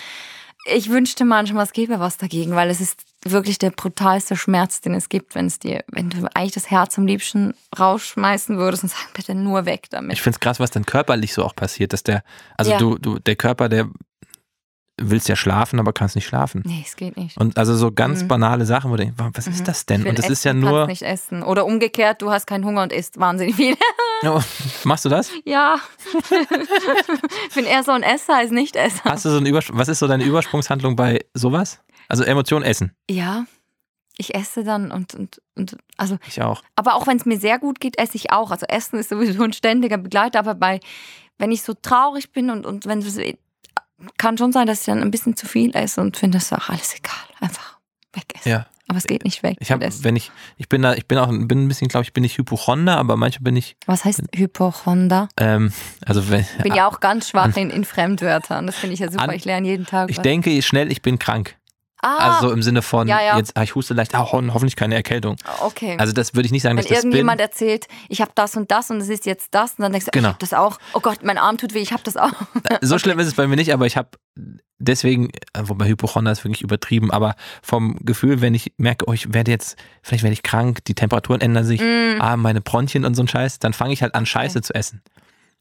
ich 0.65 0.89
wünschte 0.89 1.25
manchmal, 1.25 1.65
es 1.65 1.73
gäbe 1.73 1.99
was 1.99 2.17
dagegen, 2.17 2.55
weil 2.55 2.69
es 2.69 2.79
ist 2.79 3.03
wirklich 3.25 3.57
der 3.57 3.71
brutalste 3.71 4.35
Schmerz, 4.35 4.81
den 4.81 4.93
es 4.93 5.09
gibt, 5.09 5.35
wenn 5.35 5.45
es 5.45 5.59
dir, 5.59 5.83
wenn 5.87 6.09
du 6.09 6.27
eigentlich 6.33 6.53
das 6.53 6.71
Herz 6.71 6.97
am 6.97 7.05
liebsten 7.05 7.53
rausschmeißen 7.77 8.57
würdest 8.57 8.83
und 8.83 8.89
sagen, 8.89 9.09
bitte 9.13 9.35
nur 9.35 9.65
weg 9.65 9.87
damit. 9.89 10.13
Ich 10.13 10.21
finde 10.21 10.35
es 10.37 10.39
krass, 10.39 10.59
was 10.59 10.71
dann 10.71 10.85
körperlich 10.85 11.33
so 11.33 11.43
auch 11.43 11.55
passiert, 11.55 11.93
dass 11.93 12.03
der, 12.03 12.23
also 12.57 12.71
Ja. 12.71 12.77
du, 12.77 12.97
du, 12.97 13.19
der 13.19 13.35
Körper, 13.35 13.67
der 13.69 13.89
willst 15.01 15.27
ja 15.27 15.35
schlafen, 15.35 15.79
aber 15.79 15.91
kannst 15.91 16.15
nicht 16.15 16.25
schlafen. 16.27 16.61
Nee, 16.65 16.83
es 16.85 16.95
geht 16.95 17.17
nicht. 17.17 17.37
Und 17.37 17.57
also 17.57 17.75
so 17.75 17.91
ganz 17.91 18.23
Mhm. 18.23 18.27
banale 18.27 18.65
Sachen, 18.65 18.91
wo 18.91 18.95
du 18.95 19.03
denkst, 19.03 19.17
was 19.33 19.47
ist 19.47 19.67
das 19.67 19.85
denn? 19.87 20.05
Und 20.05 20.19
das 20.19 20.29
ist 20.29 20.43
ja 20.45 20.53
nur. 20.53 20.85
nicht 20.87 21.01
essen. 21.01 21.41
Oder 21.43 21.65
umgekehrt, 21.65 22.21
du 22.21 22.29
hast 22.31 22.45
keinen 22.45 22.63
Hunger 22.63 22.83
und 22.83 22.93
isst 22.93 23.19
wahnsinnig 23.19 23.55
viel. 23.55 23.75
Ja, 24.21 24.41
machst 24.85 25.03
du 25.03 25.09
das? 25.09 25.31
ja. 25.43 25.75
ich 27.49 27.55
bin 27.55 27.65
eher 27.65 27.83
so 27.83 27.91
ein 27.91 28.03
Esser 28.03 28.37
als 28.37 28.51
Nicht-Esser. 28.51 29.03
Hast 29.03 29.25
du 29.25 29.29
so 29.29 29.35
einen 29.37 29.45
Übersprung, 29.47 29.77
was 29.77 29.89
ist 29.89 29.99
so 29.99 30.07
deine 30.07 30.23
Übersprungshandlung 30.23 30.95
bei 30.95 31.25
sowas? 31.33 31.79
Also 32.07 32.23
Emotion 32.23 32.63
essen. 32.63 32.95
Ja. 33.09 33.45
Ich 34.15 34.33
esse 34.35 34.63
dann 34.63 34.91
und, 34.91 35.13
und, 35.15 35.41
und 35.55 35.75
also, 35.97 36.17
Ich 36.27 36.41
auch. 36.41 36.61
aber 36.77 36.95
auch 36.95 37.05
wenn 37.07 37.17
es 37.17 37.25
mir 37.25 37.37
sehr 37.37 37.59
gut 37.59 37.79
geht, 37.81 37.97
esse 37.99 38.15
ich 38.15 38.31
auch. 38.31 38.51
Also 38.51 38.65
Essen 38.67 38.97
ist 38.99 39.09
sowieso 39.09 39.43
ein 39.43 39.51
ständiger 39.53 39.97
Begleiter, 39.97 40.39
aber 40.39 40.55
bei, 40.55 40.79
wenn 41.39 41.51
ich 41.51 41.63
so 41.63 41.73
traurig 41.73 42.31
bin 42.31 42.49
und, 42.49 42.65
und 42.65 42.85
wenn 42.85 42.99
es 42.99 43.17
kann 44.17 44.37
schon 44.37 44.51
sein, 44.51 44.67
dass 44.67 44.81
ich 44.81 44.85
dann 44.85 45.01
ein 45.01 45.11
bisschen 45.11 45.35
zu 45.35 45.47
viel 45.47 45.75
esse 45.75 46.01
und 46.01 46.17
finde, 46.17 46.37
das 46.37 46.45
ist 46.45 46.53
auch 46.53 46.69
alles 46.69 46.95
egal. 46.95 47.13
Einfach 47.39 47.77
wegessen. 48.13 48.49
Ja. 48.51 48.65
Aber 48.89 48.97
es 48.97 49.05
geht 49.07 49.23
nicht 49.23 49.41
weg. 49.43 49.55
Ich 49.61 49.71
habe, 49.71 49.87
wenn 50.01 50.15
ich, 50.17 50.29
ich 50.57 50.67
bin 50.69 50.81
da, 50.81 50.93
ich 50.93 51.07
bin 51.07 51.17
auch, 51.17 51.27
bin 51.29 51.63
ein 51.63 51.67
bisschen, 51.69 51.87
glaube 51.87 52.03
ich, 52.03 52.11
bin 52.13 52.23
ich 52.25 52.37
Hypochonder, 52.37 52.97
aber 52.97 53.15
manchmal 53.15 53.43
bin 53.43 53.55
ich, 53.55 53.75
Was 53.85 54.03
heißt 54.05 54.21
Hypochonder? 54.35 55.29
ähm, 55.37 55.71
also 56.05 56.29
wenn, 56.29 56.41
Ich 56.41 56.63
bin 56.63 56.75
ja 56.75 56.87
auch 56.89 56.99
ganz 56.99 57.29
schwach 57.29 57.55
in, 57.55 57.69
in 57.69 57.85
Fremdwörtern. 57.85 58.67
Das 58.67 58.75
finde 58.75 58.93
ich 58.93 58.99
ja 58.99 59.09
super. 59.09 59.23
An- 59.23 59.31
Ich 59.31 59.45
lerne 59.45 59.67
jeden 59.67 59.85
Tag. 59.85 60.09
ich 60.11 60.17
was. 60.17 60.23
denke 60.23 60.61
schnell, 60.61 60.91
ich 60.91 61.01
bin 61.01 61.17
krank. 61.17 61.55
Ah, 62.03 62.35
Also 62.35 62.47
so 62.49 62.53
im 62.53 62.61
Sinne 62.61 62.81
von, 62.81 63.07
Ja, 63.07 63.21
ja. 63.21 63.37
jetzt, 63.37 63.57
ah, 63.57 63.63
ich 63.63 63.73
huste 63.75 63.93
leicht, 63.93 64.13
ah, 64.15 64.31
ho 64.31 64.41
hoffentlich 64.53 64.75
keine 64.75 64.95
Erkältung. 64.95 65.35
okay. 65.61 65.95
Also 65.99 66.13
das 66.13 66.35
würde 66.35 66.45
ich 66.45 66.51
nicht 66.51 66.61
sagen, 66.61 66.77
Wenn 66.77 66.83
dass 66.83 66.91
ich 66.91 66.95
das 66.95 67.01
bin. 67.03 67.11
irgendjemand 67.11 67.41
erzählt, 67.41 67.87
ich 68.09 68.21
habe 68.21 68.31
das 68.35 68.55
und 68.55 68.69
das 68.71 68.89
und 68.91 68.97
es 68.97 69.09
ist 69.09 69.25
jetzt 69.25 69.47
das, 69.55 69.71
und 69.77 69.83
dann 69.83 69.91
denkst 69.91 70.05
du, 70.05 70.11
Genau. 70.11 70.29
ich 70.29 70.33
habe 70.33 70.39
das 70.39 70.53
auch. 70.53 70.77
Oh 70.93 70.99
Gott, 70.99 71.23
mein 71.23 71.37
Arm 71.37 71.57
tut 71.57 71.73
weh, 71.73 71.79
ich 71.79 71.91
habe 71.93 72.03
das 72.03 72.17
auch. 72.17 72.31
So 72.81 72.99
schlimm 72.99 73.17
ist 73.19 73.27
es 73.27 73.33
bei 73.35 73.47
mir 73.47 73.55
nicht, 73.55 73.73
aber 73.73 73.85
ich 73.85 73.97
habe 73.97 74.09
deswegen, 74.79 75.29
äh, 75.53 75.61
wobei 75.63 75.87
Hypochonder 75.87 76.31
ist 76.31 76.43
wirklich 76.43 76.61
übertrieben, 76.61 77.11
aber 77.11 77.35
vom 77.61 77.97
Gefühl, 78.01 78.41
wenn 78.41 78.53
ich 78.53 78.73
merke, 78.77 79.05
oh, 79.07 79.13
ich 79.13 79.33
werde 79.33 79.51
jetzt, 79.51 79.77
vielleicht 80.01 80.23
werde 80.23 80.33
ich 80.33 80.43
krank, 80.43 80.83
die 80.85 80.93
Temperaturen 80.95 81.41
ändern 81.41 81.63
sich, 81.65 81.79
Mm. 81.81 82.19
ah, 82.21 82.35
meine 82.37 82.59
Bronchien 82.61 83.05
und 83.05 83.15
so 83.15 83.23
ein 83.23 83.27
Scheiß, 83.27 83.59
dann 83.59 83.73
fange 83.73 83.93
ich 83.93 84.01
halt 84.01 84.13
an, 84.15 84.25
Scheiße 84.25 84.61
zu 84.61 84.73
essen. 84.75 85.01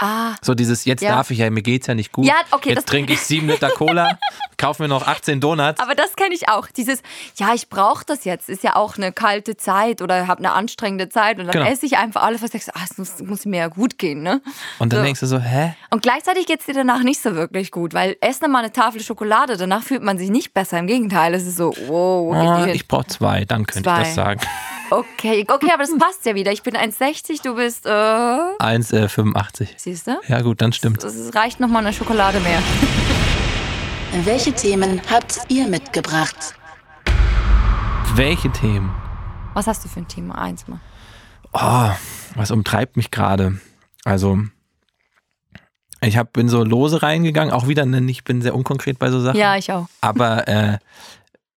Ah, 0.04 0.34
So 0.42 0.54
dieses, 0.54 0.84
jetzt 0.84 1.00
Ja. 1.02 1.10
darf 1.14 1.30
ich 1.30 1.38
ja, 1.38 1.48
mir 1.48 1.62
geht's 1.62 1.86
ja 1.86 1.94
nicht 1.94 2.10
gut. 2.10 2.26
Ja, 2.26 2.34
okay, 2.50 2.70
jetzt 2.70 2.88
trinke 2.88 3.12
ich 3.12 3.20
sieben 3.20 3.46
Liter 3.48 3.70
Cola, 3.70 4.18
kaufe 4.58 4.82
mir 4.82 4.88
noch 4.88 5.06
18 5.06 5.40
Donuts. 5.40 5.80
aber 5.80 5.94
das 5.94 6.16
kenne 6.16 6.34
ich 6.34 6.48
auch. 6.48 6.66
Dieses, 6.66 7.02
ja, 7.36 7.54
ich 7.54 7.68
brauche 7.68 8.04
das 8.04 8.24
jetzt. 8.24 8.48
Ist 8.48 8.64
ja 8.64 8.74
auch 8.74 8.96
eine 8.96 9.12
kalte 9.12 9.56
Zeit 9.56 10.02
oder 10.02 10.26
habe 10.26 10.40
eine 10.40 10.52
anstrengende 10.54 11.08
Zeit 11.08 11.38
und 11.38 11.46
dann 11.46 11.52
Genau. 11.52 11.66
esse 11.70 11.86
ich 11.86 11.98
einfach 11.98 12.22
alles, 12.24 12.42
was 12.42 12.52
ich 12.54 12.64
sage, 12.64 12.78
ah, 12.80 12.84
es 12.90 12.98
muss, 12.98 13.20
muss 13.22 13.44
mir 13.44 13.58
ja 13.58 13.68
gut 13.68 13.96
gehen, 13.98 14.22
ne? 14.22 14.40
und 14.80 14.92
dann 14.92 15.00
so. 15.00 15.04
denkst 15.04 15.20
du 15.20 15.26
so, 15.26 15.38
hä? 15.38 15.74
Und 15.90 16.02
gleichzeitig 16.02 16.46
geht 16.46 16.60
es 16.60 16.66
dir 16.66 16.74
danach 16.74 17.02
nicht 17.04 17.22
so 17.22 17.36
wirklich 17.36 17.70
gut, 17.70 17.94
weil 17.94 18.16
ess 18.20 18.40
mal 18.40 18.58
eine 18.58 18.72
Tafel 18.72 19.00
Schokolade, 19.02 19.56
danach 19.56 19.84
fühlt 19.84 20.02
man 20.02 20.18
sich 20.18 20.30
nicht 20.30 20.52
besser. 20.52 20.78
Im 20.80 20.88
Gegenteil, 20.88 21.32
es 21.34 21.46
ist 21.46 21.56
so, 21.58 21.72
wow, 21.86 22.34
Oh, 22.34 22.66
ich 22.66 22.88
brauche 22.88 23.06
zwei, 23.06 23.44
dann 23.44 23.66
könnte 23.66 23.88
ich 23.88 23.96
das 23.96 24.14
sagen. 24.16 24.40
Okay, 24.92 25.46
okay, 25.48 25.70
aber 25.72 25.84
das 25.84 25.98
passt 25.98 26.26
ja 26.26 26.34
wieder. 26.34 26.52
Ich 26.52 26.62
bin 26.62 26.76
1,60, 26.76 27.42
du 27.42 27.54
bist, 27.54 27.86
äh, 27.86 27.88
1,85. 27.88 29.68
siehst 29.78 30.06
du? 30.06 30.20
Ja 30.28 30.42
gut, 30.42 30.60
dann 30.60 30.74
stimmt. 30.74 31.02
Es 31.02 31.34
reicht 31.34 31.60
noch 31.60 31.68
mal 31.68 31.78
eine 31.78 31.94
Schokolade 31.94 32.40
mehr. 32.40 32.58
Welche 34.24 34.52
Themen 34.52 35.00
habt 35.10 35.38
ihr 35.48 35.66
mitgebracht? 35.66 36.54
Welche 38.16 38.50
Themen? 38.52 38.94
Was 39.54 39.66
hast 39.66 39.82
du 39.82 39.88
für 39.88 40.00
ein 40.00 40.08
Thema? 40.08 40.34
Eins 40.34 40.68
mal. 40.68 40.80
Oh, 41.54 41.90
was 42.34 42.50
umtreibt 42.50 42.98
mich 42.98 43.10
gerade? 43.10 43.58
Also, 44.04 44.40
ich 46.02 46.18
hab, 46.18 46.34
bin 46.34 46.50
so 46.50 46.64
lose 46.64 47.02
reingegangen, 47.02 47.54
auch 47.54 47.66
wieder, 47.66 47.86
ne, 47.86 48.04
ich 48.10 48.24
bin 48.24 48.42
sehr 48.42 48.54
unkonkret 48.54 48.98
bei 48.98 49.10
so 49.10 49.22
Sachen. 49.22 49.40
Ja, 49.40 49.56
ich 49.56 49.72
auch. 49.72 49.86
Aber 50.02 50.46
äh, 50.48 50.76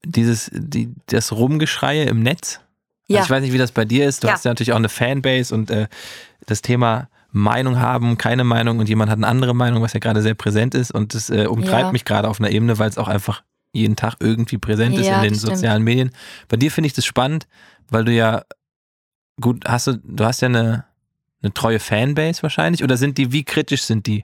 dieses, 0.05 0.49
die, 0.53 0.93
das 1.07 1.33
Rumgeschreie 1.33 2.05
im 2.05 2.21
Netz, 2.21 2.61
Ja. 3.07 3.19
also 3.19 3.27
ich 3.27 3.29
weiß 3.31 3.41
nicht, 3.43 3.53
wie 3.53 3.57
das 3.57 3.71
bei 3.71 3.85
dir 3.85 4.07
ist. 4.07 4.23
Du 4.23 4.27
Ja. 4.27 4.33
hast 4.33 4.45
ja 4.45 4.51
natürlich 4.51 4.71
auch 4.73 4.77
eine 4.77 4.89
Fanbase 4.89 5.53
und 5.53 5.69
äh, 5.69 5.87
das 6.45 6.61
Thema 6.61 7.09
Meinung 7.31 7.79
haben, 7.79 8.17
keine 8.17 8.43
Meinung 8.43 8.79
und 8.79 8.87
jemand 8.87 9.11
hat 9.11 9.17
eine 9.17 9.27
andere 9.27 9.53
Meinung, 9.53 9.81
was 9.83 9.93
ja 9.93 9.99
gerade 9.99 10.21
sehr 10.21 10.35
präsent 10.35 10.73
ist. 10.73 10.91
Und 10.91 11.13
das 11.13 11.29
äh, 11.29 11.45
umtreibt 11.47 11.87
Ja. 11.87 11.91
mich 11.91 12.05
gerade 12.05 12.27
auf 12.29 12.39
einer 12.39 12.49
Ebene, 12.49 12.79
weil 12.79 12.89
es 12.89 12.97
auch 12.97 13.07
einfach 13.09 13.43
jeden 13.73 13.95
Tag 13.97 14.15
irgendwie 14.21 14.57
präsent 14.57 14.97
ist 14.97 15.07
in 15.17 15.21
den 15.21 15.33
sozialen 15.35 15.83
Medien. 15.83 16.11
Bei 16.47 16.55
dir 16.55 16.71
finde 16.71 16.87
ich 16.87 16.93
das 16.93 17.05
spannend, 17.05 17.45
weil 17.89 18.05
du 18.05 18.13
ja 18.13 18.43
gut, 19.41 19.65
hast 19.67 19.87
du, 19.87 19.97
du 20.03 20.23
hast 20.23 20.41
ja 20.41 20.47
eine, 20.47 20.85
eine 21.41 21.53
treue 21.53 21.79
Fanbase 21.79 22.41
wahrscheinlich. 22.41 22.83
Oder 22.85 22.95
sind 22.95 23.17
die, 23.17 23.33
wie 23.33 23.43
kritisch 23.43 23.83
sind 23.83 24.07
die 24.07 24.23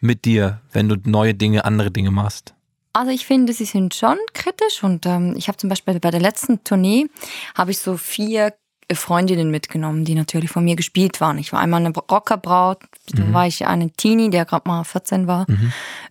mit 0.00 0.24
dir, 0.24 0.60
wenn 0.72 0.88
du 0.88 0.96
neue 1.04 1.34
Dinge, 1.34 1.66
andere 1.66 1.90
Dinge 1.90 2.10
machst? 2.10 2.54
Also 2.92 3.12
ich 3.12 3.24
finde, 3.24 3.52
sie 3.52 3.64
sind 3.64 3.94
schon 3.94 4.18
kritisch 4.34 4.82
und 4.82 5.06
ähm, 5.06 5.34
ich 5.36 5.48
habe 5.48 5.58
zum 5.58 5.68
Beispiel 5.68 6.00
bei 6.00 6.10
der 6.10 6.20
letzten 6.20 6.64
Tournee 6.64 7.06
habe 7.54 7.70
ich 7.70 7.78
so 7.78 7.96
vier 7.96 8.52
Freundinnen 8.94 9.50
mitgenommen, 9.50 10.04
die 10.04 10.14
natürlich 10.14 10.50
von 10.50 10.64
mir 10.64 10.76
gespielt 10.76 11.20
waren. 11.20 11.38
Ich 11.38 11.52
war 11.52 11.60
einmal 11.60 11.84
eine 11.84 11.94
Rockerbraut, 11.94 12.78
dann 13.12 13.32
war 13.32 13.46
ich 13.46 13.66
eine 13.66 13.90
Teenie, 13.90 14.30
der 14.30 14.44
gerade 14.44 14.68
mal 14.68 14.84
14 14.84 15.26
war, 15.26 15.46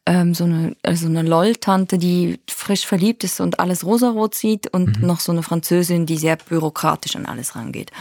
ähm, 0.05 0.33
so 0.33 0.45
eine, 0.45 0.75
also 0.83 1.07
eine 1.07 1.23
LOL-Tante, 1.23 1.97
die 1.97 2.39
frisch 2.49 2.85
verliebt 2.85 3.23
ist 3.23 3.41
und 3.41 3.59
alles 3.59 3.85
rosarot 3.85 4.33
sieht 4.33 4.73
und 4.73 5.01
noch 5.01 5.19
so 5.19 5.31
eine 5.31 5.43
Französin, 5.43 6.05
die 6.05 6.17
sehr 6.17 6.37
bürokratisch 6.37 7.15
an 7.15 7.25
alles 7.25 7.55
rangeht. 7.55 7.91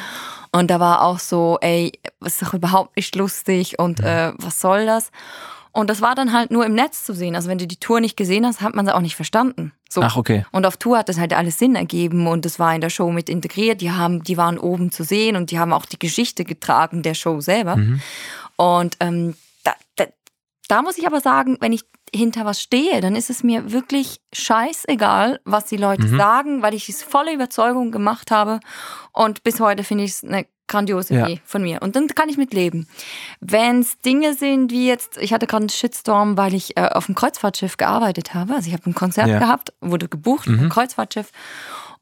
Und 0.52 0.70
da 0.70 0.80
war 0.80 1.02
auch 1.02 1.18
so, 1.18 1.58
ey, 1.60 1.92
was 2.20 2.34
ist 2.34 2.42
doch 2.42 2.54
überhaupt 2.54 2.96
nicht 2.96 3.14
lustig 3.16 3.78
und 3.78 4.00
äh, 4.00 4.32
was 4.38 4.60
soll 4.60 4.86
das? 4.86 5.10
Und 5.78 5.88
das 5.88 6.00
war 6.00 6.16
dann 6.16 6.32
halt 6.32 6.50
nur 6.50 6.66
im 6.66 6.74
Netz 6.74 7.04
zu 7.04 7.14
sehen. 7.14 7.36
Also 7.36 7.48
wenn 7.48 7.58
du 7.58 7.68
die 7.68 7.78
Tour 7.78 8.00
nicht 8.00 8.16
gesehen 8.16 8.44
hast, 8.44 8.62
hat 8.62 8.74
man 8.74 8.84
sie 8.84 8.92
auch 8.92 9.00
nicht 9.00 9.14
verstanden. 9.14 9.70
So. 9.88 10.02
Ach, 10.02 10.16
okay. 10.16 10.44
Und 10.50 10.66
auf 10.66 10.76
Tour 10.76 10.98
hat 10.98 11.08
das 11.08 11.20
halt 11.20 11.32
alles 11.32 11.60
Sinn 11.60 11.76
ergeben 11.76 12.26
und 12.26 12.44
es 12.44 12.58
war 12.58 12.74
in 12.74 12.80
der 12.80 12.90
Show 12.90 13.12
mit 13.12 13.28
integriert. 13.28 13.80
Die 13.80 13.92
haben, 13.92 14.24
die 14.24 14.36
waren 14.36 14.58
oben 14.58 14.90
zu 14.90 15.04
sehen 15.04 15.36
und 15.36 15.52
die 15.52 15.60
haben 15.60 15.72
auch 15.72 15.86
die 15.86 15.98
Geschichte 16.00 16.44
getragen 16.44 17.04
der 17.04 17.14
Show 17.14 17.40
selber. 17.40 17.78
Und 18.56 18.96
ähm, 18.98 19.36
da, 19.62 19.72
da, 19.94 20.06
da 20.66 20.82
muss 20.82 20.98
ich 20.98 21.06
aber 21.06 21.20
sagen, 21.20 21.58
wenn 21.60 21.72
ich 21.72 21.84
hinter 22.12 22.44
was 22.44 22.60
stehe, 22.60 23.00
dann 23.00 23.14
ist 23.14 23.30
es 23.30 23.44
mir 23.44 23.70
wirklich 23.70 24.20
scheißegal, 24.32 25.38
was 25.44 25.66
die 25.66 25.76
Leute 25.76 26.08
sagen, 26.08 26.60
weil 26.60 26.74
ich 26.74 26.88
es 26.88 27.04
voller 27.04 27.32
Überzeugung 27.32 27.92
gemacht 27.92 28.32
habe. 28.32 28.58
Und 29.12 29.44
bis 29.44 29.60
heute 29.60 29.84
finde 29.84 30.02
ich 30.02 30.10
es 30.10 30.24
eine 30.24 30.44
grandiose 30.68 31.14
Ja. 31.14 31.26
Idee 31.26 31.40
von 31.44 31.62
mir. 31.62 31.82
Und 31.82 31.96
dann 31.96 32.06
kann 32.08 32.28
ich 32.28 32.36
mit 32.36 32.52
leben. 32.54 32.86
Wenn 33.40 33.80
es 33.80 33.98
Dinge 34.00 34.34
sind 34.34 34.70
wie 34.70 34.86
jetzt, 34.86 35.16
ich 35.18 35.32
hatte 35.32 35.46
gerade 35.46 35.62
einen 35.62 35.68
Shitstorm, 35.70 36.36
weil 36.36 36.54
ich 36.54 36.76
äh, 36.76 36.82
auf 36.88 37.06
dem 37.06 37.14
Kreuzfahrtschiff 37.14 37.76
gearbeitet 37.76 38.34
habe. 38.34 38.54
Also 38.54 38.68
ich 38.68 38.74
habe 38.74 38.88
ein 38.88 38.94
Konzert 38.94 39.28
Ja. 39.28 39.38
gehabt, 39.38 39.72
wurde 39.80 40.08
gebucht, 40.08 40.46
ein 40.46 40.68
Kreuzfahrtschiff. 40.68 41.30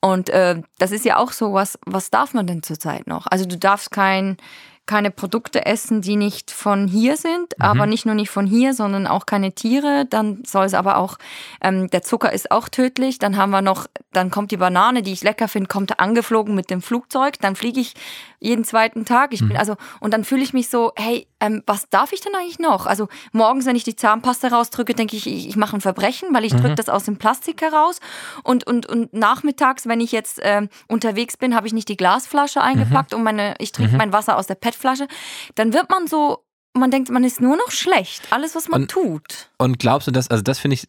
Und 0.01 0.29
äh, 0.29 0.61
das 0.79 0.93
ist 0.93 1.05
ja 1.05 1.17
auch 1.17 1.33
so, 1.33 1.53
was, 1.55 1.79
was 1.87 2.11
darf 2.11 2.35
man 2.35 2.47
denn 2.47 2.63
zurzeit 2.63 3.07
noch? 3.07 3.27
Also 3.29 3.47
du 3.47 3.57
darfst 3.57 3.91
kein, 3.91 4.37
keine 4.85 5.11
Produkte 5.11 5.67
essen, 5.67 6.01
die 6.01 6.15
nicht 6.15 6.53
von 6.53 6.87
hier 6.87 7.17
sind, 7.17 7.61
aber 7.61 7.87
nicht 7.87 8.07
nur 8.07 8.15
nicht 8.15 8.31
von 8.31 8.47
hier, 8.47 8.73
sondern 8.73 9.07
auch 9.09 9.27
keine 9.27 9.53
Tiere. 9.53 10.05
Dann 10.09 10.43
soll 10.47 10.67
es 10.67 10.75
aber 10.75 10.99
auch, 10.99 11.17
ähm, 11.61 11.89
der 11.91 12.03
Zucker 12.03 12.33
ist 12.33 12.53
auch 12.53 12.69
tödlich. 12.69 13.19
Dann 13.19 13.37
haben 13.37 13.51
wir 13.51 13.63
noch, 13.63 13.87
dann 14.17 14.31
kommt 14.31 14.51
die 14.51 14.57
Banane, 14.57 15.03
die 15.03 15.13
ich 15.13 15.23
lecker 15.23 15.47
finde, 15.47 15.69
kommt 15.69 16.01
angeflogen 16.01 16.55
mit 16.55 16.71
dem 16.71 16.81
Flugzeug. 16.83 17.35
Dann 17.41 17.55
fliege 17.55 17.81
ich 17.81 17.95
jeden 18.41 18.65
zweiten 18.65 19.05
Tag. 19.05 19.33
Ich 19.33 19.41
bin 19.47 19.57
also, 19.57 19.77
und 20.01 20.13
dann 20.15 20.25
fühle 20.25 20.43
ich 20.43 20.53
mich 20.53 20.69
so, 20.69 20.93
hey, 20.97 21.27
ähm, 21.41 21.63
was 21.67 21.89
darf 21.91 22.13
ich 22.13 22.21
denn 22.21 22.35
eigentlich 22.35 22.59
noch? 22.59 22.87
Also 22.87 23.09
morgens, 23.33 23.67
wenn 23.67 23.77
ich 23.77 23.85
die 23.85 23.97
Zahnpasta 23.97 24.49
rausdrücke, 24.49 24.95
denke 24.95 25.17
ich, 25.17 25.27
ich, 25.27 25.49
ich 25.49 25.57
mache 25.57 25.77
ein 25.77 25.81
Verbrechen, 25.81 26.33
weil 26.33 26.45
ich 26.45 26.53
drücke 26.53 26.75
das 26.75 26.89
aus 26.89 27.05
dem 27.05 27.19
Plastik 27.19 27.61
heraus. 27.61 28.01
Und, 28.43 28.67
und, 28.67 28.87
und 28.87 29.13
nachmittags, 29.13 29.87
wenn 29.87 30.01
ich 30.01 30.13
jetzt 30.13 30.41
ähm, 30.43 30.69
unterwegs 30.89 31.37
bin, 31.37 31.55
habe 31.55 31.67
ich 31.67 31.73
nicht 31.73 31.89
die 31.89 31.97
Glasflasche 31.97 32.63
eingepackt 32.63 33.13
und 33.15 33.23
meine, 33.23 33.55
ich 33.59 33.73
trinke 33.73 33.97
mein 33.97 34.13
Wasser 34.13 34.37
aus 34.37 34.47
der 34.47 34.55
PET-Flasche. 34.55 35.09
Dann 35.55 35.73
wird 35.73 35.91
man 35.91 36.07
so, 36.07 36.45
man 36.73 36.91
denkt, 36.91 37.11
man 37.11 37.25
ist 37.25 37.41
nur 37.41 37.57
noch 37.57 37.71
schlecht. 37.71 38.23
Alles, 38.31 38.55
was 38.55 38.69
man 38.69 38.83
Und- 38.83 38.91
tut. 38.91 39.51
Und 39.59 39.79
glaubst 39.79 40.09
du 40.09 40.13
das, 40.13 40.29
also 40.31 40.43
das 40.43 40.59
finde 40.59 40.75
ich, 40.75 40.89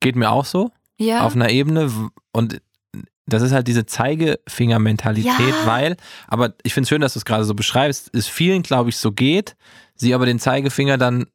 geht 0.00 0.16
mir 0.16 0.30
auch 0.30 0.44
so 0.44 0.70
Ja. 1.02 1.24
auf 1.24 1.34
einer 1.34 1.50
Ebene 1.50 1.90
und 2.32 2.60
das 3.26 3.42
ist 3.42 3.52
halt 3.52 3.68
diese 3.68 3.86
Zeigefinger-Mentalität, 3.86 5.24
Ja. 5.38 5.66
weil, 5.66 5.96
aber 6.28 6.54
ich 6.62 6.74
finde 6.74 6.84
es 6.84 6.88
schön, 6.88 7.00
dass 7.00 7.14
du 7.14 7.18
es 7.20 7.24
gerade 7.24 7.44
so 7.44 7.54
beschreibst, 7.54 8.14
es 8.14 8.26
vielen, 8.26 8.62
glaube 8.62 8.90
ich, 8.90 8.96
so 8.96 9.12
geht, 9.12 9.56
sie 9.94 10.14
aber 10.14 10.26
den 10.26 10.38
Zeigefinger 10.38 10.98
dann 10.98 11.26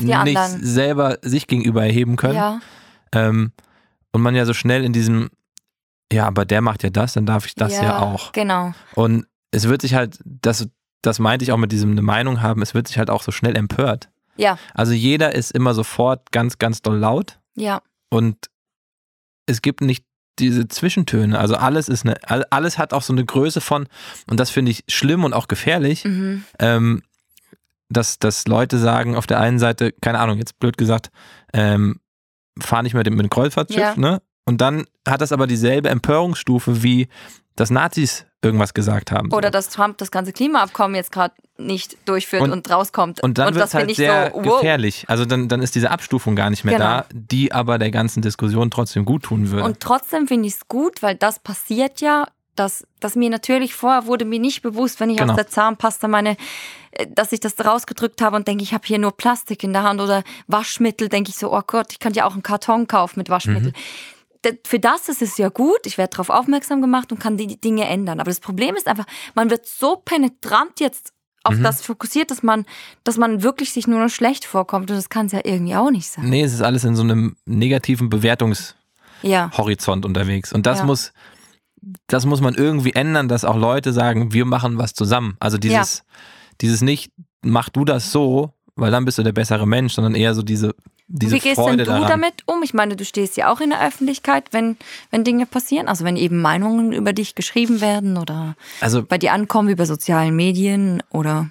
nicht 0.00 0.14
anderen. 0.14 0.62
selber 0.64 1.18
sich 1.22 1.46
gegenüber 1.46 1.82
erheben 1.84 2.16
können. 2.16 2.34
ja. 2.34 2.60
Ähm, 3.12 3.52
und 4.12 4.22
man 4.22 4.34
ja 4.34 4.44
so 4.46 4.52
schnell 4.54 4.84
in 4.84 4.92
diesem, 4.92 5.28
ja, 6.12 6.26
aber 6.26 6.44
der 6.44 6.60
macht 6.60 6.82
ja 6.82 6.90
das, 6.90 7.12
dann 7.14 7.26
darf 7.26 7.46
ich 7.46 7.54
das 7.54 7.72
ja, 7.74 8.00
auch. 8.00 8.32
Genau. 8.32 8.72
Und 8.94 9.26
es 9.50 9.68
wird 9.68 9.82
sich 9.82 9.94
halt, 9.94 10.18
das, 10.24 10.68
das 11.02 11.18
meinte 11.18 11.42
ich 11.44 11.52
auch 11.52 11.56
mit 11.58 11.72
diesem 11.72 11.92
eine 11.92 12.02
Meinung 12.02 12.42
haben, 12.42 12.62
es 12.62 12.74
wird 12.74 12.88
sich 12.88 12.98
halt 12.98 13.10
auch 13.10 13.22
so 13.22 13.32
schnell 13.32 13.56
empört. 13.56 14.08
Ja, 14.36 14.58
Also 14.74 14.92
jeder 14.92 15.34
ist 15.34 15.50
immer 15.52 15.74
sofort 15.74 16.30
ganz, 16.32 16.58
ganz 16.58 16.80
doll 16.82 16.96
laut 16.98 17.38
ja. 17.56 17.80
und 18.10 18.36
es 19.48 19.62
gibt 19.62 19.80
nicht 19.80 20.04
diese 20.38 20.68
Zwischentöne. 20.68 21.38
Also 21.38 21.56
alles 21.56 21.88
ist 21.88 22.04
eine, 22.04 22.14
all- 22.22 22.46
alles 22.50 22.78
hat 22.78 22.92
auch 22.92 23.02
so 23.02 23.12
eine 23.12 23.24
Größe 23.24 23.60
von, 23.60 23.88
und 24.30 24.38
das 24.38 24.50
finde 24.50 24.70
ich 24.70 24.84
schlimm 24.88 25.24
und 25.24 25.32
auch 25.32 25.48
gefährlich, 25.48 26.04
Mhm. 26.04 26.44
ähm, 26.60 27.02
dass, 27.88 28.18
dass 28.18 28.46
Leute 28.46 28.78
sagen, 28.78 29.16
auf 29.16 29.26
der 29.26 29.40
einen 29.40 29.58
Seite, 29.58 29.92
keine 30.00 30.20
Ahnung, 30.20 30.38
jetzt 30.38 30.58
blöd 30.60 30.76
gesagt, 30.78 31.10
ähm, 31.52 31.98
fahr 32.60 32.82
nicht 32.82 32.92
mehr 32.94 33.02
mit 33.10 33.22
dem 33.22 33.30
Kreuzfahrtschiff, 33.30 33.78
Ja. 33.80 33.96
ne? 33.96 34.22
Und 34.44 34.60
dann 34.60 34.84
hat 35.06 35.20
das 35.22 35.32
aber 35.32 35.46
dieselbe 35.46 35.88
Empörungsstufe 35.88 36.82
wie, 36.82 37.08
dass 37.56 37.70
Nazis 37.70 38.24
irgendwas 38.42 38.72
gesagt 38.74 39.10
haben. 39.10 39.32
Oder 39.32 39.48
so. 39.48 39.52
dass 39.52 39.68
Trump 39.70 39.98
das 39.98 40.10
ganze 40.10 40.32
Klimaabkommen 40.32 40.94
jetzt 40.94 41.10
gerade 41.12 41.34
nicht 41.56 41.96
durchführt 42.08 42.42
Und- 42.42 42.52
und, 42.52 42.70
rauskommt. 42.70 43.20
Und 43.22 43.38
dann 43.38 43.54
wird 43.54 43.62
das 43.62 43.70
es 43.70 43.74
halt 43.74 43.82
finde 43.82 43.92
ich 43.92 43.96
sehr 43.98 44.30
so, 44.32 44.44
wow. 44.44 44.60
gefährlich. 44.60 45.04
Also 45.08 45.24
dann, 45.24 45.48
dann 45.48 45.60
ist 45.60 45.74
diese 45.74 45.90
Abstufung 45.90 46.36
gar 46.36 46.48
nicht 46.50 46.64
mehr 46.64 46.74
Genau. 46.78 46.86
da, 46.86 47.04
die 47.12 47.50
aber 47.52 47.78
der 47.78 47.90
ganzen 47.90 48.22
Diskussion 48.22 48.70
trotzdem 48.70 49.04
gut 49.04 49.24
tun 49.24 49.50
würde. 49.50 49.64
Und 49.64 49.80
trotzdem 49.80 50.28
finde 50.28 50.46
ich 50.46 50.54
es 50.54 50.68
gut, 50.68 51.02
weil 51.02 51.16
das 51.16 51.40
passiert 51.40 52.00
ja, 52.00 52.28
dass, 52.54 52.86
dass 53.00 53.14
mir 53.16 53.30
natürlich 53.30 53.74
vorher 53.74 54.06
wurde 54.06 54.24
mir 54.24 54.38
nicht 54.40 54.62
bewusst, 54.62 54.98
wenn 55.00 55.10
ich 55.10 55.18
Genau. 55.18 55.32
aus 55.32 55.36
der 55.36 55.46
Zahnpasta 55.48 56.06
meine, 56.08 56.36
äh, 56.92 57.06
dass 57.08 57.32
ich 57.32 57.40
das 57.40 57.54
rausgedrückt 57.64 58.20
habe 58.22 58.36
und 58.36 58.46
denke, 58.48 58.62
ich 58.62 58.72
habe 58.72 58.84
hier 58.86 58.98
nur 58.98 59.16
Plastik 59.16 59.62
in 59.64 59.72
der 59.72 59.82
Hand 59.82 60.00
oder 60.00 60.22
Waschmittel, 60.48 61.08
denke 61.08 61.30
ich 61.30 61.36
so, 61.36 61.52
oh 61.52 61.62
Gott, 61.66 61.88
ich 61.92 61.98
kann 61.98 62.14
ja 62.14 62.24
auch 62.24 62.32
einen 62.34 62.42
Karton 62.44 62.86
kaufen 62.86 63.18
mit 63.18 63.30
Waschmittel. 63.30 63.72
D- 63.72 63.78
Für 64.66 64.78
das 64.78 65.08
ist 65.08 65.20
es 65.22 65.36
ja 65.38 65.48
gut, 65.48 65.80
ich 65.84 65.98
werde 65.98 66.10
darauf 66.10 66.30
aufmerksam 66.30 66.80
gemacht 66.80 67.10
und 67.12 67.18
kann 67.18 67.36
die 67.36 67.60
Dinge 67.60 67.86
ändern. 67.86 68.20
Aber 68.20 68.30
das 68.30 68.40
Problem 68.40 68.76
ist 68.76 68.86
einfach, 68.86 69.06
man 69.34 69.50
wird 69.50 69.66
so 69.66 69.96
penetrant 69.96 70.80
jetzt 70.80 71.12
auf 71.44 71.56
Mhm. 71.56 71.62
das 71.62 71.82
fokussiert, 71.82 72.30
dass 72.30 72.42
man, 72.42 72.64
dass 73.04 73.16
man 73.16 73.42
wirklich 73.42 73.72
sich 73.72 73.86
nur 73.86 74.00
noch 74.00 74.10
schlecht 74.10 74.44
vorkommt 74.44 74.90
und 74.90 74.96
das 74.96 75.08
kann 75.08 75.26
es 75.26 75.32
ja 75.32 75.40
irgendwie 75.44 75.74
auch 75.76 75.90
nicht 75.90 76.08
sein. 76.10 76.28
nee, 76.28 76.42
es 76.42 76.52
ist 76.52 76.62
alles 76.62 76.84
in 76.84 76.94
so 76.96 77.02
einem 77.02 77.36
negativen 77.46 78.10
Bewertungshorizont 78.10 80.04
Ja, 80.04 80.08
unterwegs. 80.08 80.52
Und 80.52 80.66
das 80.66 80.80
Ja. 80.80 80.84
muss, 80.84 81.12
das 82.06 82.26
muss 82.26 82.40
man 82.40 82.54
irgendwie 82.54 82.92
ändern, 82.92 83.28
dass 83.28 83.44
auch 83.44 83.56
Leute 83.56 83.92
sagen, 83.92 84.32
wir 84.32 84.44
machen 84.44 84.78
was 84.78 84.94
zusammen. 84.94 85.36
Also 85.40 85.58
dieses, 85.58 86.04
dieses 86.60 86.80
nicht, 86.82 87.12
mach 87.42 87.68
du 87.68 87.84
das 87.84 88.10
so, 88.12 88.52
weil 88.74 88.90
dann 88.90 89.04
bist 89.04 89.18
du 89.18 89.22
der 89.22 89.32
bessere 89.32 89.66
Mensch, 89.66 89.94
sondern 89.94 90.14
eher 90.14 90.34
so 90.34 90.42
diese, 90.42 90.74
diese 91.08 91.36
Wie 91.36 91.40
gehst 91.40 91.56
Freude 91.56 91.78
denn 91.78 91.86
du 91.86 91.92
daran. 91.92 92.08
damit 92.08 92.34
um? 92.46 92.62
Ich 92.62 92.74
meine, 92.74 92.94
du 92.94 93.04
stehst 93.04 93.36
ja 93.38 93.50
auch 93.50 93.60
in 93.60 93.70
der 93.70 93.84
Öffentlichkeit, 93.86 94.44
wenn, 94.52 94.76
wenn 95.10 95.24
Dinge 95.24 95.46
passieren. 95.46 95.88
Also 95.88 96.04
wenn 96.04 96.16
eben 96.16 96.40
Meinungen 96.42 96.92
über 96.92 97.12
dich 97.14 97.34
geschrieben 97.34 97.80
werden 97.80 98.18
oder 98.18 98.56
Also 98.80 99.02
bei 99.02 99.16
dir 99.18 99.32
ankommen 99.32 99.68
über 99.70 99.86
sozialen 99.86 100.36
Medien 100.36 101.02
oder 101.10 101.48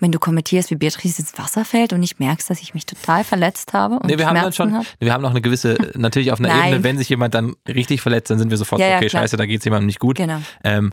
wenn 0.00 0.12
du 0.12 0.18
kommentierst, 0.18 0.70
wie 0.70 0.74
Beatrice 0.74 1.18
ins 1.22 1.38
Wasser 1.38 1.64
fällt 1.64 1.94
und 1.94 2.00
nicht 2.00 2.20
merkst, 2.20 2.50
dass 2.50 2.60
ich 2.60 2.74
mich 2.74 2.84
total 2.84 3.24
verletzt 3.24 3.72
habe 3.72 3.94
und 3.94 4.04
Nee, 4.06 4.18
wir 4.18 4.26
haben 4.26 4.34
dann 4.34 4.52
schon, 4.52 4.74
hab. 4.74 4.84
wir 5.00 5.10
haben 5.14 5.22
noch 5.22 5.30
eine 5.30 5.40
gewisse, 5.40 5.78
natürlich 5.94 6.30
auf 6.32 6.38
einer. 6.38 6.54
Ebene, 6.66 6.84
wenn 6.84 6.98
sich 6.98 7.08
jemand 7.08 7.32
dann 7.34 7.54
richtig 7.66 8.02
verletzt, 8.02 8.30
dann 8.30 8.38
sind 8.38 8.50
wir 8.50 8.58
sofort, 8.58 8.82
Ja, 8.82 8.88
ja, 8.88 8.96
okay, 8.98 9.06
klar. 9.08 9.22
scheiße, 9.22 9.38
da 9.38 9.46
geht 9.46 9.60
es 9.60 9.64
jemandem 9.64 9.86
nicht 9.86 9.98
gut. 10.00 10.18
Genau. 10.18 10.40
Ähm, 10.62 10.92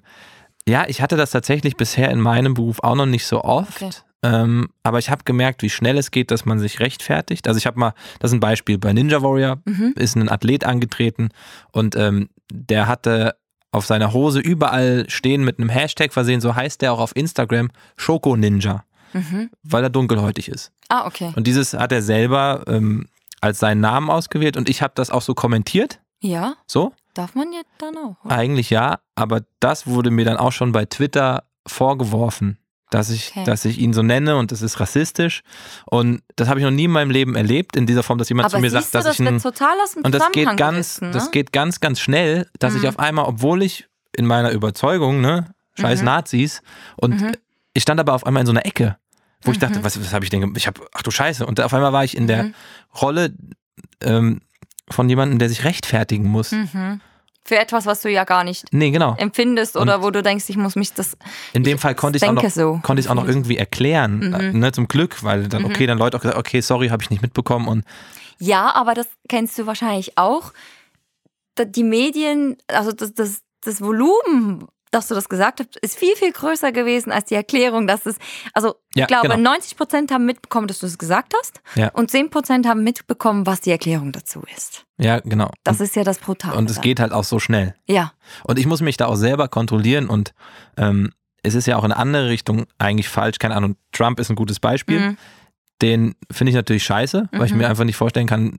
ja, 0.65 0.85
ich 0.87 1.01
hatte 1.01 1.17
das 1.17 1.31
tatsächlich 1.31 1.75
bisher 1.75 2.09
in 2.11 2.21
meinem 2.21 2.53
Beruf 2.53 2.79
auch 2.81 2.95
noch 2.95 3.05
nicht 3.05 3.25
so 3.27 3.43
oft. 3.43 3.81
Okay. 3.81 3.89
Ähm, 4.23 4.69
aber 4.83 4.99
ich 4.99 5.09
habe 5.09 5.23
gemerkt, 5.25 5.61
wie 5.63 5.69
schnell 5.69 5.97
es 5.97 6.09
geht, 6.09 6.31
dass 6.31 6.45
man 6.45 6.57
sich 6.57 6.79
rechtfertigt. 6.79 7.47
Also 7.47 7.57
ich 7.57 7.65
habe 7.67 7.77
mal, 7.79 7.93
das 8.19 8.31
ist 8.31 8.35
ein 8.35 8.39
Beispiel, 8.39 8.77
bei 8.77 8.93
Ninja 8.93 9.21
Warrior 9.21 9.59
Mhm. 9.65 9.93
ist 9.97 10.15
ein 10.15 10.29
Athlet 10.29 10.63
angetreten 10.63 11.29
und 11.71 11.95
ähm, 11.95 12.29
der 12.51 12.87
hatte 12.87 13.35
auf 13.71 13.85
seiner 13.85 14.13
Hose 14.13 14.39
überall 14.39 15.05
stehen 15.09 15.43
mit 15.43 15.59
einem 15.59 15.69
Hashtag 15.69 16.13
versehen, 16.13 16.39
so 16.41 16.55
heißt 16.55 16.81
der 16.81 16.93
auch 16.93 16.99
auf 16.99 17.15
Instagram, 17.15 17.69
Schoko 17.97 18.35
Ninja, 18.37 18.85
Mhm. 19.13 19.49
weil 19.63 19.83
er 19.83 19.89
dunkelhäutig 19.89 20.47
ist. 20.47 20.71
Ah, 20.89 21.05
okay. 21.05 21.33
Und 21.35 21.45
dieses 21.47 21.73
hat 21.73 21.91
er 21.91 22.01
selber 22.01 22.63
ähm, 22.67 23.07
als 23.41 23.59
seinen 23.59 23.81
Namen 23.81 24.09
ausgewählt 24.09 24.55
und 24.57 24.69
ich 24.69 24.81
habe 24.81 24.93
das 24.95 25.09
auch 25.09 25.21
so 25.21 25.33
kommentiert, 25.33 25.99
Ja. 26.21 26.55
so. 26.65 26.93
Darf 27.13 27.35
man 27.35 27.51
ja 27.51 27.61
dann 27.77 27.95
auch. 27.97 28.23
Oder? 28.25 28.35
Eigentlich 28.35 28.69
ja, 28.69 28.99
aber 29.15 29.41
das 29.59 29.85
wurde 29.85 30.09
mir 30.11 30.23
dann 30.25 30.37
auch 30.37 30.51
schon 30.51 30.71
bei 30.71 30.85
Twitter 30.85 31.43
vorgeworfen, 31.67 32.57
dass 32.93 33.09
ich, 33.09 33.31
Okay. 33.31 33.43
dass 33.45 33.65
ich 33.65 33.77
ihn 33.79 33.93
so 33.93 34.01
nenne 34.03 34.35
und 34.37 34.51
das 34.51 34.61
ist 34.61 34.79
rassistisch. 34.79 35.41
Und 35.85 36.21
das 36.35 36.47
habe 36.47 36.59
ich 36.59 36.63
noch 36.63 36.71
nie 36.71 36.85
in 36.85 36.91
meinem 36.91 37.11
Leben 37.11 37.35
erlebt, 37.35 37.75
in 37.75 37.85
dieser 37.85 38.03
Form, 38.03 38.17
dass 38.19 38.29
jemand 38.29 38.45
Aber 38.45 38.55
zu 38.57 38.59
mir 38.61 38.69
sagt, 38.69 38.87
du, 38.87 38.91
dass 38.97 39.05
das 39.05 39.19
ich 39.19 39.27
ein, 39.27 39.39
total 39.39 39.75
aus 39.83 39.93
dem 39.93 40.03
Und 40.03 40.13
das 40.13 40.31
geht 40.31 40.45
ganz, 40.57 40.59
gerissen, 40.99 41.07
ne? 41.07 41.13
das 41.13 41.31
geht 41.31 41.51
ganz, 41.51 41.79
ganz 41.79 41.99
schnell, 41.99 42.47
dass 42.59 42.75
ich 42.75 42.83
Mhm. 42.83 42.89
auf 42.89 42.99
einmal, 42.99 43.25
obwohl 43.25 43.63
ich 43.63 43.87
in 44.15 44.25
meiner 44.25 44.51
Überzeugung, 44.51 45.21
ne, 45.21 45.53
scheiß 45.79 45.99
Mhm. 45.99 46.05
Nazis, 46.05 46.61
und 46.97 47.19
Mhm. 47.21 47.31
ich 47.73 47.81
stand 47.83 47.99
aber 47.99 48.13
auf 48.13 48.25
einmal 48.25 48.41
in 48.41 48.47
so 48.47 48.51
einer 48.53 48.65
Ecke, 48.65 48.97
wo 49.41 49.51
ich 49.51 49.57
Mhm. 49.57 49.61
dachte, 49.61 49.83
was, 49.83 49.99
was 49.99 50.13
habe 50.13 50.23
ich 50.25 50.29
denn, 50.29 50.53
ich 50.55 50.67
habe, 50.67 50.81
ach 50.93 51.01
du 51.01 51.09
Scheiße, 51.11 51.45
und 51.45 51.59
auf 51.61 51.73
einmal 51.73 51.93
war 51.93 52.03
ich 52.03 52.15
in 52.15 52.27
der 52.27 52.43
Mhm. 52.43 52.53
Rolle 53.01 53.33
ähm, 54.01 54.41
von 54.89 55.09
jemandem, 55.09 55.39
der 55.39 55.49
sich 55.49 55.63
rechtfertigen 55.63 56.27
muss. 56.27 56.51
Mhm. 56.51 57.01
Für 57.45 57.57
etwas, 57.59 57.85
was 57.85 58.01
du 58.01 58.09
ja 58.09 58.23
gar 58.23 58.43
nicht 58.45 58.65
Nee, 58.71 58.91
genau. 58.91 59.15
empfindest 59.17 59.75
oder 59.75 60.01
wo 60.01 60.11
du 60.11 60.23
denkst, 60.23 60.45
ich 60.47 60.55
muss 60.55 60.75
mich 60.77 60.93
das. 60.93 61.17
In 61.51 61.63
dem 61.63 61.77
Fall 61.77 61.93
konnte 61.93 62.15
ich 62.17 62.23
es 62.23 62.29
auch 62.29 62.33
noch, 62.33 62.49
so. 62.49 62.79
konnte 62.83 63.01
ich 63.01 63.09
auch 63.09 63.15
noch 63.15 63.27
irgendwie 63.27 63.57
erklären, 63.57 64.51
Mhm. 64.53 64.59
ne, 64.59 64.71
zum 64.71 64.87
Glück, 64.87 65.23
weil 65.23 65.49
dann, 65.49 65.65
okay, 65.65 65.85
dann 65.85 65.97
Leute 65.97 66.15
auch 66.15 66.21
gesagt, 66.21 66.37
okay, 66.39 66.61
sorry, 66.61 66.87
habe 66.87 67.03
ich 67.03 67.09
nicht 67.09 67.21
mitbekommen 67.21 67.67
und 67.67 67.83
Ja, 68.39 68.73
aber 68.75 68.93
das 68.93 69.07
kennst 69.27 69.57
du 69.59 69.65
wahrscheinlich 69.65 70.17
auch. 70.17 70.53
Die 71.59 71.83
Medien, 71.83 72.57
also 72.67 72.91
das, 72.93 73.13
das, 73.13 73.41
das 73.61 73.81
Volumen, 73.81 74.65
dass 74.93 75.07
du 75.07 75.15
das 75.15 75.27
gesagt 75.29 75.59
hast, 75.59 75.75
ist 75.77 75.97
viel, 75.97 76.15
viel 76.15 76.31
größer 76.31 76.71
gewesen 76.71 77.11
als 77.11 77.25
die 77.25 77.35
Erklärung, 77.35 77.87
dass 77.87 78.05
es, 78.05 78.17
also 78.53 78.75
Ja, 78.95 79.03
ich 79.03 79.07
glaube, 79.07 79.27
genau. 79.29 79.51
90 79.51 79.75
Prozent 79.77 80.11
haben 80.11 80.25
mitbekommen, 80.25 80.67
dass 80.67 80.79
du 80.79 80.85
es 80.85 80.97
gesagt 80.97 81.33
hast 81.39 81.61
Ja. 81.75 81.89
und 81.89 82.11
10 82.11 82.29
Prozent 82.29 82.67
haben 82.67 82.83
mitbekommen, 82.83 83.45
was 83.45 83.61
die 83.61 83.71
Erklärung 83.71 84.11
dazu 84.11 84.43
ist. 84.55 84.85
ja, 84.97 85.19
genau. 85.19 85.49
Das 85.63 85.81
ist 85.81 85.95
ja 85.95 86.03
das 86.03 86.19
Brutale. 86.19 86.55
und 86.57 86.69
es 86.69 86.79
geht 86.81 86.99
halt 86.99 87.11
auch 87.11 87.23
so 87.23 87.39
schnell. 87.39 87.75
Ja, 87.87 88.13
Und 88.43 88.59
ich 88.59 88.65
muss 88.67 88.81
mich 88.81 88.97
da 88.97 89.07
auch 89.07 89.15
selber 89.15 89.47
kontrollieren 89.47 90.07
und 90.07 90.33
ähm, 90.77 91.11
es 91.41 91.55
ist 91.55 91.65
ja 91.67 91.75
auch 91.77 91.83
in 91.83 91.91
eine 91.91 91.99
andere 91.99 92.29
Richtung 92.29 92.65
eigentlich 92.77 93.09
falsch. 93.09 93.37
Keine 93.39 93.55
Ahnung, 93.55 93.75
Trump 93.91 94.19
ist 94.19 94.29
ein 94.29 94.35
gutes 94.35 94.59
Beispiel. 94.61 94.99
Mhm. 94.99 95.17
Den 95.81 96.15
finde 96.31 96.51
ich 96.51 96.55
natürlich 96.55 96.83
scheiße, 96.85 97.27
weil 97.33 97.45
ich 97.45 97.51
Mhm. 97.51 97.57
mir 97.57 97.67
einfach 97.67 97.83
nicht 97.83 97.97
vorstellen 97.97 98.27
kann. 98.27 98.57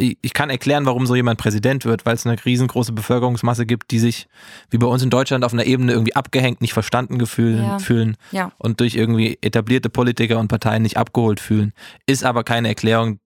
Ich, 0.00 0.32
kann 0.32 0.50
erklären, 0.50 0.86
warum 0.86 1.06
so 1.06 1.14
jemand 1.14 1.38
Präsident 1.38 1.84
wird, 1.84 2.06
weil 2.06 2.14
es 2.14 2.26
eine 2.26 2.42
riesengroße 2.44 2.92
Bevölkerungsmasse 2.92 3.66
gibt, 3.66 3.90
die 3.90 3.98
sich 3.98 4.26
wie 4.70 4.78
bei 4.78 4.86
uns 4.86 5.02
in 5.02 5.10
Deutschland 5.10 5.44
auf 5.44 5.52
einer 5.52 5.66
Ebene 5.66 5.92
irgendwie 5.92 6.16
abgehängt, 6.16 6.60
nicht 6.60 6.72
verstanden 6.72 7.18
gefühlen, 7.18 7.62
Ja. 7.64 7.78
fühlen 7.78 8.16
ja. 8.32 8.52
und 8.58 8.80
durch 8.80 8.94
irgendwie 8.94 9.38
etablierte 9.42 9.90
Politiker 9.90 10.38
und 10.38 10.48
Parteien 10.48 10.82
nicht 10.82 10.96
abgeholt 10.96 11.40
fühlen. 11.40 11.72
Ist 12.06 12.24
aber 12.24 12.44
keine 12.44 12.68
Erklärung, 12.68 13.20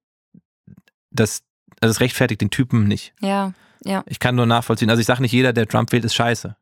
dass 1.10 1.42
also 1.80 1.90
es 1.92 2.00
rechtfertigt 2.00 2.40
den 2.40 2.50
Typen 2.50 2.88
nicht. 2.88 3.12
Ja, 3.20 3.52
ja. 3.84 4.02
Ich 4.06 4.18
kann 4.18 4.34
nur 4.34 4.46
nachvollziehen. 4.46 4.88
Also 4.90 5.00
ich 5.00 5.06
sage 5.06 5.20
nicht, 5.20 5.32
jeder, 5.32 5.52
der 5.52 5.68
Trump 5.68 5.92
wählt, 5.92 6.04
ist 6.04 6.14
scheiße. 6.14 6.56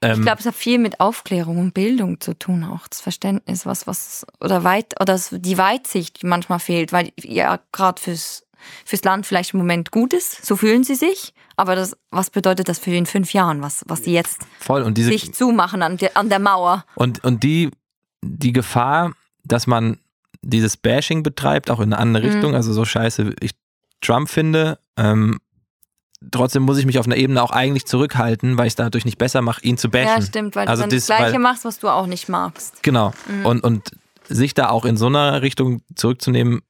Ähm, 0.00 0.12
Ich 0.14 0.22
glaube, 0.22 0.40
es 0.40 0.46
hat 0.46 0.54
viel 0.54 0.78
mit 0.78 1.00
Aufklärung 1.00 1.58
und 1.58 1.74
Bildung 1.74 2.20
zu 2.20 2.34
tun, 2.34 2.64
auch 2.64 2.88
das 2.88 3.00
Verständnis, 3.00 3.66
was, 3.66 3.86
was, 3.86 4.26
oder 4.40 4.64
weit, 4.64 4.94
oder 5.00 5.20
die 5.30 5.58
Weitsicht, 5.58 6.22
die 6.22 6.26
manchmal 6.26 6.58
fehlt, 6.58 6.92
weil 6.92 7.12
ja 7.22 7.60
gerade 7.72 8.00
fürs, 8.00 8.45
fürs 8.84 9.02
Land 9.04 9.26
vielleicht 9.26 9.54
im 9.54 9.58
Moment 9.60 9.90
gut 9.90 10.12
ist, 10.12 10.44
so 10.44 10.56
fühlen 10.56 10.84
sie 10.84 10.94
sich, 10.94 11.32
aber 11.56 11.74
das, 11.76 11.96
was 12.10 12.30
bedeutet 12.30 12.68
das 12.68 12.78
für 12.78 12.90
in 12.94 13.06
fünf 13.06 13.32
Jahren, 13.32 13.62
was, 13.62 13.84
was 13.86 14.04
sie 14.04 14.12
jetzt 14.12 14.46
voll. 14.58 14.82
Und 14.82 14.98
diese 14.98 15.10
sich 15.10 15.32
zumachen 15.34 15.82
an 15.82 15.96
der, 15.96 16.16
an 16.16 16.28
der 16.28 16.38
Mauer? 16.38 16.84
und, 16.94 17.22
und 17.24 17.42
die, 17.42 17.70
die 18.22 18.52
Gefahr, 18.52 19.12
dass 19.44 19.66
man 19.66 19.98
dieses 20.42 20.76
Bashing 20.76 21.22
betreibt, 21.22 21.70
auch 21.70 21.80
in 21.80 21.92
eine 21.92 21.98
andere 21.98 22.26
Mhm. 22.26 22.32
Richtung, 22.32 22.54
also 22.54 22.72
so 22.72 22.84
scheiße 22.84 23.34
ich 23.40 23.52
Trump 24.00 24.28
finde, 24.28 24.78
ähm, 24.96 25.38
trotzdem 26.30 26.62
muss 26.62 26.78
ich 26.78 26.86
mich 26.86 26.98
auf 26.98 27.06
einer 27.06 27.16
Ebene 27.16 27.42
auch 27.42 27.50
eigentlich 27.50 27.86
zurückhalten, 27.86 28.56
weil 28.58 28.66
ich 28.66 28.72
es 28.72 28.76
dadurch 28.76 29.04
nicht 29.04 29.18
besser 29.18 29.42
mache, 29.42 29.62
ihn 29.62 29.76
zu 29.78 29.88
bashen. 29.90 30.06
Ja, 30.06 30.22
stimmt, 30.22 30.56
weil 30.56 30.68
Also 30.68 30.82
du 30.82 30.88
dann 30.88 30.96
das- 30.96 31.06
das 31.06 31.16
Gleiche 31.16 31.32
weil- 31.34 31.38
machst, 31.40 31.64
was 31.64 31.78
du 31.78 31.88
auch 31.88 32.06
nicht 32.06 32.28
magst. 32.28 32.82
Genau. 32.82 33.12
Mhm. 33.28 33.46
Und, 33.46 33.64
und 33.64 33.90
sich 34.28 34.54
da 34.54 34.70
auch 34.70 34.84
in 34.84 34.96
so 34.96 35.06
einer 35.06 35.42
Richtung 35.42 35.82
zurückzunehmen, 35.94 36.62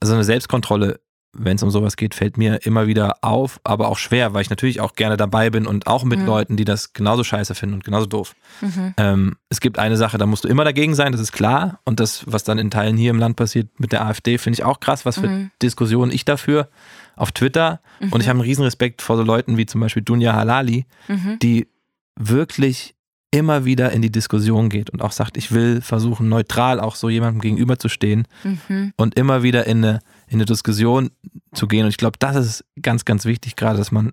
also 0.00 0.14
eine 0.14 0.24
Selbstkontrolle, 0.24 1.00
wenn 1.34 1.56
es 1.56 1.62
um 1.62 1.70
sowas 1.70 1.96
geht, 1.96 2.14
fällt 2.14 2.38
mir 2.38 2.64
immer 2.64 2.86
wieder 2.86 3.16
auf, 3.20 3.60
aber 3.62 3.88
auch 3.88 3.98
schwer, 3.98 4.32
weil 4.32 4.40
ich 4.42 4.50
natürlich 4.50 4.80
auch 4.80 4.94
gerne 4.94 5.16
dabei 5.18 5.50
bin 5.50 5.66
und 5.66 5.86
auch 5.86 6.02
mit 6.02 6.20
Mhm. 6.20 6.26
Leuten, 6.26 6.56
die 6.56 6.64
das 6.64 6.94
genauso 6.94 7.22
scheiße 7.22 7.54
finden 7.54 7.74
und 7.76 7.84
genauso 7.84 8.06
doof. 8.06 8.34
Mhm. 8.62 8.94
Ähm, 8.96 9.36
es 9.50 9.60
gibt 9.60 9.78
eine 9.78 9.96
Sache, 9.98 10.16
da 10.18 10.24
musst 10.26 10.44
du 10.44 10.48
immer 10.48 10.64
dagegen 10.64 10.94
sein, 10.94 11.12
das 11.12 11.20
ist 11.20 11.32
klar. 11.32 11.80
Und 11.84 12.00
das, 12.00 12.22
was 12.26 12.44
dann 12.44 12.58
in 12.58 12.70
Teilen 12.70 12.96
hier 12.96 13.10
im 13.10 13.18
Land 13.18 13.36
passiert 13.36 13.68
mit 13.78 13.92
der 13.92 14.06
AfD, 14.06 14.38
finde 14.38 14.54
ich 14.54 14.64
auch 14.64 14.80
krass, 14.80 15.04
was 15.04 15.18
für 15.18 15.28
Mhm. 15.28 15.50
Diskussionen 15.60 16.10
ich 16.12 16.24
dafür 16.24 16.70
auf 17.14 17.30
Twitter. 17.30 17.80
Und 18.10 18.20
ich 18.22 18.28
habe 18.28 18.38
einen 18.38 18.48
riesen 18.48 18.64
Respekt 18.64 19.02
vor 19.02 19.16
so 19.18 19.22
Leuten 19.22 19.58
wie 19.58 19.66
zum 19.66 19.80
Beispiel 19.82 20.02
Dunja 20.02 20.32
Halali, 20.32 20.86
Mhm. 21.08 21.38
die 21.40 21.68
wirklich 22.16 22.94
immer 23.30 23.64
wieder 23.66 23.92
in 23.92 24.00
die 24.02 24.10
Diskussion 24.12 24.70
geht 24.70 24.88
und 24.90 25.02
auch 25.02 25.12
sagt, 25.12 25.36
ich 25.36 25.52
will 25.52 25.80
versuchen, 25.82 26.28
neutral 26.30 26.80
auch 26.80 26.94
so 26.94 27.08
jemandem 27.10 27.40
gegenüberzustehen 27.42 28.26
Mhm. 28.42 28.92
und 28.96 29.18
immer 29.18 29.42
wieder 29.42 29.66
in 29.66 29.78
eine, 29.84 29.98
in 30.28 30.34
eine 30.38 30.46
Diskussion 30.46 31.10
zu 31.52 31.66
gehen. 31.68 31.84
Und 31.84 31.90
ich 31.90 31.98
glaube, 31.98 32.16
das 32.18 32.36
ist 32.36 32.64
ganz, 32.80 33.04
ganz 33.04 33.24
wichtig, 33.26 33.56
gerade, 33.56 33.76
dass 33.78 33.92
man 33.92 34.12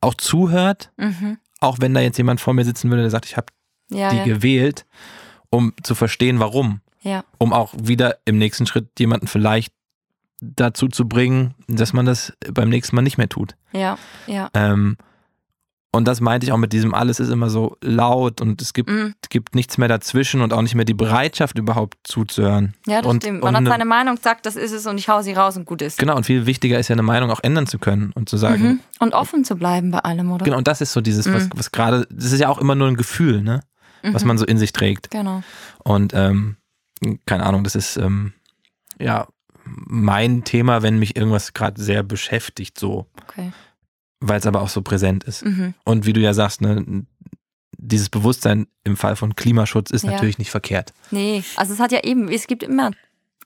auch 0.00 0.14
zuhört, 0.14 0.90
Mhm. 0.96 1.38
auch 1.60 1.78
wenn 1.80 1.94
da 1.94 2.00
jetzt 2.00 2.16
jemand 2.18 2.40
vor 2.40 2.54
mir 2.54 2.64
sitzen 2.64 2.90
würde, 2.90 3.02
der 3.02 3.10
sagt, 3.10 3.26
ich 3.26 3.36
habe 3.36 3.46
Ja, 3.92 4.10
die 4.10 4.16
ja, 4.18 4.24
gewählt, 4.24 4.86
um 5.50 5.72
zu 5.82 5.94
verstehen, 5.94 6.38
warum. 6.40 6.80
ja. 7.02 7.24
Um 7.38 7.52
auch 7.52 7.74
wieder 7.80 8.18
im 8.24 8.38
nächsten 8.38 8.66
Schritt 8.66 8.88
jemanden 8.98 9.26
vielleicht 9.26 9.72
dazu 10.40 10.88
zu 10.88 11.06
bringen, 11.08 11.54
dass 11.68 11.92
man 11.92 12.06
das 12.06 12.32
beim 12.52 12.68
nächsten 12.70 12.96
Mal 12.96 13.02
nicht 13.02 13.18
mehr 13.18 13.28
tut. 13.28 13.56
ja, 13.72 13.98
ja. 14.26 14.48
Ähm, 14.54 14.96
und 15.92 16.06
das 16.06 16.20
meinte 16.20 16.46
ich 16.46 16.52
auch 16.52 16.56
mit 16.56 16.72
diesem, 16.72 16.94
alles 16.94 17.18
ist 17.20 17.30
immer 17.30 17.50
so 17.50 17.76
laut 17.82 18.40
und 18.40 18.62
es 18.62 18.72
gibt, 18.72 18.90
Mhm. 18.90 19.14
gibt 19.28 19.54
nichts 19.54 19.76
mehr 19.78 19.88
dazwischen 19.88 20.40
und 20.40 20.52
auch 20.52 20.62
nicht 20.62 20.74
mehr 20.74 20.84
die 20.84 20.94
Bereitschaft, 20.94 21.58
überhaupt 21.58 21.98
zuzuhören. 22.04 22.74
Ja, 22.86 23.02
das 23.02 23.10
und, 23.10 23.22
stimmt. 23.22 23.38
Und 23.42 23.44
Man 23.44 23.54
hat 23.54 23.60
eine, 23.62 23.70
seine 23.70 23.84
Meinung, 23.84 24.16
sagt, 24.22 24.46
das 24.46 24.56
ist 24.56 24.72
es 24.72 24.86
und 24.86 24.98
ich 24.98 25.08
hau 25.08 25.22
sie 25.22 25.32
raus 25.32 25.56
und 25.56 25.64
gut 25.66 25.82
ist. 25.82 25.98
genau, 25.98 26.16
und 26.16 26.24
viel 26.26 26.46
wichtiger 26.46 26.78
ist 26.78 26.88
ja 26.88 26.94
eine 26.94 27.02
Meinung 27.02 27.30
auch 27.30 27.40
ändern 27.42 27.66
zu 27.66 27.78
können 27.78 28.12
und 28.14 28.28
zu 28.28 28.36
sagen, 28.36 28.62
Mhm. 28.62 28.80
Und 29.00 29.14
offen 29.14 29.44
zu 29.44 29.56
bleiben 29.56 29.90
bei 29.90 29.98
allem, 30.00 30.30
oder? 30.30 30.44
genau, 30.44 30.58
und 30.58 30.68
das 30.68 30.80
ist 30.80 30.92
so 30.92 31.00
dieses, 31.00 31.32
was, 31.32 31.44
Mhm. 31.44 31.50
was 31.56 31.72
gerade, 31.72 32.06
das 32.10 32.32
ist 32.32 32.40
ja 32.40 32.48
auch 32.48 32.58
immer 32.58 32.74
nur 32.74 32.88
ein 32.88 32.96
Gefühl, 32.96 33.42
ne? 33.42 33.62
Was 34.02 34.22
Mhm. 34.22 34.28
man 34.28 34.38
so 34.38 34.46
in 34.46 34.56
sich 34.58 34.72
trägt. 34.72 35.10
Genau. 35.10 35.42
Und 35.84 36.12
ähm, 36.14 36.56
keine 37.26 37.44
Ahnung, 37.44 37.64
das 37.64 37.74
ist 37.74 37.96
ähm, 37.96 38.32
ja 38.98 39.26
mein 39.64 40.44
Thema, 40.44 40.82
wenn 40.82 40.98
mich 40.98 41.16
irgendwas 41.16 41.52
gerade 41.52 41.80
sehr 41.82 42.02
beschäftigt, 42.02 42.78
so, 42.78 43.06
Okay. 43.28 43.52
Weil 44.20 44.38
es 44.38 44.46
aber 44.46 44.60
auch 44.60 44.68
so 44.68 44.82
präsent 44.82 45.24
ist. 45.24 45.44
Mhm. 45.44 45.74
Und 45.84 46.06
wie 46.06 46.12
du 46.12 46.20
ja 46.20 46.34
sagst, 46.34 46.60
ne, 46.60 47.04
dieses 47.78 48.10
Bewusstsein 48.10 48.66
im 48.84 48.96
Fall 48.96 49.16
von 49.16 49.34
Klimaschutz 49.34 49.90
ist 49.90 50.04
Ja. 50.04 50.12
natürlich 50.12 50.38
nicht 50.38 50.50
verkehrt. 50.50 50.92
Nee, 51.10 51.42
also 51.56 51.72
es 51.72 51.80
hat 51.80 51.92
ja 51.92 52.04
eben, 52.04 52.28
es 52.28 52.46
gibt 52.46 52.62
immer 52.62 52.90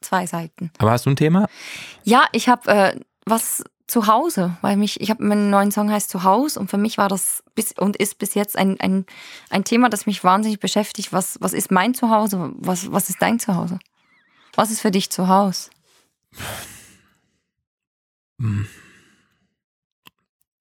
zwei 0.00 0.26
Seiten. 0.26 0.70
Aber 0.78 0.90
hast 0.90 1.06
du 1.06 1.10
ein 1.10 1.16
Thema? 1.16 1.48
Ja, 2.02 2.24
ich 2.32 2.48
habe 2.48 2.70
äh, 2.70 3.00
was 3.24 3.64
zu 3.87 4.06
Hause, 4.06 4.56
weil 4.62 4.76
mich, 4.76 5.00
ich 5.00 5.10
habe 5.10 5.22
meinen 5.24 5.50
neuen 5.50 5.70
Song 5.70 5.90
heißt 5.90 6.08
Zuhause 6.10 6.58
und 6.58 6.70
für 6.70 6.78
mich 6.78 6.96
war 6.98 7.08
das 7.08 7.44
bis 7.54 7.72
und 7.72 7.96
ist 7.96 8.18
bis 8.18 8.34
jetzt 8.34 8.56
ein, 8.56 8.80
ein, 8.80 9.04
ein 9.50 9.62
Thema, 9.64 9.90
das 9.90 10.06
mich 10.06 10.24
wahnsinnig 10.24 10.58
beschäftigt. 10.58 11.12
Was, 11.12 11.37
was 11.40 11.52
ist 11.52 11.70
mein 11.70 11.94
Zuhause? 11.94 12.52
Was, 12.56 12.90
was 12.90 13.10
ist 13.10 13.20
dein 13.20 13.38
Zuhause? 13.38 13.78
Was 14.56 14.70
ist 14.70 14.80
für 14.80 14.90
dich 14.90 15.10
Zuhause? 15.10 15.70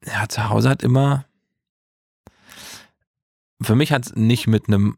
Ja, 0.06 0.28
zu 0.28 0.50
Hause 0.50 0.70
hat 0.70 0.84
immer. 0.84 1.26
Für 3.62 3.76
mich 3.76 3.92
hat 3.92 4.06
es 4.08 4.16
nicht 4.16 4.48
mit 4.48 4.68
einem. 4.68 4.98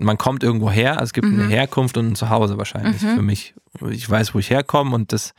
Man 0.00 0.18
kommt 0.18 0.42
irgendwo 0.42 0.70
her, 0.70 0.94
also 0.94 1.04
es 1.04 1.12
gibt 1.12 1.28
Mhm. 1.28 1.40
eine 1.40 1.48
Herkunft 1.48 1.96
und 1.96 2.08
ein 2.08 2.14
Zuhause 2.16 2.58
wahrscheinlich 2.58 3.00
Mhm. 3.00 3.14
für 3.16 3.22
mich. 3.22 3.54
Ich 3.90 4.08
weiß, 4.10 4.34
wo 4.34 4.38
ich 4.38 4.50
herkomme 4.50 4.94
und 4.94 5.12
das. 5.12 5.32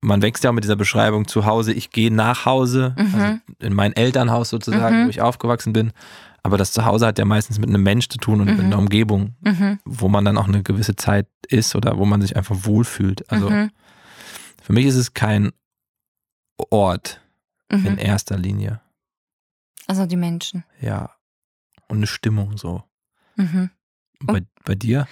Man 0.00 0.20
wächst 0.22 0.42
ja 0.42 0.50
auch 0.50 0.54
mit 0.54 0.64
dieser 0.64 0.76
Beschreibung 0.76 1.28
zu 1.28 1.44
Hause, 1.46 1.72
ich 1.72 1.90
gehe 1.90 2.12
nach 2.12 2.44
Hause, 2.44 2.94
Mhm. 2.98 3.14
also 3.14 3.38
in 3.60 3.72
mein 3.74 3.92
Elternhaus 3.94 4.48
sozusagen, 4.48 5.02
Mhm. 5.02 5.06
wo 5.06 5.10
ich 5.10 5.20
aufgewachsen 5.20 5.72
bin. 5.72 5.92
Aber 6.42 6.56
das 6.56 6.72
Zuhause 6.72 7.06
hat 7.06 7.18
ja 7.20 7.24
meistens 7.24 7.58
mit 7.60 7.68
einem 7.68 7.82
Mensch 7.84 8.08
zu 8.08 8.18
tun 8.18 8.40
und 8.40 8.46
mit 8.46 8.58
Mhm. 8.58 8.64
einer 8.64 8.78
Umgebung, 8.78 9.36
Mhm. 9.42 9.78
wo 9.84 10.08
man 10.08 10.24
dann 10.24 10.38
auch 10.38 10.48
eine 10.48 10.62
gewisse 10.64 10.96
Zeit 10.96 11.28
ist 11.48 11.76
oder 11.76 11.98
wo 11.98 12.04
man 12.04 12.20
sich 12.20 12.36
einfach 12.36 12.56
wohlfühlt. 12.64 13.30
Also 13.30 13.48
für 14.62 14.72
mich 14.72 14.86
ist 14.86 14.96
es 14.96 15.14
kein 15.14 15.52
Ort 16.70 17.20
in 17.72 17.82
Mhm. 17.94 17.98
erster 17.98 18.36
Linie. 18.38 18.80
Also 19.86 20.06
die 20.06 20.16
Menschen. 20.16 20.64
Ja. 20.80 21.10
Und 21.88 21.98
eine 21.98 22.06
Stimmung 22.06 22.56
so. 22.56 22.84
Mhm. 23.36 23.70
Bei, 24.20 24.42
bei 24.64 24.74
dir? 24.74 25.06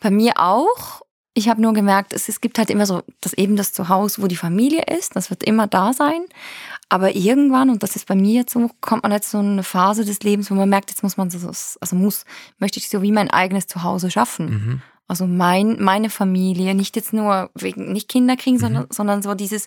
Bei 0.00 0.10
mir 0.10 0.34
auch. 0.36 1.02
Ich 1.36 1.48
habe 1.48 1.60
nur 1.60 1.72
gemerkt, 1.72 2.12
es, 2.12 2.28
es 2.28 2.40
gibt 2.40 2.58
halt 2.58 2.70
immer 2.70 2.86
so 2.86 3.02
das 3.20 3.32
eben 3.32 3.56
das 3.56 3.72
Zuhause, 3.72 4.22
wo 4.22 4.28
die 4.28 4.36
Familie 4.36 4.82
ist. 4.82 5.16
Das 5.16 5.30
wird 5.30 5.42
immer 5.42 5.66
da 5.66 5.92
sein. 5.92 6.24
Aber 6.88 7.16
irgendwann, 7.16 7.70
und 7.70 7.82
das 7.82 7.96
ist 7.96 8.06
bei 8.06 8.14
mir 8.14 8.34
jetzt 8.34 8.52
so, 8.52 8.70
kommt 8.80 9.02
man 9.02 9.10
jetzt 9.10 9.30
so 9.30 9.40
in 9.40 9.52
eine 9.52 9.64
Phase 9.64 10.04
des 10.04 10.20
Lebens, 10.20 10.50
wo 10.50 10.54
man 10.54 10.68
merkt, 10.68 10.90
jetzt 10.90 11.02
muss 11.02 11.16
man 11.16 11.30
so, 11.30 11.48
also 11.48 11.96
muss, 11.96 12.24
möchte 12.58 12.78
ich 12.78 12.88
so 12.88 13.02
wie 13.02 13.10
mein 13.10 13.30
eigenes 13.30 13.66
Zuhause 13.66 14.10
schaffen. 14.12 14.46
Mhm. 14.50 14.82
Also 15.08 15.26
mein, 15.26 15.82
meine 15.82 16.08
Familie, 16.08 16.74
nicht 16.74 16.94
jetzt 16.94 17.12
nur 17.12 17.50
wegen, 17.54 17.92
nicht 17.92 18.08
Kinder 18.08 18.36
kriegen, 18.36 18.56
Mhm. 18.56 18.60
sondern, 18.60 18.86
sondern 18.90 19.22
so 19.22 19.34
dieses, 19.34 19.66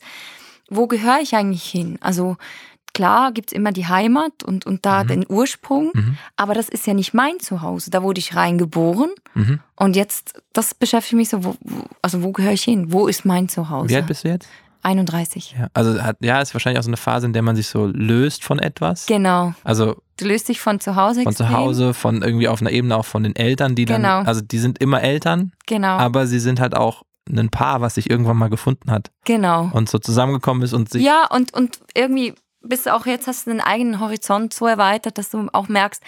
wo 0.69 0.87
gehöre 0.87 1.19
ich 1.21 1.35
eigentlich 1.35 1.63
hin? 1.63 1.97
Also 2.01 2.37
klar 2.93 3.31
gibt 3.31 3.51
es 3.51 3.53
immer 3.55 3.71
die 3.71 3.85
Heimat 3.87 4.43
und, 4.43 4.65
und 4.65 4.85
da 4.85 5.03
Mhm. 5.03 5.07
den 5.07 5.25
Ursprung, 5.29 5.91
Mhm. 5.93 6.17
aber 6.35 6.53
das 6.55 6.67
ist 6.69 6.87
ja 6.87 6.93
nicht 6.95 7.13
mein 7.13 7.39
Zuhause. 7.39 7.91
Da 7.91 8.01
wurde 8.01 8.19
ich 8.19 8.35
reingeboren 8.35 9.11
Mhm. 9.35 9.59
und 9.75 9.95
jetzt, 9.95 10.41
das 10.53 10.73
beschäftigt 10.73 11.13
mich 11.15 11.29
so, 11.29 11.43
wo, 11.43 11.55
also 12.01 12.23
wo 12.23 12.31
gehöre 12.31 12.53
ich 12.53 12.63
hin? 12.63 12.91
Wo 12.91 13.07
ist 13.07 13.23
mein 13.25 13.49
Zuhause? 13.49 13.89
Wie 13.89 13.95
alt 13.95 14.07
bist 14.07 14.23
du 14.23 14.29
jetzt? 14.29 14.47
31. 14.83 15.55
Ja, 15.59 15.67
also 15.73 16.01
hat, 16.01 16.17
ja, 16.21 16.39
ist 16.41 16.53
wahrscheinlich 16.53 16.79
auch 16.79 16.83
so 16.83 16.89
eine 16.89 16.97
Phase, 16.97 17.25
in 17.25 17.33
der 17.33 17.41
man 17.41 17.55
sich 17.55 17.67
so 17.67 17.87
löst 17.87 18.43
von 18.43 18.57
etwas. 18.59 19.05
Genau. 19.05 19.53
Also 19.63 19.97
Du 20.19 20.25
löst 20.25 20.49
dich 20.49 20.59
von 20.59 20.79
zu 20.79 20.95
Hause 20.95 21.21
von 21.23 21.35
zu 21.35 21.43
extrem. 21.43 21.57
Hause, 21.59 21.93
von 21.93 22.21
irgendwie 22.23 22.47
auf 22.47 22.61
einer 22.61 22.71
Ebene 22.71 22.95
auch 22.95 23.05
von 23.05 23.21
den 23.21 23.35
Eltern, 23.35 23.75
die 23.75 23.85
dann, 23.85 24.01
Genau. 24.01 24.21
also 24.21 24.41
die 24.41 24.57
sind 24.57 24.79
immer 24.79 25.01
Eltern, 25.03 25.51
Genau. 25.67 25.97
aber 25.97 26.25
sie 26.25 26.39
sind 26.39 26.59
halt 26.59 26.75
auch 26.75 27.03
ein 27.27 27.49
Paar, 27.49 27.81
was 27.81 27.95
sich 27.95 28.09
irgendwann 28.09 28.37
mal 28.37 28.49
gefunden 28.49 28.91
hat 28.91 29.11
genau. 29.25 29.69
und 29.73 29.89
so 29.89 29.99
zusammengekommen 29.99 30.63
ist 30.63 30.73
und 30.73 30.89
sich. 30.89 31.03
Ja, 31.03 31.27
und, 31.31 31.53
und 31.53 31.79
irgendwie 31.93 32.33
bist 32.61 32.85
du 32.85 32.93
auch 32.93 33.05
jetzt 33.05 33.27
hast 33.27 33.45
du 33.45 33.51
den 33.51 33.61
eigenen 33.61 33.99
Horizont 33.99 34.53
so 34.53 34.67
erweitert, 34.67 35.17
dass 35.17 35.29
du 35.29 35.47
auch 35.53 35.67
merkst, 35.67 36.03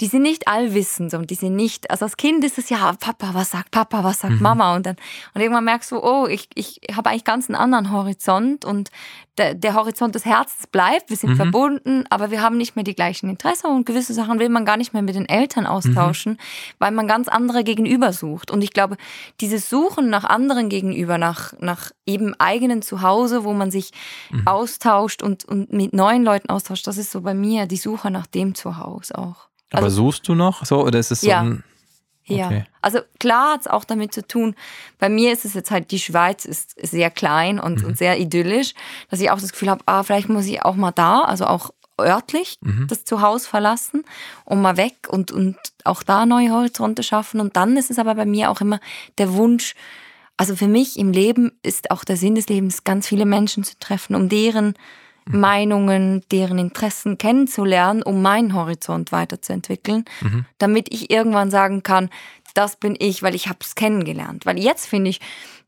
die 0.00 0.06
sind 0.06 0.22
nicht 0.22 0.46
allwissend 0.46 1.12
und 1.14 1.30
die 1.30 1.34
sind 1.34 1.56
nicht, 1.56 1.90
also 1.90 2.04
als 2.04 2.16
Kind 2.16 2.44
ist 2.44 2.56
es 2.58 2.68
ja, 2.70 2.92
Papa, 2.92 3.30
was 3.34 3.50
sagt 3.50 3.72
Papa, 3.72 4.04
was 4.04 4.20
sagt 4.20 4.34
Mhm. 4.34 4.42
Mama 4.42 4.76
und 4.76 4.86
dann, 4.86 4.96
und 5.34 5.40
irgendwann 5.40 5.64
merkst 5.64 5.90
du, 5.90 5.98
oh, 6.02 6.26
ich, 6.26 6.48
ich 6.54 6.80
habe 6.94 7.10
eigentlich 7.10 7.24
ganz 7.24 7.48
einen 7.48 7.56
anderen 7.56 7.90
Horizont 7.90 8.64
und 8.64 8.90
der, 9.38 9.54
der 9.54 9.74
Horizont 9.74 10.14
des 10.14 10.24
Herzens 10.24 10.66
bleibt, 10.66 11.10
wir 11.10 11.16
sind 11.16 11.30
Mhm. 11.30 11.36
verbunden, 11.36 12.04
aber 12.10 12.30
wir 12.30 12.42
haben 12.42 12.56
nicht 12.56 12.76
mehr 12.76 12.84
die 12.84 12.94
gleichen 12.94 13.28
Interessen 13.28 13.68
und 13.68 13.86
gewisse 13.86 14.12
Sachen 14.14 14.38
will 14.38 14.48
man 14.48 14.64
gar 14.64 14.76
nicht 14.76 14.92
mehr 14.92 15.02
mit 15.02 15.14
den 15.14 15.28
Eltern 15.28 15.66
austauschen, 15.66 16.38
weil 16.78 16.90
man 16.92 17.06
ganz 17.08 17.28
andere 17.28 17.62
Gegenüber 17.64 18.12
sucht. 18.12 18.50
Und 18.50 18.62
ich 18.62 18.72
glaube, 18.72 18.96
dieses 19.40 19.68
Suchen 19.68 20.10
nach 20.10 20.24
anderen 20.24 20.68
Gegenüber, 20.68 21.18
nach, 21.18 21.54
nach 21.60 21.90
eben 22.06 22.34
eigenen 22.38 22.82
Zuhause, 22.82 23.44
wo 23.44 23.52
man 23.52 23.70
sich 23.70 23.92
austauscht 24.44 25.22
und, 25.22 25.44
und 25.44 25.72
mit 25.72 25.92
neuen 25.92 26.24
Leuten 26.24 26.50
austauscht, 26.50 26.86
das 26.86 26.98
ist 26.98 27.10
so 27.10 27.20
bei 27.20 27.34
mir 27.34 27.66
die 27.66 27.76
Suche 27.76 28.10
nach 28.10 28.26
dem 28.26 28.54
Zuhause 28.54 29.16
auch. 29.18 29.47
Aber 29.72 29.84
also- 29.84 30.04
suchst 30.04 30.28
du 30.28 30.34
noch 30.34 30.64
so 30.64 30.82
oder 30.84 30.98
ist 30.98 31.10
es 31.10 31.20
so 31.22 31.28
Ja. 31.28 31.40
ein. 31.40 31.64
Ja, 32.30 32.46
Okay. 32.48 32.64
also 32.82 32.98
klar 33.18 33.54
hat 33.54 33.62
es 33.62 33.66
auch 33.66 33.84
damit 33.84 34.12
zu 34.12 34.20
tun, 34.26 34.54
bei 34.98 35.08
mir 35.08 35.32
ist 35.32 35.46
es 35.46 35.54
jetzt 35.54 35.70
halt, 35.70 35.90
die 35.90 35.98
Schweiz 35.98 36.44
ist 36.44 36.74
sehr 36.86 37.10
klein 37.10 37.58
und, 37.58 37.80
Mhm. 37.80 37.86
und 37.88 37.98
sehr 37.98 38.20
idyllisch, 38.20 38.74
dass 39.10 39.20
ich 39.20 39.30
auch 39.30 39.40
das 39.40 39.52
Gefühl 39.52 39.70
habe, 39.70 39.82
ah, 39.86 40.02
vielleicht 40.02 40.28
muss 40.28 40.44
ich 40.44 40.62
auch 40.62 40.74
mal 40.74 40.92
da, 40.92 41.22
also 41.22 41.46
auch 41.46 41.70
örtlich 41.98 42.56
Mhm. 42.60 42.86
das 42.86 43.06
Zuhause 43.06 43.48
verlassen 43.48 44.04
und 44.44 44.60
mal 44.60 44.76
weg 44.76 44.94
und, 45.08 45.32
und 45.32 45.56
auch 45.84 46.02
da 46.02 46.26
neue 46.26 46.50
Horizonte 46.50 47.02
schaffen. 47.02 47.40
Und 47.40 47.56
dann 47.56 47.78
ist 47.78 47.90
es 47.90 47.98
aber 47.98 48.14
bei 48.14 48.26
mir 48.26 48.50
auch 48.50 48.60
immer 48.60 48.78
der 49.16 49.32
Wunsch, 49.32 49.74
also 50.36 50.54
für 50.54 50.68
mich 50.68 50.98
im 50.98 51.12
Leben 51.12 51.52
ist 51.62 51.90
auch 51.90 52.04
der 52.04 52.18
Sinn 52.18 52.34
des 52.34 52.48
Lebens, 52.48 52.84
ganz 52.84 53.08
viele 53.08 53.24
Menschen 53.24 53.64
zu 53.64 53.76
treffen, 53.80 54.14
um 54.14 54.28
deren 54.28 54.74
Mhm. 55.30 55.40
Meinungen, 55.40 56.22
deren 56.32 56.58
Interessen 56.58 57.18
kennenzulernen, 57.18 58.02
um 58.02 58.22
meinen 58.22 58.54
Horizont 58.54 59.12
weiterzuentwickeln, 59.12 60.04
Mhm. 60.20 60.44
damit 60.58 60.92
ich 60.92 61.10
irgendwann 61.10 61.50
sagen 61.50 61.82
kann, 61.82 62.10
das 62.54 62.76
bin 62.76 62.96
ich, 62.98 63.22
weil 63.22 63.34
ich 63.34 63.48
habe 63.48 63.58
es 63.60 63.74
kennengelernt. 63.74 64.46
Weil 64.46 64.58
jetzt 64.58 64.86
finde 64.86 65.10
ich, 65.10 65.20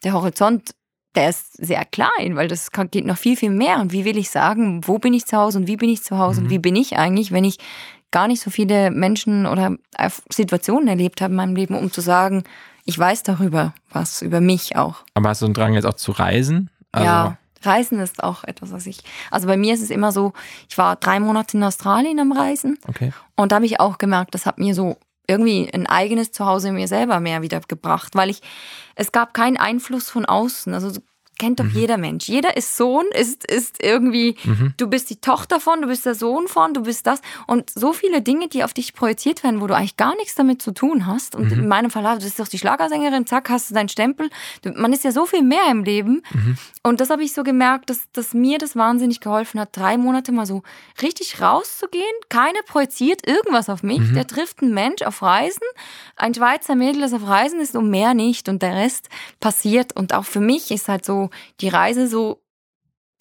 der 0.03 0.13
Horizont, 0.15 0.71
der 1.15 1.29
ist 1.29 1.53
sehr 1.55 1.85
klein, 1.85 2.37
weil 2.37 2.49
das 2.49 2.71
kann, 2.71 2.91
geht 2.91 3.05
noch 3.05 3.19
viel, 3.19 3.37
viel 3.37 3.51
mehr. 3.51 3.81
Und 3.81 3.93
wie 3.93 4.05
will 4.05 4.17
ich 4.17 4.31
sagen, 4.31 4.81
wo 4.87 4.99
bin 4.99 5.13
ich 5.13 5.27
zu 5.27 5.37
Hause 5.37 5.59
und 5.59 5.67
wie 5.67 5.77
bin 5.77 5.89
ich 5.91 6.03
zu 6.03 6.19
Hause 6.19 6.41
Mhm. 6.41 6.47
und 6.47 6.51
wie 6.51 6.59
bin 6.59 6.77
ich 6.77 6.97
eigentlich, 6.97 7.33
wenn 7.33 7.45
ich 7.45 7.59
gar 8.13 8.27
nicht 8.29 8.41
so 8.41 8.51
viele 8.51 8.91
Menschen 8.91 9.47
oder 9.47 9.77
Situationen 10.33 10.89
erlebt 10.89 11.21
habe 11.21 11.33
in 11.33 11.37
meinem 11.37 11.57
Leben, 11.57 11.75
um 11.77 11.93
zu 11.93 12.01
sagen, 12.01 12.45
ich 12.85 12.99
weiß 12.99 13.23
darüber 13.23 13.75
was, 13.93 14.23
über 14.23 14.41
mich 14.41 14.77
auch. 14.77 14.97
Aber 15.15 15.29
hast 15.29 15.43
du 15.43 15.47
einen 15.47 15.55
Drang 15.55 15.75
jetzt 15.75 15.85
auch 15.85 15.95
zu 15.95 16.13
reisen? 16.13 16.71
Also, 16.93 17.07
ja, 17.07 17.39
Reisen 17.63 17.99
ist 18.01 18.23
auch 18.23 18.45
etwas, 18.45 18.73
was 18.73 18.87
ich. 18.87 19.03
Also 19.31 19.47
bei 19.47 19.57
mir 19.57 19.75
ist 19.75 19.83
es 19.83 19.91
immer 19.91 20.13
so, 20.13 20.33
ich 20.69 20.79
war 20.79 20.97
drei 20.97 21.21
Monate 21.21 21.57
in 21.57 21.65
Australien 21.65 22.19
am 22.19 22.33
Reisen 22.33 22.79
Okay. 22.89 23.13
und 23.37 23.53
da 23.53 23.57
habe 23.57 23.67
ich 23.67 23.81
auch 23.81 23.99
gemerkt, 23.99 24.35
das 24.35 24.47
hat 24.47 24.59
mir 24.59 24.75
so 24.75 24.97
irgendwie 25.27 25.71
ein 25.73 25.87
eigenes 25.87 26.33
Zuhause 26.33 26.69
in 26.69 26.75
mir 26.75 26.89
selber 26.89 27.21
mehr 27.21 27.43
wieder 27.43 27.61
gebracht, 27.61 28.15
weil 28.15 28.31
ich, 28.31 28.41
es 28.97 29.13
gab 29.13 29.33
keinen 29.35 29.57
Einfluss 29.57 30.11
von 30.11 30.25
außen. 30.25 30.75
Also 30.75 31.01
kennt 31.41 31.59
doch 31.59 31.67
jeder 31.67 31.97
Mensch. 31.97 32.29
Jeder 32.29 32.55
ist 32.59 32.77
Sohn, 32.77 33.07
ist, 33.19 33.51
ist 33.51 33.83
irgendwie, 33.83 34.37
du 34.77 34.89
bist 34.89 35.09
die 35.09 35.23
Tochter 35.23 35.59
von, 35.59 35.81
du 35.81 35.89
bist 35.89 36.05
der 36.05 36.15
Sohn 36.15 36.49
von, 36.49 36.75
du 36.75 36.83
bist 36.83 37.07
das. 37.07 37.23
Und 37.47 37.71
so 37.71 37.95
viele 37.95 38.21
Dinge, 38.21 38.49
die 38.49 38.63
auf 38.63 38.75
dich 38.75 38.93
projiziert 38.93 39.43
werden, 39.43 39.63
wo 39.63 39.67
du 39.67 39.75
eigentlich 39.75 39.97
gar 39.97 40.15
nichts 40.17 40.35
damit 40.35 40.61
zu 40.61 40.73
tun 40.73 41.07
hast. 41.07 41.35
Und 41.35 41.51
in 41.51 41.67
meinem 41.67 41.91
Fall, 41.91 42.05
ah, 42.05 42.17
du 42.17 42.23
bist 42.23 42.39
doch 42.39 42.47
die 42.47 42.59
Schlagersängerin, 42.59 43.27
zack, 43.27 43.49
hast 43.49 43.71
du 43.71 43.75
deinen 43.75 43.89
Stempel. 43.89 44.29
Man 44.75 44.93
ist 44.93 45.03
ja 45.03 45.13
so 45.13 45.25
viel 45.25 45.43
mehr 45.43 45.67
im 45.71 45.83
Leben. 45.83 46.23
Und 46.83 47.01
das 47.01 47.09
habe 47.09 47.25
ich 47.25 47.33
so 47.33 47.43
gemerkt, 47.43 47.89
dass, 47.89 48.11
dass 48.13 48.35
mir 48.35 48.59
das 48.59 48.77
wahnsinnig 48.77 49.21
geholfen 49.21 49.61
hat, 49.61 49.75
drei 49.75 49.97
Monate 49.97 50.33
mal 50.33 50.45
so 50.45 50.63
richtig 51.01 51.41
rauszugehen. 51.41 52.05
Keiner 52.29 52.61
projiziert 52.67 53.27
irgendwas 53.27 53.71
auf 53.71 53.83
mich. 53.83 54.03
Der 54.13 54.27
trifft 54.27 54.61
einen 54.61 54.75
Mensch 54.75 55.01
auf 55.03 55.23
Reisen. 55.23 55.63
Ein 56.17 56.35
Schweizer 56.35 56.75
Mädel, 56.75 57.01
das 57.01 57.15
auf 57.15 57.27
Reisen 57.27 57.61
ist 57.61 57.77
und 57.77 57.89
mehr 57.89 58.13
nicht. 58.13 58.51
Und 58.51 58.61
der 58.61 58.75
Rest 58.75 59.09
passiert. 59.41 59.97
Und 59.97 60.13
auch 60.13 60.27
für 60.27 60.41
mich 60.41 60.71
ist 60.71 60.89
halt 60.89 61.07
so 61.07 61.30
die 61.61 61.69
Reise 61.69 62.07
so 62.09 62.43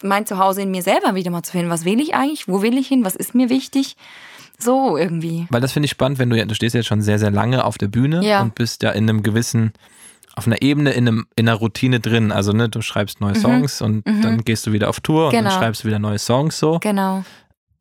mein 0.03 0.25
Zuhause 0.25 0.61
in 0.61 0.71
mir 0.71 0.81
selber 0.81 1.15
wieder 1.15 1.29
mal 1.31 1.43
zu 1.43 1.51
finden. 1.51 1.69
Was 1.69 1.83
will 1.85 1.99
ich 1.99 2.15
eigentlich? 2.15 2.47
Wo 2.47 2.61
will 2.61 2.77
ich 2.77 2.87
hin? 2.87 3.03
Was 3.03 3.15
ist 3.15 3.35
mir 3.35 3.49
wichtig? 3.49 3.95
So 4.57 4.97
irgendwie. 4.97 5.47
Weil 5.49 5.61
das 5.61 5.71
finde 5.73 5.85
ich 5.85 5.91
spannend, 5.91 6.19
wenn 6.19 6.29
du 6.29 6.37
ja, 6.37 6.45
du 6.45 6.55
stehst 6.55 6.75
jetzt 6.75 6.87
schon 6.87 7.01
sehr, 7.01 7.19
sehr 7.19 7.31
lange 7.31 7.63
auf 7.65 7.77
der 7.77 7.87
Bühne 7.87 8.23
Ja. 8.25 8.41
und 8.41 8.55
bist 8.55 8.83
ja 8.83 8.91
in 8.91 9.09
einem 9.09 9.23
gewissen, 9.23 9.73
auf 10.35 10.47
einer 10.47 10.61
Ebene, 10.61 10.91
in, 10.91 11.07
einem, 11.07 11.27
in 11.35 11.49
einer 11.49 11.57
Routine 11.57 11.99
drin. 11.99 12.31
Also, 12.31 12.53
ne, 12.53 12.69
du 12.69 12.81
schreibst 12.81 13.19
neue 13.19 13.35
Songs 13.35 13.81
und 13.81 14.05
Mhm. 14.05 14.21
dann 14.21 14.37
gehst 14.45 14.65
du 14.67 14.71
wieder 14.71 14.87
auf 14.89 14.99
Tour 15.01 15.25
und 15.27 15.31
Genau. 15.31 15.49
dann 15.49 15.59
schreibst 15.59 15.83
du 15.83 15.87
wieder 15.89 15.99
neue 15.99 16.19
Songs 16.19 16.57
so. 16.59 16.79
Genau. 16.79 17.23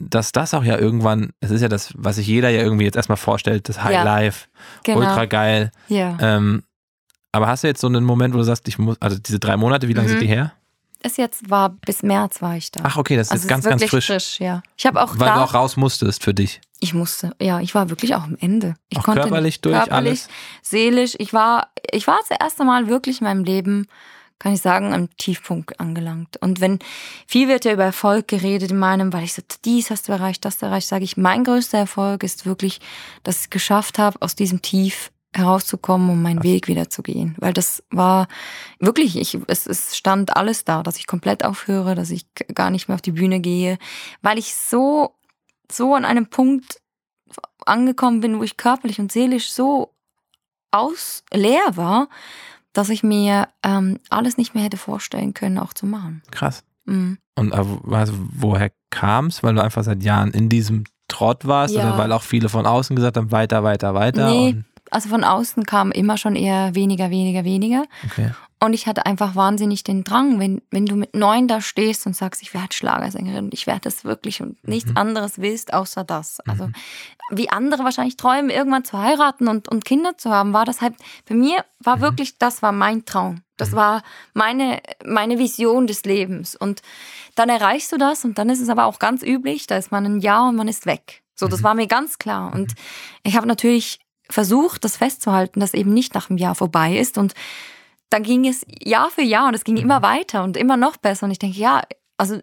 Dass 0.01 0.31
das 0.33 0.55
auch 0.55 0.63
ja 0.65 0.79
irgendwann, 0.79 1.31
es 1.41 1.51
ist 1.51 1.61
ja 1.63 1.69
das, 1.69 1.93
was 1.97 2.17
sich 2.17 2.27
jeder 2.29 2.49
ja 2.51 2.63
irgendwie 2.63 2.85
jetzt 2.85 2.97
erstmal 2.97 3.17
vorstellt, 3.17 3.69
das 3.69 3.83
High 3.83 3.95
Ja. 3.95 4.03
Life, 4.05 4.47
Genau. 4.85 4.99
ultra 5.01 5.25
geil. 5.27 5.71
Ja. 5.89 6.17
Ähm, 6.21 6.63
aber 7.33 7.47
hast 7.49 7.63
du 7.65 7.69
jetzt 7.69 7.81
so 7.81 7.87
einen 7.87 8.05
Moment, 8.05 8.35
wo 8.35 8.39
du 8.39 8.45
sagst, 8.45 8.67
ich 8.69 8.79
muss, 8.79 8.97
also 9.01 9.19
diese 9.19 9.39
drei 9.39 9.57
Monate, 9.57 9.89
wie 9.89 9.93
lange 9.93 10.09
Mhm. 10.09 10.13
sind 10.13 10.23
die 10.23 10.29
her? 10.29 10.53
Das 11.03 11.17
jetzt 11.17 11.49
war 11.49 11.69
bis 11.69 12.03
März 12.03 12.43
war 12.43 12.57
ich 12.57 12.73
da. 12.73 12.81
Ach, 12.83 12.97
okay, 12.97 13.15
das 13.17 13.29
ist 13.29 13.33
also 13.33 13.43
jetzt 13.43 13.49
ganz, 13.49 13.65
es 13.65 13.67
ist 13.67 13.71
ganz 13.71 13.83
wirklich 13.83 14.07
frisch. 14.07 14.41
ja. 14.41 14.63
Ich 14.77 14.85
habe 14.85 15.01
auch 15.01 15.11
Weil 15.17 15.29
da, 15.29 15.35
du 15.37 15.41
auch 15.43 15.55
raus 15.55 15.77
musstest 15.77 16.25
für 16.25 16.35
dich. 16.35 16.61
ich 16.81 16.93
musste, 16.93 17.31
ja, 17.41 17.61
ich 17.61 17.75
war 17.77 17.89
wirklich 17.89 18.17
auch 18.17 18.25
am 18.25 18.37
Ende. 18.41 18.75
Ich 18.89 18.99
Auch 18.99 19.05
konnte 19.05 19.21
körperlich 19.21 19.55
nicht- 19.55 19.65
durch 19.65 19.77
körperlich, 19.77 20.11
alles? 20.23 20.29
seelisch. 20.63 21.15
Ich 21.19 21.33
war, 21.33 21.69
ich 21.93 22.07
war 22.09 22.19
das 22.29 22.37
erste 22.41 22.65
Mal 22.65 22.89
wirklich 22.89 23.21
in 23.21 23.27
meinem 23.29 23.45
Leben, 23.45 23.87
kann 24.41 24.53
ich 24.55 24.61
sagen, 24.61 24.93
am 24.93 25.09
Tiefpunkt 25.19 25.79
angelangt. 25.79 26.37
Und 26.41 26.61
wenn 26.61 26.79
viel 27.29 27.47
wird 27.49 27.65
ja 27.65 27.73
über 27.73 27.85
Erfolg 27.85 28.27
geredet 28.29 28.71
in 28.73 28.79
meinem, 28.79 29.13
weil 29.13 29.23
ich 29.25 29.35
so, 29.35 29.43
dies 29.65 29.91
hast 29.91 30.09
du 30.09 30.13
erreicht, 30.13 30.45
das 30.45 30.61
erreicht, 30.63 30.89
sage 30.89 31.05
ich, 31.05 31.17
mein 31.17 31.45
größter 31.45 31.79
Erfolg 31.79 32.23
ist 32.25 32.45
wirklich, 32.47 32.81
dass 33.23 33.37
ich 33.37 33.43
es 33.43 33.51
geschafft 33.51 33.99
habe, 34.01 34.21
aus 34.21 34.35
diesem 34.37 34.63
Tief 34.63 35.11
herauszukommen, 35.35 36.11
um 36.11 36.23
meinen 36.23 36.43
Weg 36.43 36.69
wieder 36.69 36.89
zu 36.89 37.03
gehen. 37.03 37.35
Weil 37.39 37.53
das 37.53 37.83
war 37.91 38.29
wirklich, 38.79 39.17
ich, 39.17 39.39
es, 39.47 39.67
es 39.67 39.97
stand 39.97 40.37
alles 40.37 40.65
da, 40.65 40.83
dass 40.83 40.97
ich 40.97 41.07
komplett 41.07 41.45
aufhöre, 41.45 41.95
dass 41.95 42.11
ich 42.11 42.27
gar 42.55 42.71
nicht 42.71 42.89
mehr 42.89 42.95
auf 42.95 43.03
die 43.03 43.13
Bühne 43.13 43.41
gehe, 43.41 43.79
weil 44.23 44.39
ich 44.39 44.55
so, 44.55 45.15
so 45.71 45.95
an 45.95 46.05
einem 46.05 46.29
Punkt 46.29 46.81
angekommen 47.67 48.21
bin, 48.21 48.39
wo 48.39 48.43
ich 48.43 48.57
körperlich 48.57 48.99
und 49.01 49.13
seelisch 49.13 49.51
so 49.53 49.95
aus 50.71 51.25
leer 51.33 51.77
war, 51.77 52.09
dass 52.73 52.89
ich 52.89 53.03
mir 53.03 53.49
ähm, 53.63 53.99
alles 54.11 54.37
nicht 54.37 54.55
mehr 54.55 54.65
hätte 54.65 54.77
vorstellen 54.77 55.35
können, 55.35 55.59
auch 55.59 55.73
zu 55.73 55.87
machen. 55.87 56.23
Krass. 56.31 56.65
Mhm. 56.85 57.19
Und 57.37 57.53
was, 57.55 58.13
woher 58.15 58.71
kam 58.91 59.27
es? 59.27 59.43
Weil 59.43 59.55
du 59.55 59.63
einfach 59.63 59.85
seit 59.85 60.03
Jahren 60.03 60.31
in 60.33 60.49
diesem 60.49 60.85
Trott 61.09 61.47
warst 61.47 61.75
Ja. 61.75 61.89
oder 61.89 61.99
weil 61.99 62.13
auch 62.13 62.23
viele 62.23 62.49
von 62.49 62.67
außen 62.67 62.95
gesagt 62.95 63.17
haben, 63.17 63.33
weiter, 63.33 63.63
weiter, 63.65 63.95
weiter? 63.95 64.31
Nee. 64.31 64.63
Also 64.91 65.09
von 65.09 65.25
außen 65.25 65.65
kam 65.65 65.93
immer 65.93 66.17
schon 66.17 66.37
eher 66.37 66.75
weniger, 66.75 67.11
weniger, 67.11 67.45
weniger. 67.45 67.85
okay. 68.05 68.33
Und 68.61 68.73
ich 68.73 68.89
hatte 68.89 69.07
einfach 69.07 69.37
wahnsinnig 69.37 69.85
den 69.85 70.03
Drang, 70.03 70.41
wenn, 70.41 70.63
wenn 70.73 70.85
du 70.85 70.97
mit 70.97 71.15
neun 71.15 71.47
da 71.47 71.61
stehst 71.61 72.07
und 72.07 72.17
sagst, 72.17 72.43
ich 72.43 72.55
werde 72.55 72.75
Schlagersängerin 72.75 73.47
und 73.47 73.55
ich 73.55 73.69
werde 73.69 73.83
das 73.83 74.05
wirklich 74.05 74.43
und 74.43 74.57
nichts 74.67 74.97
anderes 74.97 75.39
willst 75.39 75.73
außer 75.73 76.03
das. 76.03 76.41
Also 76.41 76.69
wie 77.31 77.51
andere 77.51 77.85
wahrscheinlich 77.85 78.17
träumen, 78.17 78.51
irgendwann 78.51 78.85
zu 78.85 78.99
heiraten 78.99 79.47
und, 79.47 79.69
und 79.69 79.85
Kinder 79.85 80.19
zu 80.19 80.31
haben, 80.31 80.53
war 80.53 80.65
das 80.65 80.81
halt, 80.81 80.95
bei 81.29 81.37
mir 81.37 81.65
war 81.79 82.01
wirklich, 82.01 82.39
das 82.39 82.61
war 82.61 82.73
mein 82.73 83.05
Traum. 83.05 83.43
Das 83.59 83.73
war 83.73 84.03
meine, 84.35 84.81
meine 85.05 85.39
Vision 85.39 85.87
des 85.87 86.05
Lebens. 86.05 86.57
Und 86.57 86.83
dann 87.35 87.49
erreichst 87.49 87.93
du 87.93 87.97
das 87.97 88.25
und 88.25 88.39
dann 88.39 88.51
ist 88.51 88.61
es 88.61 88.69
aber 88.69 88.87
auch 88.87 88.99
ganz 88.99 89.23
üblich, 89.23 89.67
da 89.67 89.77
ist 89.77 89.93
man 89.93 90.05
ein 90.05 90.21
Jahr 90.21 90.49
und 90.49 90.57
man 90.57 90.69
ist 90.69 90.87
weg. 90.87 91.23
So, 91.35 91.47
das 91.47 91.63
war 91.63 91.75
mir 91.75 91.87
ganz 91.87 92.19
klar. 92.19 92.53
Und 92.53 92.75
ich 93.23 93.37
habe 93.37 93.47
natürlich 93.47 94.01
versucht, 94.31 94.85
das 94.85 94.97
festzuhalten, 94.97 95.61
dass 95.61 95.75
eben 95.75 95.93
nicht 95.95 96.15
nach 96.15 96.29
einem 96.31 96.39
Jahr 96.39 96.55
vorbei 96.55 96.97
ist. 96.99 97.19
Und 97.19 97.35
dann 98.11 98.23
ging 98.23 98.47
es 98.47 98.65
Jahr 98.81 99.11
für 99.11 99.23
Jahr 99.23 99.49
und 99.49 99.55
es 99.55 99.65
ging 99.65 99.77
immer 99.77 100.03
weiter 100.03 100.43
und 100.45 100.57
immer 100.57 100.77
noch 100.77 100.97
besser. 100.97 101.25
Und 101.27 101.31
ich 101.33 101.39
denke, 101.39 101.59
ja, 101.59 101.83
also 102.17 102.41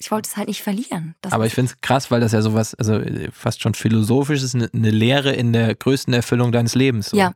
ich 0.00 0.10
wollte 0.10 0.28
es 0.30 0.36
halt 0.38 0.48
nicht 0.48 0.62
verlieren. 0.62 1.14
Das 1.20 1.32
Aber 1.32 1.44
ich 1.46 1.54
finde 1.54 1.72
es 1.72 1.80
krass, 1.82 2.10
weil 2.10 2.20
das 2.20 2.32
ja 2.32 2.40
sowas, 2.40 2.74
also 2.74 2.94
äh, 2.94 3.30
fast 3.32 3.60
schon 3.62 3.74
philosophisch 3.74 4.42
ist, 4.42 4.54
eine, 4.54 4.70
eine 4.72 4.90
Lehre 4.90 5.32
in 5.32 5.52
der 5.52 5.74
größten 5.74 6.14
Erfüllung 6.14 6.52
deines 6.52 6.74
Lebens. 6.74 7.10
So. 7.10 7.16
Ja. 7.18 7.32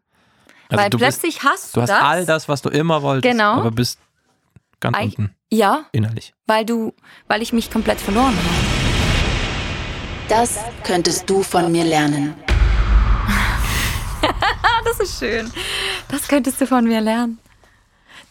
Also 0.71 0.83
Weil 0.83 0.91
du 0.91 0.99
bist, 0.99 1.21
plötzlich 1.21 1.43
hast 1.45 1.75
du, 1.77 1.81
du 1.81 1.83
hast 1.83 1.91
das. 1.91 2.03
all 2.03 2.25
das, 2.25 2.49
was 2.49 2.63
du 2.63 2.71
immer 2.71 3.03
wolltest, 3.03 3.31
Genau. 3.31 3.59
aber 3.59 3.71
bist 3.71 3.99
ganz 4.81 4.97
Eig- 4.97 5.05
unten 5.05 5.35
Ja, 5.53 5.85
innerlich. 5.93 6.33
weil 6.47 6.65
du, 6.65 6.95
weil 7.29 7.43
ich 7.43 7.53
mich 7.53 7.71
komplett 7.71 8.01
verloren 8.01 8.35
habe. 8.35 8.65
Das 10.29 10.59
könntest 10.85 11.29
du 11.29 11.43
von 11.43 11.71
mir 11.71 11.85
lernen. 11.85 12.35
Das 14.85 15.01
ist 15.01 15.19
schön. 15.19 15.51
Das 16.09 16.29
könntest 16.29 16.61
du 16.61 16.67
von 16.67 16.85
mir 16.85 17.01
lernen. 17.01 17.39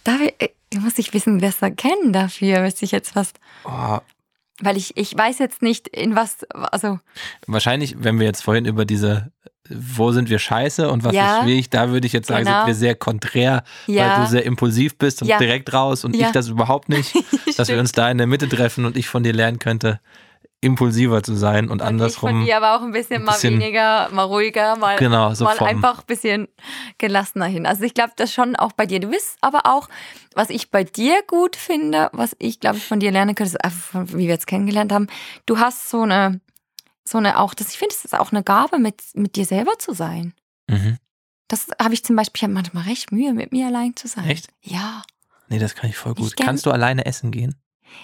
Da 0.03 0.17
äh, 0.39 0.49
muss 0.79 0.97
ich 0.97 1.13
wissen 1.13 1.39
besser 1.39 1.71
kennen 1.71 2.13
dafür, 2.13 2.61
müsste 2.61 2.85
ich 2.85 2.91
jetzt 2.91 3.11
fast. 3.13 3.39
Oh, 3.65 3.99
Weil 4.59 4.77
ich, 4.77 4.97
ich 4.97 5.15
weiß 5.17 5.39
jetzt 5.39 5.61
nicht, 5.61 5.87
in 5.87 6.15
was, 6.15 6.43
also, 6.51 6.99
wahrscheinlich, 7.47 7.95
wenn 7.99 8.19
wir 8.19 8.25
jetzt 8.25 8.43
vorhin 8.43 8.65
über 8.65 8.85
diese, 8.85 9.31
wo 9.69 10.11
sind 10.11 10.29
wir 10.29 10.39
scheiße 10.39 10.89
und 10.91 11.03
was 11.03 11.13
Ja. 11.15 11.37
ist 11.37 11.43
schwierig, 11.43 11.69
da 11.69 11.89
würde 11.89 12.05
ich 12.05 12.13
jetzt 12.13 12.27
sagen, 12.27 12.45
Genau. 12.45 12.59
sind 12.59 12.67
wir 12.67 12.75
sehr 12.75 12.95
konträr, 12.95 13.63
Ja. 13.87 14.03
weil 14.15 14.23
du 14.23 14.27
sehr 14.29 14.45
impulsiv 14.45 14.97
bist 14.97 15.21
und 15.21 15.27
Ja. 15.27 15.37
direkt 15.37 15.71
raus 15.73 16.03
und 16.05 16.15
ich 16.15 16.31
das 16.31 16.49
überhaupt 16.49 16.89
nicht, 16.89 17.13
dass 17.57 17.67
wir 17.69 17.79
uns 17.79 17.91
da 17.93 18.09
in 18.11 18.17
der 18.17 18.27
Mitte 18.27 18.47
treffen 18.49 18.85
und 18.85 18.97
ich 18.97 19.07
von 19.07 19.23
dir 19.23 19.33
lernen 19.33 19.59
könnte, 19.59 19.99
impulsiver 20.63 21.21
zu 21.23 21.35
sein 21.35 21.69
und 21.69 21.77
ich 21.77 21.83
von 21.85 21.87
andersrum. 21.87 22.45
dir 22.45 22.57
aber 22.57 22.75
auch 22.77 22.81
ein 22.81 22.91
bisschen, 22.91 23.21
ein 23.21 23.25
bisschen- 23.25 23.55
mal 23.55 23.59
weniger, 23.61 24.09
mal 24.11 24.23
ruhiger, 24.23 24.75
mal, 24.77 24.95
Genau, 24.97 25.33
so 25.33 25.43
mal 25.45 25.55
vom- 25.55 25.67
einfach 25.67 25.99
ein 25.99 26.05
bisschen 26.07 26.47
gelassener 26.97 27.45
hin. 27.45 27.65
Also 27.65 27.83
ich 27.83 27.93
glaube, 27.93 28.13
das 28.15 28.33
schon 28.33 28.55
auch 28.55 28.71
bei 28.71 28.85
dir. 28.85 28.99
Du 28.99 29.09
bist 29.09 29.37
aber 29.41 29.65
auch, 29.65 29.89
was 30.35 30.49
ich 30.49 30.71
bei 30.71 30.83
dir 30.83 31.21
gut 31.27 31.55
finde, 31.55 32.09
was 32.13 32.35
ich 32.39 32.59
glaube 32.59 32.77
ich 32.77 32.85
von 32.85 32.99
dir 32.99 33.11
lernen 33.11 33.35
könnte, 33.35 33.51
ist 33.53 33.63
einfach 33.63 33.81
von, 33.83 34.09
wie 34.13 34.19
wir 34.19 34.27
jetzt 34.27 34.47
kennengelernt 34.47 34.91
haben, 34.91 35.07
du 35.45 35.59
hast 35.59 35.89
so 35.89 36.01
eine, 36.01 36.39
so 37.05 37.17
eine 37.17 37.39
auch, 37.39 37.53
das, 37.53 37.69
ich 37.71 37.77
finde, 37.77 37.93
es 37.95 38.05
ist 38.05 38.17
auch 38.17 38.31
eine 38.31 38.43
Gabe, 38.43 38.79
mit, 38.79 39.01
mit 39.13 39.35
dir 39.35 39.45
selber 39.45 39.77
zu 39.77 39.93
sein. 39.93 40.33
Mhm. 40.69 40.97
Das 41.49 41.67
habe 41.81 41.93
ich 41.93 42.03
zum 42.05 42.15
Beispiel, 42.15 42.39
ich 42.39 42.43
habe 42.43 42.53
manchmal 42.53 42.83
recht 42.85 43.11
Mühe, 43.11 43.33
mit 43.33 43.51
mir 43.51 43.67
allein 43.67 43.95
zu 43.95 44.07
sein. 44.07 44.25
Echt? 44.29 44.47
Ja. 44.61 45.03
Nee, 45.49 45.59
das 45.59 45.75
kann 45.75 45.89
ich 45.89 45.97
voll 45.97 46.15
gut. 46.15 46.27
Ich 46.27 46.35
Kannst 46.37 46.65
du 46.65 46.71
alleine 46.71 47.05
essen 47.05 47.29
gehen? 47.31 47.55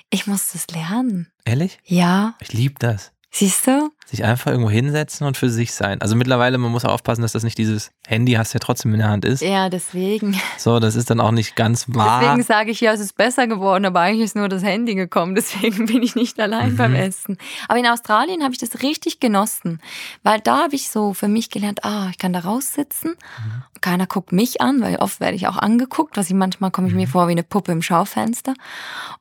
Ich 0.10 0.28
muss 0.28 0.52
das 0.52 0.68
lernen. 0.70 1.32
Ehrlich? 1.46 1.80
Ja. 1.86 2.36
Ich 2.40 2.54
liebe 2.54 2.76
das. 2.80 3.12
Siehst 3.32 3.68
du? 3.68 3.92
Sich 4.08 4.24
einfach 4.24 4.50
irgendwo 4.50 4.72
hinsetzen 4.72 5.28
und 5.28 5.38
für 5.38 5.52
sich 5.52 5.72
sein. 5.74 6.02
Also 6.02 6.16
mittlerweile, 6.16 6.58
man 6.58 6.72
muss 6.72 6.84
auch 6.84 6.94
aufpassen, 6.94 7.22
dass 7.22 7.34
das 7.34 7.44
nicht 7.44 7.60
dieses 7.60 7.92
Handy 8.08 8.32
hast, 8.34 8.54
ja 8.54 8.60
trotzdem 8.60 8.92
in 8.94 9.00
der 9.02 9.10
Hand 9.10 9.24
ist. 9.24 9.42
Ja, 9.44 9.70
deswegen. 9.70 10.36
So, 10.58 10.80
das 10.80 10.96
ist 10.96 11.12
dann 11.12 11.20
auch 11.20 11.30
nicht 11.30 11.56
ganz 11.56 11.86
wahr. 11.90 12.22
Deswegen 12.22 12.42
sage 12.42 12.72
ich 12.72 12.82
ja, 12.82 12.92
es 12.92 13.00
ist 13.00 13.16
besser 13.16 13.46
geworden, 13.46 13.86
aber 13.86 14.00
eigentlich 14.00 14.24
ist 14.26 14.36
nur 14.36 14.50
das 14.50 14.64
Handy 14.64 14.96
gekommen. 14.96 15.36
Deswegen 15.36 15.86
bin 15.86 16.02
ich 16.02 16.16
nicht 16.16 16.40
allein 16.40 16.72
Mhm. 16.72 16.78
beim 16.78 16.96
Essen. 16.96 17.38
Aber 17.68 17.78
in 17.78 17.86
Australien 17.86 18.42
habe 18.42 18.54
ich 18.54 18.58
das 18.60 18.82
richtig 18.82 19.20
genossen, 19.20 19.80
weil 20.24 20.40
da 20.40 20.64
habe 20.64 20.74
ich 20.76 20.90
so 20.90 21.14
für 21.14 21.28
mich 21.28 21.52
gelernt, 21.52 21.86
ah, 21.86 22.08
ich 22.10 22.18
kann 22.18 22.34
da 22.34 22.40
raussitzen. 22.40 23.12
Mhm. 23.12 23.64
Keiner 23.82 24.08
guckt 24.08 24.32
mich 24.32 24.60
an, 24.60 24.82
weil 24.82 24.96
oft 24.96 25.20
werde 25.20 25.36
ich 25.36 25.48
auch 25.48 25.58
angeguckt, 25.58 26.18
was 26.18 26.28
ich 26.30 26.34
manchmal 26.36 26.72
komme 26.72 26.88
ich 26.88 26.94
Mhm. 26.94 27.00
mir 27.02 27.08
vor 27.08 27.28
wie 27.28 27.34
eine 27.34 27.44
Puppe 27.44 27.72
im 27.74 27.84
Schaufenster. 27.84 28.56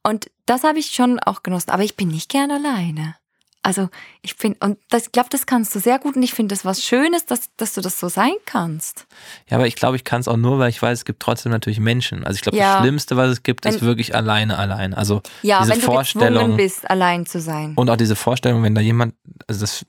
Und 0.03 0.31
das 0.47 0.65
habe 0.65 0.79
ich 0.79 0.87
schon 0.93 1.19
auch 1.21 1.43
genossen. 1.43 1.71
Aber 1.73 1.83
ich 1.85 1.95
bin 1.95 2.09
nicht 2.09 2.31
gern 2.31 2.51
alleine. 2.51 3.15
Also 3.63 3.89
ich 4.23 4.35
finde, 4.35 4.59
und 4.65 4.79
das, 4.89 5.07
ich 5.07 5.13
glaube, 5.13 5.29
das 5.31 5.45
kannst 5.45 5.75
du 5.75 5.81
sehr 5.81 5.99
gut 5.99 6.17
und 6.17 6.23
ich 6.23 6.33
finde 6.33 6.55
das 6.55 6.65
was 6.65 6.83
Schönes, 6.83 7.27
dass, 7.27 7.51
dass 7.57 7.75
du 7.75 7.81
das 7.81 7.99
so 7.99 8.09
sein 8.09 8.33
kannst. 8.47 9.07
Ja, 9.49 9.57
aber 9.57 9.67
ich 9.67 9.75
glaube, 9.75 9.97
ich 9.97 10.05
kann 10.05 10.21
es 10.21 10.29
auch 10.29 10.37
nur, 10.37 10.59
weil 10.59 10.71
ich 10.71 10.81
weiß, 10.81 11.01
es 11.01 11.05
gibt 11.05 11.21
trotzdem 11.21 11.51
natürlich 11.53 11.81
Menschen. 11.81 12.25
Also 12.25 12.37
ich 12.37 12.43
glaube, 12.43 12.57
Ja. 12.57 12.75
das 12.75 12.83
Schlimmste, 12.83 13.17
was 13.17 13.31
es 13.31 13.43
gibt, 13.43 13.67
ist 13.67 13.81
Wenn- 13.81 13.87
wirklich 13.89 14.15
alleine, 14.15 14.59
allein. 14.59 14.95
Also 14.95 15.23
Ja, 15.43 15.59
diese 15.61 15.73
wenn 15.73 15.81
du 15.81 15.87
Vorstellung 15.87 16.35
gezwungen 16.43 16.57
bist, 16.57 16.89
allein 16.89 17.27
zu 17.27 17.41
sein. 17.41 17.73
und 17.75 17.91
auch 17.91 17.97
diese 17.97 18.17
Vorstellung, 18.17 18.63
wenn 18.63 18.75
da 18.75 18.81
jemand, 18.81 19.15
also 19.49 19.61
das 19.63 19.85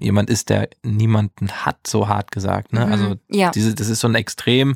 jemand 0.00 0.30
ist, 0.30 0.48
der 0.48 0.70
niemanden 0.82 1.50
hat, 1.52 1.86
so 1.86 2.08
hart 2.08 2.32
gesagt. 2.32 2.72
Ne? 2.72 2.86
Mhm. 2.86 2.92
Also 2.92 3.14
Ja. 3.28 3.50
diese, 3.50 3.74
das 3.74 3.88
ist 3.88 4.00
so 4.00 4.08
ein 4.08 4.14
Extrem. 4.14 4.74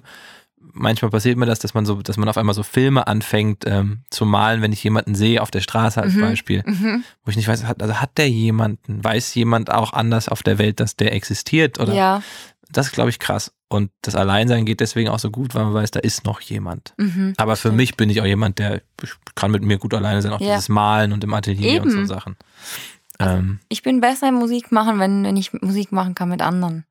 Manchmal 0.79 1.11
passiert 1.11 1.39
mir 1.39 1.47
das, 1.47 1.59
dass 1.59 1.73
man 1.75 1.87
so, 1.87 2.03
dass 2.03 2.17
man 2.19 2.29
auf 2.29 2.37
einmal 2.37 2.55
so 2.55 2.63
Filme 2.63 3.07
anfängt 3.07 3.65
ähm, 3.67 4.01
zu 4.11 4.27
malen, 4.27 4.61
wenn 4.61 4.73
ich 4.73 4.85
jemanden 4.85 5.15
sehe 5.15 5.41
auf 5.41 5.51
der 5.51 5.61
Straße 5.63 6.03
als 6.03 6.15
Mhm. 6.15 6.21
Beispiel, 6.21 6.63
Mhm. 6.67 7.03
wo 7.25 7.31
ich 7.31 7.37
nicht 7.37 7.49
weiß, 7.49 7.65
hat, 7.65 7.81
also 7.83 7.95
hat 8.01 8.19
der 8.19 8.29
jemanden, 8.29 9.03
weiß 9.03 9.35
jemand 9.35 9.71
auch 9.73 9.93
anders 9.95 10.29
auf 10.29 10.43
der 10.43 10.59
Welt, 10.59 10.79
dass 10.81 10.95
der 10.97 11.15
existiert 11.15 11.81
oder 11.81 11.95
Ja. 11.95 12.23
das 12.71 12.87
ist, 12.89 12.93
glaube 12.93 13.11
ich, 13.11 13.19
krass. 13.19 13.53
Und 13.69 13.91
das 14.03 14.15
Alleinsein 14.15 14.65
geht 14.67 14.81
deswegen 14.81 15.09
auch 15.09 15.19
so 15.19 15.31
gut, 15.31 15.55
weil 15.55 15.65
man 15.65 15.75
weiß, 15.75 15.91
da 15.91 16.01
ist 16.01 16.25
noch 16.25 16.41
jemand. 16.41 16.95
Mhm. 16.99 17.33
Aber 17.37 17.57
für 17.57 17.73
mich 17.73 17.97
bin 17.97 18.11
ich 18.11 18.21
auch 18.21 18.27
jemand, 18.27 18.59
der 18.59 18.83
kann 19.35 19.51
mit 19.51 19.63
mir 19.63 19.79
gut 19.79 19.95
alleine 19.95 20.21
sein, 20.23 20.33
auch 20.33 20.41
Ja. 20.41 20.55
dieses 20.55 20.69
Malen 20.69 21.13
und 21.13 21.25
im 21.25 21.33
Atelier 21.35 21.83
und 21.83 21.91
so 21.91 21.97
Eben. 21.99 22.07
Sachen. 22.07 22.37
Ähm, 23.19 23.61
Ich 23.69 23.83
bin 23.83 24.01
besser 24.01 24.29
im 24.29 24.35
Musik 24.35 24.73
machen, 24.73 24.99
wenn, 25.01 25.25
wenn 25.25 25.37
ich 25.37 25.53
Musik 25.55 25.91
machen 25.91 26.15
kann 26.15 26.29
mit 26.29 26.43
anderen. 26.43 26.85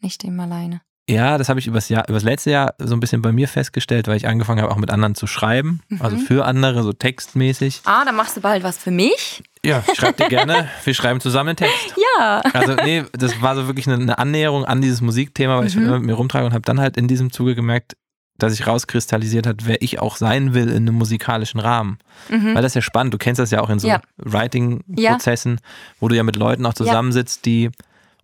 Nicht 0.00 0.22
immer 0.22 0.42
alleine. 0.44 0.80
Ja, 1.12 1.38
das 1.38 1.48
habe 1.48 1.60
ich 1.60 1.66
übers 1.66 1.88
Jahr, 1.88 2.08
übers 2.08 2.22
letzte 2.22 2.50
Jahr 2.50 2.74
so 2.78 2.94
ein 2.94 3.00
bisschen 3.00 3.22
bei 3.22 3.32
mir 3.32 3.46
festgestellt, 3.48 4.08
weil 4.08 4.16
ich 4.16 4.26
angefangen 4.26 4.60
habe, 4.62 4.72
auch 4.72 4.76
mit 4.78 4.90
anderen 4.90 5.14
zu 5.14 5.26
schreiben. 5.26 5.80
Also 6.00 6.16
Mhm. 6.16 6.20
für 6.20 6.44
andere, 6.44 6.82
so 6.82 6.92
textmäßig. 6.92 7.82
Ah, 7.84 8.04
dann 8.04 8.16
machst 8.16 8.36
du 8.36 8.40
bald 8.40 8.62
was 8.62 8.78
für 8.78 8.90
mich? 8.90 9.42
Ja, 9.64 9.82
ich 9.92 9.98
schreibe 9.98 10.14
dir 10.22 10.28
gerne. 10.28 10.68
Wir 10.84 10.94
schreiben 10.94 11.20
zusammen 11.20 11.50
einen 11.50 11.56
Text. 11.56 11.94
Ja. 12.18 12.40
Also, 12.52 12.74
nee, 12.74 13.04
das 13.12 13.40
war 13.42 13.54
so 13.54 13.66
wirklich 13.68 13.86
eine, 13.86 13.96
eine 14.02 14.18
Annäherung 14.18 14.64
an 14.64 14.80
dieses 14.82 15.00
Musikthema, 15.00 15.58
weil 15.58 15.66
ich 15.68 15.76
Mhm. 15.76 15.84
immer 15.86 15.98
mit 15.98 16.06
mir 16.06 16.14
rumtrage 16.14 16.46
und 16.46 16.52
habe 16.52 16.62
dann 16.62 16.80
halt 16.80 16.96
in 16.96 17.06
diesem 17.08 17.30
Zuge 17.32 17.54
gemerkt, 17.54 17.92
dass 18.38 18.52
sich 18.54 18.66
rauskristallisiert 18.66 19.46
hat, 19.46 19.66
wer 19.66 19.80
ich 19.82 20.00
auch 20.00 20.16
sein 20.16 20.52
will 20.54 20.68
in 20.68 20.88
einem 20.88 20.94
musikalischen 20.96 21.60
Rahmen. 21.60 21.98
Mhm. 22.28 22.54
Weil 22.56 22.62
das 22.62 22.72
ist 22.72 22.74
ja 22.76 22.82
spannend, 22.82 23.14
du 23.14 23.18
kennst 23.18 23.38
das 23.38 23.50
ja 23.52 23.60
auch 23.60 23.70
in 23.70 23.78
so 23.78 23.86
Ja. 23.86 24.00
Writing-Prozessen, 24.16 25.60
wo 26.00 26.08
du 26.08 26.16
ja 26.16 26.22
mit 26.22 26.36
Leuten 26.36 26.66
auch 26.66 26.74
zusammensitzt, 26.74 27.44
die, 27.46 27.70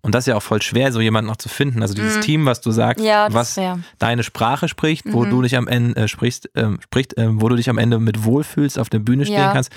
und 0.03 0.14
das 0.14 0.22
ist 0.24 0.28
ja 0.28 0.36
auch 0.36 0.42
voll 0.42 0.62
schwer, 0.62 0.92
so 0.92 1.01
jemanden 1.01 1.28
noch 1.28 1.36
zu 1.36 1.49
finden. 1.49 1.82
Also 1.82 1.94
dieses 1.94 2.16
Mhm. 2.16 2.20
Team, 2.20 2.46
was 2.46 2.61
du 2.61 2.70
sagst, 2.70 3.05
Ja, 3.05 3.28
was 3.32 3.57
wär. 3.57 3.78
deine 3.99 4.22
Sprache 4.22 4.68
spricht, 4.68 5.12
wo 5.12 5.24
Mhm. 5.24 5.30
du 5.30 5.42
dich 5.42 5.57
am 5.57 5.66
Ende 5.68 6.01
äh, 6.01 6.09
sprichst, 6.09 6.51
ähm, 6.55 6.78
spricht, 6.82 7.14
ähm, 7.16 7.40
wo 7.40 7.49
du 7.49 7.57
dich 7.57 7.68
am 7.68 7.78
Ende 7.78 7.99
mit 7.99 8.24
wohlfühlst, 8.24 8.78
auf 8.78 8.88
der 8.88 9.01
Bühne 9.01 9.24
stehen 9.24 9.38
Ja. 9.38 9.53
kannst. 9.53 9.70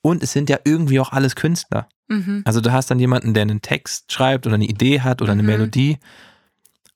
Und 0.00 0.22
es 0.22 0.32
sind 0.32 0.50
ja 0.50 0.58
irgendwie 0.64 1.00
auch 1.00 1.12
alles 1.12 1.34
Künstler. 1.34 1.88
Mhm. 2.08 2.42
Also 2.44 2.60
du 2.60 2.72
hast 2.72 2.90
dann 2.90 2.98
jemanden, 3.00 3.32
der 3.34 3.42
einen 3.42 3.62
Text 3.62 4.12
schreibt 4.12 4.46
oder 4.46 4.54
eine 4.56 4.66
Idee 4.66 5.00
hat 5.00 5.22
oder 5.22 5.32
eine 5.32 5.42
Mhm. 5.42 5.48
Melodie. 5.48 5.98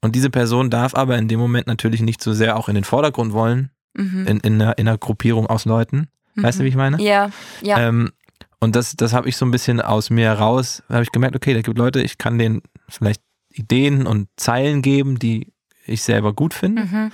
Und 0.00 0.14
diese 0.14 0.30
Person 0.30 0.70
darf 0.70 0.94
aber 0.94 1.18
in 1.18 1.26
dem 1.26 1.40
Moment 1.40 1.66
natürlich 1.66 2.00
nicht 2.02 2.22
so 2.22 2.32
sehr 2.32 2.56
auch 2.56 2.68
in 2.68 2.74
den 2.74 2.84
Vordergrund 2.84 3.32
wollen, 3.32 3.70
Mhm. 3.94 4.26
in, 4.26 4.40
in, 4.40 4.54
einer, 4.62 4.78
in 4.78 4.86
einer 4.86 4.98
Gruppierung 4.98 5.46
aus 5.46 5.64
Leuten. 5.64 6.08
Weißt 6.36 6.60
du, 6.60 6.64
wie 6.64 6.68
ich 6.68 6.76
meine? 6.76 7.02
Ja, 7.02 7.30
ja. 7.62 7.78
Ähm, 7.88 8.12
und 8.60 8.74
das, 8.76 8.94
das 8.96 9.12
habe 9.12 9.28
ich 9.28 9.36
so 9.36 9.44
ein 9.46 9.50
bisschen 9.50 9.80
aus 9.80 10.10
mir 10.10 10.32
raus, 10.32 10.82
habe 10.88 11.02
ich 11.02 11.12
gemerkt, 11.12 11.36
okay, 11.36 11.54
da 11.54 11.60
gibt 11.62 11.78
Leute, 11.78 12.00
ich 12.02 12.18
kann 12.18 12.38
denen 12.38 12.62
vielleicht 12.88 13.22
Ideen 13.50 14.06
und 14.06 14.28
Zeilen 14.36 14.82
geben, 14.82 15.18
die 15.18 15.52
ich 15.86 16.02
selber 16.02 16.32
gut 16.32 16.54
finde. 16.54 16.82
Mhm. 16.84 17.12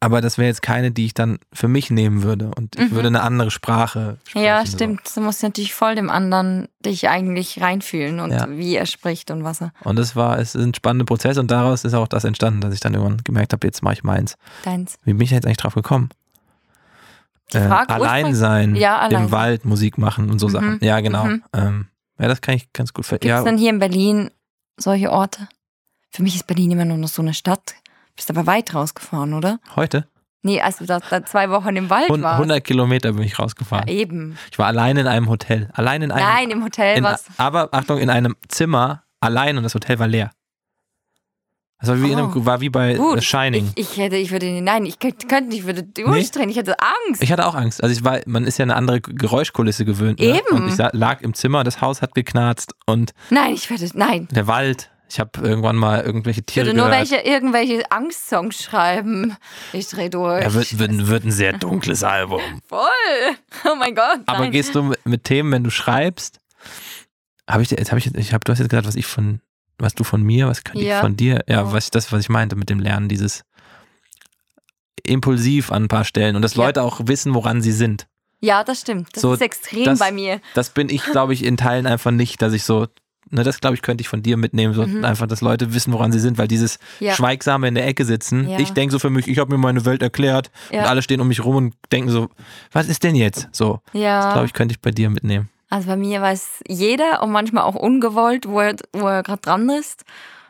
Aber 0.00 0.20
das 0.20 0.38
wäre 0.38 0.46
jetzt 0.46 0.62
keine, 0.62 0.92
die 0.92 1.06
ich 1.06 1.14
dann 1.14 1.40
für 1.52 1.66
mich 1.66 1.90
nehmen 1.90 2.22
würde. 2.22 2.52
Und 2.56 2.76
ich 2.76 2.90
Mhm. 2.92 2.94
würde 2.94 3.08
eine 3.08 3.22
andere 3.22 3.50
Sprache 3.50 4.18
sprechen. 4.24 4.44
Ja, 4.46 4.64
so. 4.64 4.76
stimmt. 4.76 5.00
Du 5.12 5.20
musst 5.20 5.42
natürlich 5.42 5.74
voll 5.74 5.96
dem 5.96 6.08
anderen 6.08 6.68
dich 6.84 7.08
eigentlich 7.08 7.60
reinfühlen 7.60 8.20
und 8.20 8.30
Ja. 8.30 8.46
wie 8.48 8.76
er 8.76 8.86
spricht 8.86 9.32
und 9.32 9.42
was 9.42 9.60
er 9.60 9.72
Und 9.82 9.96
das 9.96 10.14
war, 10.14 10.38
es 10.38 10.54
ist 10.54 10.62
ein 10.62 10.72
spannender 10.74 11.04
Prozess 11.04 11.36
und 11.36 11.50
daraus 11.50 11.82
ist 11.84 11.94
auch 11.94 12.06
das 12.06 12.22
entstanden, 12.22 12.60
dass 12.60 12.72
ich 12.74 12.78
dann 12.80 12.94
irgendwann 12.94 13.24
gemerkt 13.24 13.52
habe, 13.52 13.66
jetzt 13.66 13.82
mache 13.82 13.94
ich 13.94 14.04
meins. 14.04 14.36
deins. 14.64 14.98
Wie 15.02 15.14
bin 15.14 15.22
ich 15.22 15.32
jetzt 15.32 15.46
eigentlich 15.46 15.56
drauf 15.56 15.74
gekommen? 15.74 16.10
Frage 17.50 17.94
allein 17.94 18.34
sein, 18.34 18.74
Ja, 18.76 18.98
allein 18.98 19.24
im. 19.24 19.32
Wald 19.32 19.64
Musik 19.64 19.98
machen 19.98 20.30
und 20.30 20.38
so 20.38 20.48
Mhm. 20.48 20.52
Sachen. 20.52 20.78
Ja, 20.82 21.00
genau. 21.00 21.24
Mhm. 21.24 21.44
Ähm, 21.54 21.88
ja, 22.18 22.28
das 22.28 22.40
kann 22.40 22.54
ich 22.56 22.72
ganz 22.72 22.92
gut 22.92 23.06
ver 23.06 23.16
Gibt 23.18 23.24
es 23.26 23.28
ja, 23.38 23.42
denn 23.44 23.58
hier 23.58 23.70
in 23.70 23.78
Berlin 23.78 24.30
solche 24.78 25.10
Orte? 25.10 25.48
Für 26.10 26.22
mich 26.22 26.34
ist 26.36 26.46
Berlin 26.46 26.70
immer 26.72 26.84
nur 26.84 26.96
noch 26.98 27.08
so 27.08 27.22
eine 27.22 27.34
Stadt. 27.34 27.74
Bist 28.16 28.30
aber 28.30 28.46
weit 28.46 28.74
rausgefahren, 28.74 29.34
oder? 29.34 29.60
Heute? 29.76 30.08
Nee, 30.42 30.60
als 30.60 30.78
du 30.78 30.86
da, 30.86 31.00
zwei 31.24 31.50
Wochen 31.50 31.74
im 31.76 31.90
Wald 31.90 32.08
Hun- 32.10 32.22
warst. 32.22 32.38
100 32.38 32.62
Kilometer 32.64 33.12
bin 33.12 33.22
ich 33.24 33.32
Ja, 33.32 33.38
rausgefahren. 33.38 33.88
eben. 33.88 34.38
Ich 34.50 34.58
war 34.58 34.66
allein 34.66 34.96
in 34.96 35.06
einem 35.06 35.28
Hotel. 35.28 35.68
Allein 35.74 36.02
in 36.02 36.10
einem. 36.12 36.24
Nein, 36.26 36.50
im 36.50 36.64
Hotel 36.64 37.02
was. 37.02 37.24
aber 37.38 37.68
Achtung, 37.72 37.98
in 37.98 38.08
einem 38.10 38.36
Zimmer 38.48 39.02
allein 39.20 39.56
und 39.56 39.64
das 39.64 39.74
Hotel 39.74 39.98
war 39.98 40.06
leer. 40.06 40.30
Das 41.80 41.90
war 41.90 42.02
wie, 42.02 42.10
in 42.10 42.18
einem, 42.18 42.32
Oh. 42.34 42.44
war 42.44 42.60
wie 42.60 42.70
bei 42.70 42.94
Gut. 42.94 43.22
Shining. 43.22 43.70
Ich, 43.76 43.92
ich 43.92 43.96
hätte, 43.98 44.16
ich 44.16 44.32
würde, 44.32 44.60
nein, 44.62 44.84
ich 44.84 44.98
könnte, 44.98 45.26
könnte 45.28 45.54
ich 45.56 45.64
würde 45.64 45.84
durchdrehen. 45.84 46.48
Ich 46.50 46.56
hätte 46.56 46.74
Angst. 46.80 47.22
Ich 47.22 47.30
hatte 47.30 47.46
auch 47.46 47.54
Angst. 47.54 47.82
Also 47.82 47.94
ich 47.94 48.02
war, 48.04 48.20
man 48.26 48.44
ist 48.44 48.58
ja 48.58 48.64
eine 48.64 48.74
andere 48.74 49.00
Geräuschkulisse 49.00 49.84
gewöhnt. 49.84 50.18
Ne? 50.18 50.38
Eben. 50.38 50.56
Und 50.56 50.68
ich 50.68 50.76
lag 50.92 51.20
im 51.20 51.34
Zimmer, 51.34 51.62
das 51.62 51.80
Haus 51.80 52.02
hat 52.02 52.14
geknarzt 52.16 52.74
und 52.86 53.12
nein, 53.30 53.54
ich 53.54 53.70
würde, 53.70 53.88
nein. 53.94 54.26
der 54.32 54.46
Wald. 54.48 54.90
Ich 55.10 55.18
habe 55.20 55.30
irgendwann 55.40 55.76
mal 55.76 56.02
irgendwelche 56.02 56.40
Ich 56.40 56.46
Tiere 56.46 56.66
würde 56.66 56.76
nur 56.78 56.88
gehört. 56.90 57.10
welche, 57.10 57.26
irgendwelche 57.26 57.90
Angstsongs 57.90 58.62
schreiben. 58.62 59.36
Ich 59.72 59.88
drehe 59.88 60.10
durch. 60.10 60.42
Ja, 60.42 60.52
wird, 60.52 60.78
wird, 60.78 61.06
wird 61.08 61.24
ein 61.24 61.32
sehr 61.32 61.54
dunkles 61.54 62.04
Album. 62.04 62.42
Voll. 62.66 62.88
Oh 63.64 63.74
mein 63.78 63.94
Gott. 63.94 64.20
Aber 64.26 64.40
nein. 64.40 64.50
gehst 64.50 64.74
du 64.74 64.92
mit, 65.04 65.24
Themen, 65.24 65.50
wenn 65.52 65.64
du 65.64 65.70
schreibst, 65.70 66.40
habe 67.48 67.62
ich, 67.62 67.70
jetzt 67.70 67.90
habe 67.90 67.98
ich, 68.00 68.14
ich 68.14 68.34
habe, 68.34 68.44
du 68.44 68.52
hast 68.52 68.58
jetzt 68.58 68.68
gesagt, 68.68 68.86
was 68.86 68.96
ich 68.96 69.06
von, 69.06 69.40
was 69.78 69.94
du 69.94 70.04
von 70.04 70.22
mir, 70.22 70.48
was 70.48 70.64
könnte 70.64 70.84
Ja. 70.84 70.96
ich 70.96 71.00
von 71.00 71.16
dir, 71.16 71.44
ja, 71.48 71.64
Oh. 71.64 71.72
was 71.72 71.90
das, 71.90 72.10
was 72.12 72.20
ich 72.20 72.28
meinte 72.28 72.56
mit 72.56 72.68
dem 72.70 72.80
Lernen, 72.80 73.08
dieses 73.08 73.42
impulsiv 75.04 75.70
an 75.72 75.84
ein 75.84 75.88
paar 75.88 76.04
Stellen 76.04 76.36
und 76.36 76.42
dass 76.42 76.54
Ja. 76.54 76.64
Leute 76.66 76.82
auch 76.82 77.00
wissen, 77.04 77.34
woran 77.34 77.62
sie 77.62 77.72
sind. 77.72 78.06
Ja, 78.40 78.62
das 78.64 78.80
stimmt. 78.82 79.08
Das 79.14 79.22
So, 79.22 79.32
ist 79.32 79.40
extrem 79.42 79.84
das- 79.84 79.98
bei 79.98 80.12
mir. 80.12 80.40
Das 80.54 80.70
bin 80.70 80.88
ich, 80.90 81.02
glaube 81.04 81.32
ich, 81.34 81.44
in 81.44 81.56
Teilen 81.56 81.86
einfach 81.86 82.10
nicht, 82.10 82.40
dass 82.42 82.52
ich 82.52 82.62
so, 82.64 82.86
ne, 83.30 83.42
das 83.42 83.60
glaube 83.60 83.74
ich, 83.74 83.82
könnte 83.82 84.02
ich 84.02 84.08
von 84.08 84.22
dir 84.22 84.36
mitnehmen, 84.36 84.74
so 84.74 84.86
Mhm. 84.86 85.04
einfach, 85.04 85.26
dass 85.26 85.40
Leute 85.40 85.72
wissen, 85.74 85.92
woran 85.92 86.12
sie 86.12 86.20
sind, 86.20 86.38
weil 86.38 86.46
dieses 86.48 86.78
Ja. 87.00 87.14
Schweigsame 87.14 87.66
in 87.68 87.74
der 87.74 87.86
Ecke 87.86 88.04
sitzen, 88.04 88.48
Ja. 88.48 88.58
ich 88.58 88.72
denke 88.72 88.92
so 88.92 88.98
für 88.98 89.10
mich, 89.10 89.26
ich 89.28 89.38
habe 89.38 89.50
mir 89.52 89.58
meine 89.58 89.84
Welt 89.84 90.02
erklärt 90.02 90.50
Ja. 90.70 90.80
und 90.82 90.86
alle 90.88 91.02
stehen 91.02 91.20
um 91.20 91.28
mich 91.28 91.44
rum 91.44 91.56
und 91.56 91.74
denken 91.90 92.10
so, 92.10 92.28
was 92.72 92.88
ist 92.88 93.02
denn 93.02 93.14
jetzt? 93.16 93.48
So, 93.52 93.80
das 93.92 94.02
Ja. 94.02 94.32
glaube 94.32 94.46
ich, 94.46 94.52
könnte 94.52 94.72
ich 94.72 94.80
bei 94.80 94.90
dir 94.90 95.10
mitnehmen. 95.10 95.48
Also 95.70 95.86
bei 95.88 95.96
mir 95.96 96.20
weiß 96.22 96.62
jeder 96.66 97.22
und 97.22 97.30
manchmal 97.30 97.64
auch 97.64 97.74
ungewollt, 97.74 98.46
wo 98.48 98.60
er, 98.60 98.76
wo 98.92 99.06
er 99.06 99.22
gerade 99.22 99.42
dran 99.42 99.68
ist. 99.68 100.04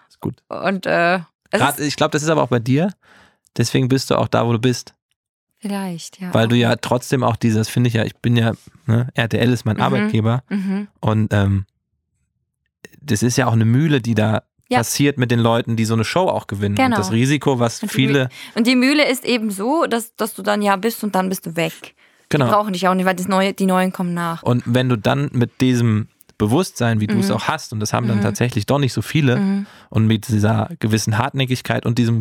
Ist 0.09 0.21
gut. 0.21 0.43
Und 0.49 0.87
äh, 0.87 1.21
Grad, 1.51 1.81
ich 1.81 1.97
glaube, 1.97 2.13
das 2.13 2.23
ist 2.23 2.29
aber 2.29 2.43
auch 2.43 2.49
bei 2.49 2.61
dir. 2.61 2.93
Deswegen 3.57 3.89
bist 3.89 4.11
du 4.11 4.17
auch 4.17 4.29
da, 4.29 4.47
wo 4.47 4.53
du 4.53 4.59
bist. 4.61 4.95
vielleicht, 5.59 6.21
ja. 6.21 6.33
Weil 6.33 6.47
du 6.47 6.55
ja 6.57 6.77
trotzdem 6.77 7.25
auch 7.25 7.35
dieses, 7.35 7.69
finde 7.69 7.89
ich 7.89 7.95
ja, 7.95 8.05
ich 8.05 8.15
bin 8.17 8.37
ja, 8.37 8.53
ne, 8.87 9.09
RTL 9.15 9.53
ist 9.53 9.65
mein 9.65 9.77
Mhm. 9.77 9.83
Arbeitgeber 9.83 10.43
Mhm. 10.49 10.87
und 11.01 11.33
ähm, 11.33 11.67
das 13.01 13.23
ist 13.25 13.37
ja 13.37 13.47
auch 13.49 13.53
eine 13.55 13.65
Mühle, 13.65 14.01
die 14.01 14.15
da 14.15 14.43
Ja. 14.71 14.79
passiert 14.79 15.19
mit 15.19 15.31
den 15.31 15.41
Leuten, 15.41 15.75
die 15.77 15.85
so 15.85 15.95
eine 15.95 16.05
Show 16.05 16.29
auch 16.29 16.47
gewinnen. 16.47 16.75
Genau. 16.77 16.87
Und 16.97 16.99
das 16.99 17.11
Risiko, 17.11 17.59
was 17.59 17.83
Und 17.83 17.89
viele, 17.91 18.29
Und 18.55 18.67
die 18.67 18.77
Mühle 18.77 19.09
ist 19.11 19.25
eben 19.25 19.51
so, 19.51 19.87
dass, 19.87 20.15
dass 20.15 20.35
du 20.35 20.43
dann 20.43 20.63
ja 20.63 20.77
bist 20.77 21.03
und 21.03 21.15
dann 21.15 21.29
bist 21.29 21.47
du 21.47 21.57
weg. 21.57 21.95
Die 22.31 22.37
genau. 22.37 22.49
brauchen 22.51 22.73
dich 22.73 22.87
auch 22.89 22.95
nicht, 22.95 23.07
weil 23.07 23.17
das 23.17 23.29
Neue, 23.29 23.55
die 23.55 23.67
Neuen 23.67 23.93
kommen 23.93 24.15
nach. 24.15 24.43
Und 24.43 24.63
wenn 24.67 24.89
du 24.89 24.97
dann 24.97 25.31
mit 25.33 25.61
diesem 25.61 26.09
Bewusstsein, 26.37 27.01
wie 27.01 27.07
du 27.07 27.15
Mhm. 27.15 27.21
es 27.21 27.31
auch 27.31 27.49
hast, 27.49 27.73
und 27.73 27.81
das 27.81 27.93
haben 27.93 28.07
dann 28.07 28.21
tatsächlich 28.21 28.67
doch 28.67 28.79
nicht 28.79 28.93
so 28.93 29.03
viele, 29.03 29.65
und 29.91 30.07
mit 30.07 30.29
dieser 30.29 30.69
gewissen 30.79 31.19
Hartnäckigkeit 31.19 31.85
und 31.85 31.99
diesem 31.99 32.21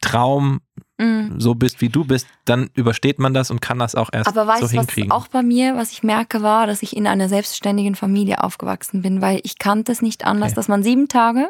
Traum 0.00 0.60
Mhm. 1.00 1.40
so 1.40 1.54
bist, 1.54 1.80
wie 1.80 1.88
du 1.88 2.04
bist, 2.04 2.26
dann 2.44 2.70
übersteht 2.74 3.18
man 3.20 3.32
das 3.34 3.50
und 3.52 3.60
kann 3.60 3.78
das 3.78 3.94
auch 3.94 4.08
erst 4.12 4.28
Aber 4.28 4.46
weißt 4.48 4.60
so 4.62 4.66
du, 4.66 4.72
was 4.76 4.86
hinkriegen. 4.86 5.12
auch 5.12 5.28
bei 5.28 5.42
mir, 5.42 5.76
was 5.76 5.92
ich 5.92 6.02
merke, 6.02 6.42
war, 6.42 6.66
dass 6.66 6.82
ich 6.82 6.96
in 6.96 7.06
einer 7.06 7.28
selbstständigen 7.28 7.94
Familie 7.94 8.42
aufgewachsen 8.42 9.02
bin, 9.02 9.20
weil 9.22 9.40
ich 9.44 9.58
kannte 9.58 9.92
es 9.92 10.02
nicht 10.02 10.24
anders, 10.26 10.48
Okay. 10.52 10.56
dass 10.56 10.68
man 10.68 10.82
sieben 10.82 11.06
Tage, 11.06 11.48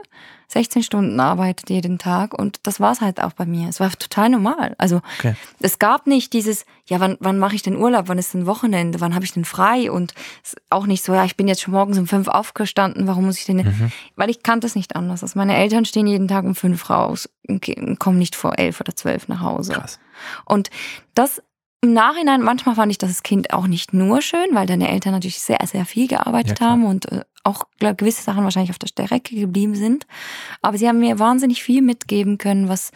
16 0.50 0.82
Stunden 0.82 1.18
arbeitet 1.20 1.68
jeden 1.68 1.98
Tag 1.98 2.32
und 2.32 2.60
das 2.62 2.80
war 2.80 2.92
es 2.92 3.00
halt 3.02 3.22
auch 3.22 3.32
bei 3.34 3.44
mir. 3.46 3.68
Es 3.68 3.80
war 3.80 3.90
total 3.92 4.30
normal. 4.30 4.74
Also 4.78 5.00
Okay. 5.18 5.34
es 5.60 5.78
gab 5.78 6.06
nicht 6.06 6.32
dieses, 6.32 6.64
ja, 6.86 7.00
wann, 7.00 7.16
wann 7.20 7.38
mache 7.38 7.54
ich 7.54 7.62
denn 7.62 7.76
Urlaub, 7.76 8.08
wann 8.08 8.16
ist 8.18 8.32
denn 8.34 8.46
Wochenende, 8.46 9.00
wann 9.00 9.14
habe 9.14 9.24
ich 9.26 9.32
denn 9.32 9.44
frei 9.44 9.90
und 9.90 10.14
es 10.42 10.54
ist 10.54 10.62
auch 10.70 10.86
nicht 10.86 11.04
so, 11.04 11.12
ja, 11.14 11.24
ich 11.26 11.36
bin 11.36 11.48
jetzt 11.48 11.60
schon 11.62 11.74
morgens 11.74 11.98
um 11.98 12.06
fünf 12.06 12.28
aufgestanden, 12.28 13.06
warum 13.06 13.26
muss 13.26 13.38
ich 13.38 13.44
denn, 13.46 13.58
Mhm. 13.58 13.92
weil 14.16 14.30
ich 14.30 14.42
kannte 14.42 14.66
es 14.66 14.74
nicht 14.74 14.96
anders. 14.96 15.22
Also 15.22 15.38
meine 15.38 15.54
Eltern 15.56 15.84
stehen 15.84 16.06
jeden 16.06 16.28
Tag 16.28 16.44
um 16.44 16.54
fünf 16.54 16.88
raus 16.88 17.28
und 17.46 17.66
kommen 17.98 18.18
nicht 18.18 18.34
vor 18.36 18.58
elf 18.58 18.80
oder 18.80 18.94
zwölf 18.96 19.17
nach 19.26 19.40
Hause. 19.40 19.72
Krass. 19.72 19.98
Und 20.44 20.70
das 21.14 21.42
im 21.80 21.92
Nachhinein, 21.92 22.42
manchmal 22.42 22.74
fand 22.74 22.90
ich 22.90 22.98
das 22.98 23.22
Kind 23.22 23.52
auch 23.52 23.68
nicht 23.68 23.92
nur 23.92 24.20
schön, 24.20 24.48
weil 24.52 24.66
deine 24.66 24.90
Eltern 24.90 25.12
natürlich 25.12 25.40
sehr, 25.40 25.60
sehr 25.64 25.84
viel 25.84 26.08
gearbeitet 26.08 26.58
Ja, 26.60 26.66
haben 26.66 26.84
und 26.84 27.10
äh, 27.12 27.22
auch 27.44 27.64
glaub, 27.78 27.98
gewisse 27.98 28.22
Sachen 28.22 28.42
wahrscheinlich 28.42 28.70
auf 28.70 28.80
der 28.80 28.88
Strecke 28.88 29.36
geblieben 29.36 29.76
sind. 29.76 30.06
Aber 30.60 30.76
sie 30.76 30.88
haben 30.88 30.98
mir 30.98 31.18
wahnsinnig 31.20 31.62
viel 31.62 31.80
mitgeben 31.80 32.36
können, 32.36 32.68
was, 32.68 32.90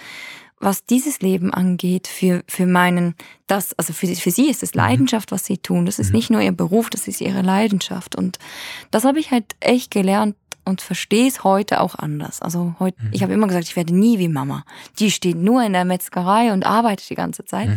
was 0.58 0.84
dieses 0.84 1.20
Leben 1.20 1.54
angeht, 1.54 2.08
für, 2.08 2.42
für 2.48 2.66
meinen, 2.66 3.14
das, 3.46 3.72
also 3.78 3.92
für, 3.92 4.08
für 4.08 4.30
sie 4.32 4.50
ist 4.50 4.64
es 4.64 4.74
Leidenschaft, 4.74 5.30
was 5.30 5.44
sie 5.44 5.58
tun. 5.58 5.86
Das 5.86 6.00
ist 6.00 6.12
nicht 6.12 6.30
nur 6.30 6.40
ihr 6.40 6.52
Beruf, 6.52 6.90
das 6.90 7.06
ist 7.06 7.20
ihre 7.20 7.42
Leidenschaft. 7.42 8.16
Und 8.16 8.38
das 8.90 9.04
habe 9.04 9.20
ich 9.20 9.30
halt 9.30 9.54
echt 9.60 9.92
gelernt 9.92 10.34
und 10.64 10.80
verstehe 10.80 11.28
es 11.28 11.44
heute 11.44 11.80
auch 11.80 11.94
anders. 11.94 12.40
Also 12.40 12.74
heute, 12.78 12.96
ich 13.10 13.22
habe 13.22 13.32
immer 13.32 13.48
gesagt, 13.48 13.66
ich 13.66 13.76
werde 13.76 13.94
nie 13.94 14.18
wie 14.18 14.28
Mama. 14.28 14.64
Die 14.98 15.10
steht 15.10 15.36
nur 15.36 15.62
in 15.62 15.72
der 15.72 15.84
Metzgerei 15.84 16.52
und 16.52 16.64
arbeitet 16.64 17.10
die 17.10 17.14
ganze 17.14 17.44
Zeit. 17.44 17.70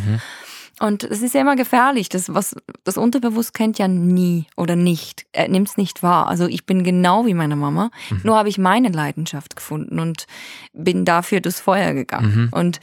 Und 0.80 1.04
es 1.06 1.22
ist 1.22 1.34
ja 1.34 1.42
immer 1.42 1.56
gefährlich. 1.56 2.10
Das, 2.10 2.34
was 2.34 2.56
das 2.84 2.98
Unterbewusst 2.98 3.54
kennt 3.54 3.80
ja 3.80 3.88
nie 3.88 4.46
oder 4.58 4.76
nicht. 4.76 5.26
Er 5.32 5.48
nimmt 5.48 5.70
es 5.70 5.78
nicht 5.78 6.04
wahr. 6.04 6.28
Also 6.28 6.48
ich 6.48 6.66
bin 6.66 6.84
genau 6.84 7.26
wie 7.26 7.34
meine 7.34 7.56
Mama. 7.56 7.92
Nur 8.24 8.38
habe 8.38 8.50
ich 8.50 8.58
meine 8.58 8.90
Leidenschaft 8.90 9.56
gefunden 9.56 10.00
und 10.00 10.28
bin 10.74 11.06
dafür 11.06 11.40
durchs 11.40 11.62
Feuer 11.62 11.94
gegangen. 11.94 12.50
Und 12.52 12.82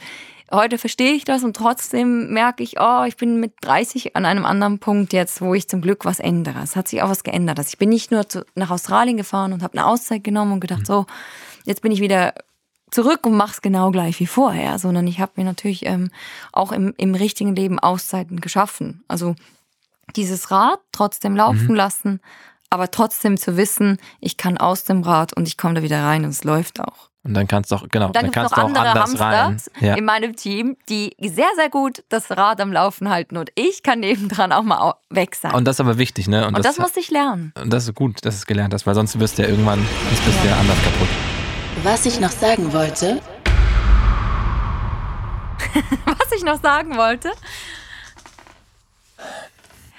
heute 0.53 0.77
verstehe 0.77 1.13
ich 1.13 1.25
das 1.25 1.43
und 1.43 1.55
trotzdem 1.55 2.31
merke 2.31 2.63
ich, 2.63 2.79
oh, 2.79 3.03
ich 3.05 3.17
bin 3.17 3.39
mit 3.39 3.53
30 3.61 4.15
an 4.15 4.25
einem 4.25 4.45
anderen 4.45 4.79
Punkt 4.79 5.11
jetzt, 5.13 5.41
wo 5.41 5.53
ich 5.53 5.67
zum 5.67 5.81
Glück 5.81 6.05
was 6.05 6.19
ändere. 6.19 6.61
Es 6.63 6.75
hat 6.75 6.87
sich 6.87 7.01
auch 7.01 7.09
was 7.09 7.23
geändert. 7.23 7.57
Also 7.57 7.69
ich 7.69 7.77
bin 7.77 7.89
nicht 7.89 8.11
nur 8.11 8.29
zu, 8.29 8.45
nach 8.55 8.69
Australien 8.69 9.17
gefahren 9.17 9.53
und 9.53 9.63
habe 9.63 9.77
eine 9.77 9.87
Auszeit 9.87 10.23
genommen 10.23 10.53
und 10.53 10.59
gedacht, 10.59 10.85
so, 10.85 11.05
jetzt 11.65 11.81
bin 11.81 11.91
ich 11.91 11.99
wieder 11.99 12.33
zurück 12.91 13.25
und 13.25 13.35
mach's 13.35 13.61
genau 13.61 13.91
gleich 13.91 14.19
wie 14.19 14.27
vorher, 14.27 14.77
sondern 14.77 15.07
ich 15.07 15.19
habe 15.19 15.33
mir 15.35 15.43
natürlich 15.43 15.85
ähm, 15.85 16.11
auch 16.51 16.71
im, 16.71 16.93
im 16.97 17.15
richtigen 17.15 17.55
Leben 17.55 17.79
Auszeiten 17.79 18.39
geschaffen. 18.39 19.03
Also 19.07 19.35
dieses 20.15 20.51
Rad 20.51 20.79
trotzdem 20.91 21.35
laufen 21.35 21.75
lassen, 21.75 22.21
aber 22.69 22.91
trotzdem 22.91 23.37
zu 23.37 23.57
wissen, 23.57 23.97
ich 24.19 24.37
kann 24.37 24.57
aus 24.57 24.83
dem 24.83 25.01
Rad 25.01 25.33
und 25.33 25.47
ich 25.47 25.57
komme 25.57 25.75
da 25.75 25.83
wieder 25.83 26.03
rein 26.03 26.23
und 26.23 26.31
es 26.31 26.43
läuft 26.43 26.79
auch. 26.79 27.09
Und 27.25 27.35
dann 27.35 27.47
kannst 27.47 27.71
du 27.71 27.75
auch, 27.75 27.87
genau, 27.89 28.07
Und 28.07 28.15
dann, 28.17 28.23
dann, 28.25 28.31
gibt 28.31 28.35
es 28.35 28.41
kannst 28.41 28.51
noch 28.51 28.57
du 28.57 28.63
auch 28.63 28.67
andere 28.67 29.01
anders 29.01 29.19
rein. 29.19 29.45
Hamsters 29.45 29.71
Ja. 29.81 29.95
in 29.95 30.03
meinem 30.03 30.35
Team, 30.35 30.75
die 30.89 31.15
sehr, 31.21 31.47
sehr 31.55 31.69
gut 31.69 32.03
das 32.09 32.29
Rad 32.31 32.59
am 32.59 32.73
Laufen 32.73 33.09
halten 33.09 33.37
und 33.37 33.49
ich 33.55 33.81
kann 33.81 34.01
nebendran 34.01 34.51
auch 34.51 34.63
mal 34.63 34.95
weg 35.09 35.35
sein. 35.35 35.53
Und 35.53 35.65
das 35.65 35.77
ist 35.77 35.79
aber 35.79 35.97
wichtig, 35.97 36.27
ne? 36.27 36.45
Und 36.45 36.63
das, 36.65 36.77
musste 36.79 36.99
ich 36.99 37.09
lernen. 37.11 37.53
und 37.61 37.71
das 37.71 37.87
ist 37.87 37.95
gut, 37.95 38.25
dass 38.25 38.35
du 38.35 38.39
es 38.39 38.45
gelernt 38.45 38.73
hast, 38.73 38.85
weil 38.85 38.95
sonst 38.95 39.17
wirst 39.19 39.37
du 39.37 39.43
ja 39.43 39.47
irgendwann, 39.47 39.79
sonst 40.09 40.25
bist 40.25 40.43
du 40.43 40.47
ja 40.49 40.57
anders 40.57 40.77
kaputt. 40.83 41.07
Was 41.83 42.05
ich 42.05 42.19
noch 42.19 42.31
sagen 42.31 42.73
wollte, 42.73 43.21
Was 46.05 46.31
ich 46.35 46.43
noch 46.43 46.61
sagen 46.61 46.97
wollte. 46.97 47.31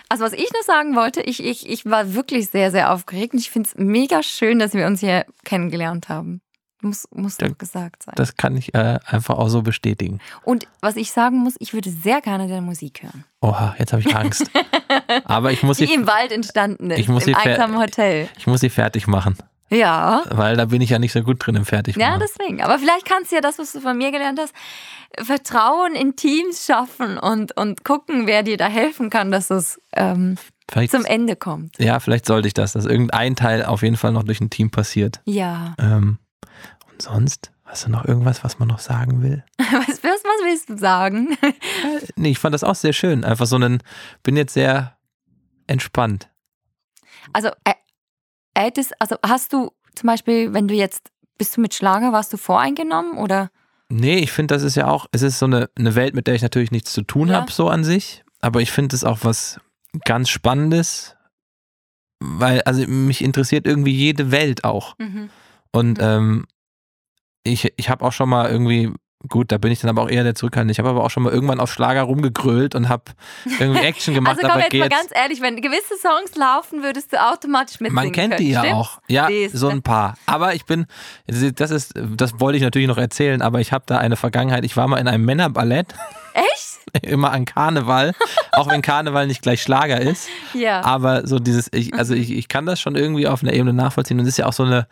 Also 0.08 0.24
was 0.24 0.32
ich 0.32 0.50
noch 0.52 0.62
sagen 0.62 0.94
wollte, 0.94 1.22
ich, 1.22 1.42
ich, 1.42 1.68
ich 1.68 1.86
war 1.86 2.14
wirklich 2.14 2.50
sehr, 2.50 2.70
sehr 2.70 2.92
aufgeregt 2.92 3.32
und 3.32 3.40
ich 3.40 3.50
finde 3.50 3.68
es 3.68 3.74
mega 3.76 4.22
schön, 4.22 4.58
dass 4.58 4.72
wir 4.74 4.86
uns 4.86 5.00
hier 5.00 5.24
kennengelernt 5.44 6.08
haben. 6.08 6.40
Muss, 6.84 7.08
muss 7.12 7.36
doch 7.38 7.56
gesagt 7.58 8.02
sein. 8.04 8.14
Das 8.16 8.36
kann 8.36 8.56
ich 8.56 8.74
äh, 8.74 8.98
einfach 9.06 9.36
auch 9.38 9.48
so 9.48 9.62
bestätigen. 9.62 10.20
Und 10.44 10.66
was 10.80 10.96
ich 10.96 11.10
sagen 11.10 11.38
muss, 11.38 11.54
ich 11.58 11.72
würde 11.74 11.90
sehr 11.90 12.20
gerne 12.20 12.46
deine 12.46 12.60
Musik 12.62 13.02
hören. 13.02 13.24
Oha, 13.40 13.74
jetzt 13.78 13.92
habe 13.92 14.02
ich 14.02 14.14
Angst. 14.14 14.50
Aber 15.24 15.50
ich 15.52 15.62
muss, 15.62 15.78
Die 15.78 15.86
sie, 15.86 15.94
im 15.94 16.06
Wald 16.06 16.30
entstanden 16.30 16.90
ist, 16.90 16.98
Ich 16.98 17.08
muss 17.08 17.26
im 17.26 17.34
einsamen 17.34 17.78
Hotel. 17.78 18.28
ich 18.38 18.46
muss 18.46 18.60
sie 18.60 18.70
fertig 18.70 19.06
machen, 19.06 19.36
Ja. 19.70 20.22
weil 20.30 20.56
da 20.56 20.66
bin 20.66 20.80
ich 20.82 20.90
ja 20.90 20.98
nicht 20.98 21.12
so 21.12 21.22
gut 21.22 21.44
drin 21.44 21.56
im 21.56 21.64
Fertig 21.64 21.96
Ja, 21.96 22.18
deswegen. 22.18 22.62
Aber 22.62 22.78
vielleicht 22.78 23.06
kannst 23.06 23.30
du 23.32 23.36
ja 23.36 23.40
das, 23.40 23.58
was 23.58 23.72
du 23.72 23.80
von 23.80 23.96
mir 23.98 24.12
gelernt 24.12 24.38
hast, 24.40 24.54
Vertrauen 25.22 25.94
in 25.94 26.16
Teams 26.16 26.66
schaffen 26.66 27.18
und, 27.18 27.56
und 27.56 27.84
gucken, 27.84 28.26
wer 28.26 28.42
dir 28.42 28.56
da 28.56 28.66
helfen 28.66 29.10
kann, 29.10 29.30
dass 29.30 29.50
es 29.50 29.80
ähm, 29.94 30.36
zum 30.88 31.04
Ende 31.04 31.36
kommt. 31.36 31.78
ja, 31.78 32.00
vielleicht 32.00 32.26
sollte 32.26 32.48
ich 32.48 32.54
das, 32.54 32.72
dass 32.72 32.84
irgendein 32.84 33.36
Teil 33.36 33.64
auf 33.64 33.82
jeden 33.82 33.96
Fall 33.96 34.12
noch 34.12 34.24
durch 34.24 34.40
ein 34.40 34.50
Team 34.50 34.70
passiert. 34.70 35.20
Ja. 35.24 35.74
Ähm, 35.78 36.18
und 36.94 37.02
sonst, 37.02 37.52
hast 37.64 37.84
du 37.86 37.90
noch 37.90 38.04
irgendwas, 38.04 38.42
was 38.44 38.58
man 38.58 38.68
noch 38.68 38.78
sagen 38.78 39.22
will? 39.22 39.44
Was, 39.58 40.02
was, 40.04 40.22
was 40.22 40.44
willst 40.44 40.68
du 40.70 40.78
sagen? 40.78 41.36
Nee, 42.16 42.30
ich 42.30 42.38
fand 42.38 42.54
das 42.54 42.62
auch 42.64 42.74
sehr 42.76 42.92
schön. 42.92 43.24
Einfach 43.24 43.46
so 43.46 43.56
einen, 43.56 43.82
bin 44.22 44.36
jetzt 44.36 44.54
sehr 44.54 44.96
entspannt. 45.66 46.30
Also, 47.32 47.48
äh, 47.64 47.74
hättest, 48.56 49.00
also 49.00 49.16
hast 49.26 49.52
du 49.52 49.72
zum 49.94 50.06
Beispiel, 50.06 50.52
wenn 50.52 50.68
du 50.68 50.74
jetzt, 50.74 51.10
bist 51.38 51.56
du 51.56 51.60
mit 51.60 51.74
Schlager, 51.74 52.12
warst 52.12 52.32
du 52.32 52.36
voreingenommen 52.36 53.18
oder? 53.18 53.50
Nee, 53.88 54.18
ich 54.18 54.30
finde, 54.32 54.54
das 54.54 54.62
ist 54.62 54.76
ja 54.76 54.86
auch, 54.86 55.06
es 55.12 55.22
ist 55.22 55.38
so 55.38 55.46
eine, 55.46 55.68
eine 55.76 55.94
Welt, 55.94 56.14
mit 56.14 56.26
der 56.26 56.34
ich 56.34 56.42
natürlich 56.42 56.70
nichts 56.70 56.92
zu 56.92 57.02
tun 57.02 57.28
Ja. 57.28 57.40
habe, 57.40 57.50
so 57.50 57.68
an 57.68 57.82
sich. 57.84 58.22
Aber 58.40 58.60
ich 58.60 58.70
finde 58.70 58.94
es 58.94 59.04
auch 59.04 59.18
was 59.22 59.58
ganz 60.04 60.28
Spannendes, 60.28 61.16
weil, 62.20 62.62
also 62.62 62.86
mich 62.86 63.22
interessiert 63.24 63.66
irgendwie 63.66 63.92
jede 63.92 64.30
Welt 64.30 64.64
auch. 64.64 64.94
Und 65.72 65.98
Mhm. 65.98 66.04
ähm, 66.04 66.46
ich, 67.44 67.72
ich 67.76 67.90
habe 67.90 68.04
auch 68.04 68.12
schon 68.12 68.28
mal 68.28 68.50
irgendwie, 68.50 68.90
gut, 69.28 69.52
da 69.52 69.58
bin 69.58 69.70
ich 69.70 69.80
dann 69.80 69.90
aber 69.90 70.02
auch 70.02 70.08
eher 70.08 70.24
der 70.24 70.34
Zurückhaltende, 70.34 70.72
ich 70.72 70.78
habe 70.78 70.88
aber 70.88 71.04
auch 71.04 71.10
schon 71.10 71.22
mal 71.22 71.32
irgendwann 71.32 71.60
auf 71.60 71.72
Schlager 71.72 72.02
rumgegrölt 72.02 72.74
und 72.74 72.88
habe 72.88 73.04
irgendwie 73.58 73.80
Action 73.80 74.14
gemacht. 74.14 74.38
Also 74.38 74.42
komm 74.42 74.50
aber 74.50 74.62
jetzt 74.62 74.74
mal 74.74 74.88
ganz 74.88 75.08
ehrlich, 75.14 75.40
wenn 75.40 75.60
gewisse 75.60 75.96
Songs 76.00 76.34
laufen, 76.36 76.82
würdest 76.82 77.12
du 77.12 77.22
automatisch 77.22 77.80
mitsingen 77.80 77.94
Man 77.94 78.12
kennt 78.12 78.38
die 78.40 78.52
können, 78.52 78.52
ja 78.52 78.60
stimmt's? 78.60 78.76
auch. 78.76 78.98
Ja, 79.08 79.26
Siehste. 79.28 79.58
so 79.58 79.68
ein 79.68 79.82
paar. 79.82 80.16
Aber 80.26 80.54
ich 80.54 80.64
bin, 80.64 80.86
das 81.26 81.70
ist, 81.70 81.94
das 81.94 82.40
wollte 82.40 82.56
ich 82.56 82.62
natürlich 82.62 82.88
noch 82.88 82.98
erzählen, 82.98 83.42
aber 83.42 83.60
ich 83.60 83.72
habe 83.72 83.84
da 83.86 83.98
eine 83.98 84.16
Vergangenheit. 84.16 84.64
Ich 84.64 84.76
war 84.76 84.88
mal 84.88 84.98
in 84.98 85.08
einem 85.08 85.24
Männerballett, 85.24 85.94
Echt? 86.34 87.02
immer 87.02 87.30
an 87.30 87.44
Karneval, 87.44 88.12
auch 88.52 88.68
wenn 88.68 88.82
Karneval 88.82 89.26
nicht 89.26 89.42
gleich 89.42 89.62
Schlager 89.62 90.00
ist. 90.00 90.28
Ja. 90.52 90.82
Aber 90.82 91.26
so 91.26 91.38
dieses, 91.38 91.68
ich, 91.72 91.94
also 91.94 92.14
ich, 92.14 92.30
ich 92.32 92.48
kann 92.48 92.66
das 92.66 92.80
schon 92.80 92.96
irgendwie 92.96 93.28
auf 93.28 93.42
einer 93.42 93.52
Ebene 93.52 93.72
nachvollziehen. 93.72 94.18
Und 94.18 94.24
es 94.24 94.30
ist 94.30 94.38
ja 94.38 94.46
auch 94.46 94.52
so 94.52 94.64
eine, 94.64 94.86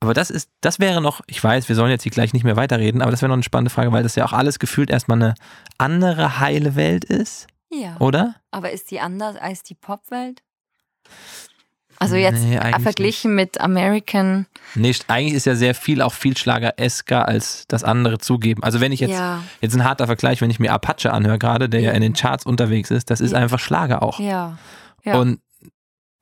aber 0.00 0.14
das 0.14 0.30
ist, 0.30 0.50
das 0.60 0.80
wäre 0.80 1.00
noch, 1.00 1.20
ich 1.26 1.42
weiß, 1.42 1.68
wir 1.68 1.76
sollen 1.76 1.90
jetzt 1.90 2.02
hier 2.02 2.12
gleich 2.12 2.32
nicht 2.32 2.44
mehr 2.44 2.56
weiterreden, 2.56 3.00
aber 3.02 3.10
das 3.10 3.22
wäre 3.22 3.28
noch 3.28 3.36
eine 3.36 3.42
spannende 3.42 3.70
Frage, 3.70 3.90
weil 3.92 4.02
das 4.02 4.16
ja 4.16 4.24
auch 4.24 4.32
alles 4.32 4.58
gefühlt 4.58 4.90
erstmal 4.90 5.20
eine 5.22 5.34
andere 5.78 6.40
heile 6.40 6.76
Welt 6.76 7.04
ist, 7.04 7.46
ja. 7.72 7.96
oder? 8.00 8.34
Aber 8.50 8.70
ist 8.70 8.90
die 8.90 9.00
anders 9.00 9.36
als 9.36 9.62
die 9.62 9.74
Popwelt? 9.74 10.42
Also 11.98 12.16
jetzt 12.16 12.42
Nee, 12.42 12.58
verglichen 12.80 13.34
mit 13.34 13.60
American. 13.60 14.46
Nee, 14.74 14.94
eigentlich 15.08 15.34
ist 15.34 15.46
ja 15.46 15.54
sehr 15.54 15.74
viel, 15.74 16.02
auch 16.02 16.12
viel 16.12 16.36
Schlager-esker 16.36 17.26
als 17.28 17.66
das 17.68 17.84
andere 17.84 18.18
zugeben. 18.18 18.62
Also 18.62 18.80
wenn 18.80 18.92
ich 18.92 19.00
jetzt, 19.00 19.12
Ja. 19.12 19.42
jetzt 19.60 19.74
ein 19.74 19.84
harter 19.84 20.06
Vergleich, 20.06 20.40
wenn 20.40 20.50
ich 20.50 20.58
mir 20.58 20.72
Apache 20.72 21.12
anhöre 21.12 21.38
gerade, 21.38 21.68
der 21.68 21.80
ja 21.80 21.92
in 21.92 22.02
den 22.02 22.14
Charts 22.14 22.44
unterwegs 22.44 22.90
ist, 22.90 23.10
das 23.10 23.20
ist 23.20 23.32
Ja. 23.32 23.38
einfach 23.38 23.58
Schlager 23.60 24.02
auch. 24.02 24.18
Ja. 24.18 24.58
Ja. 25.04 25.18
Und 25.18 25.40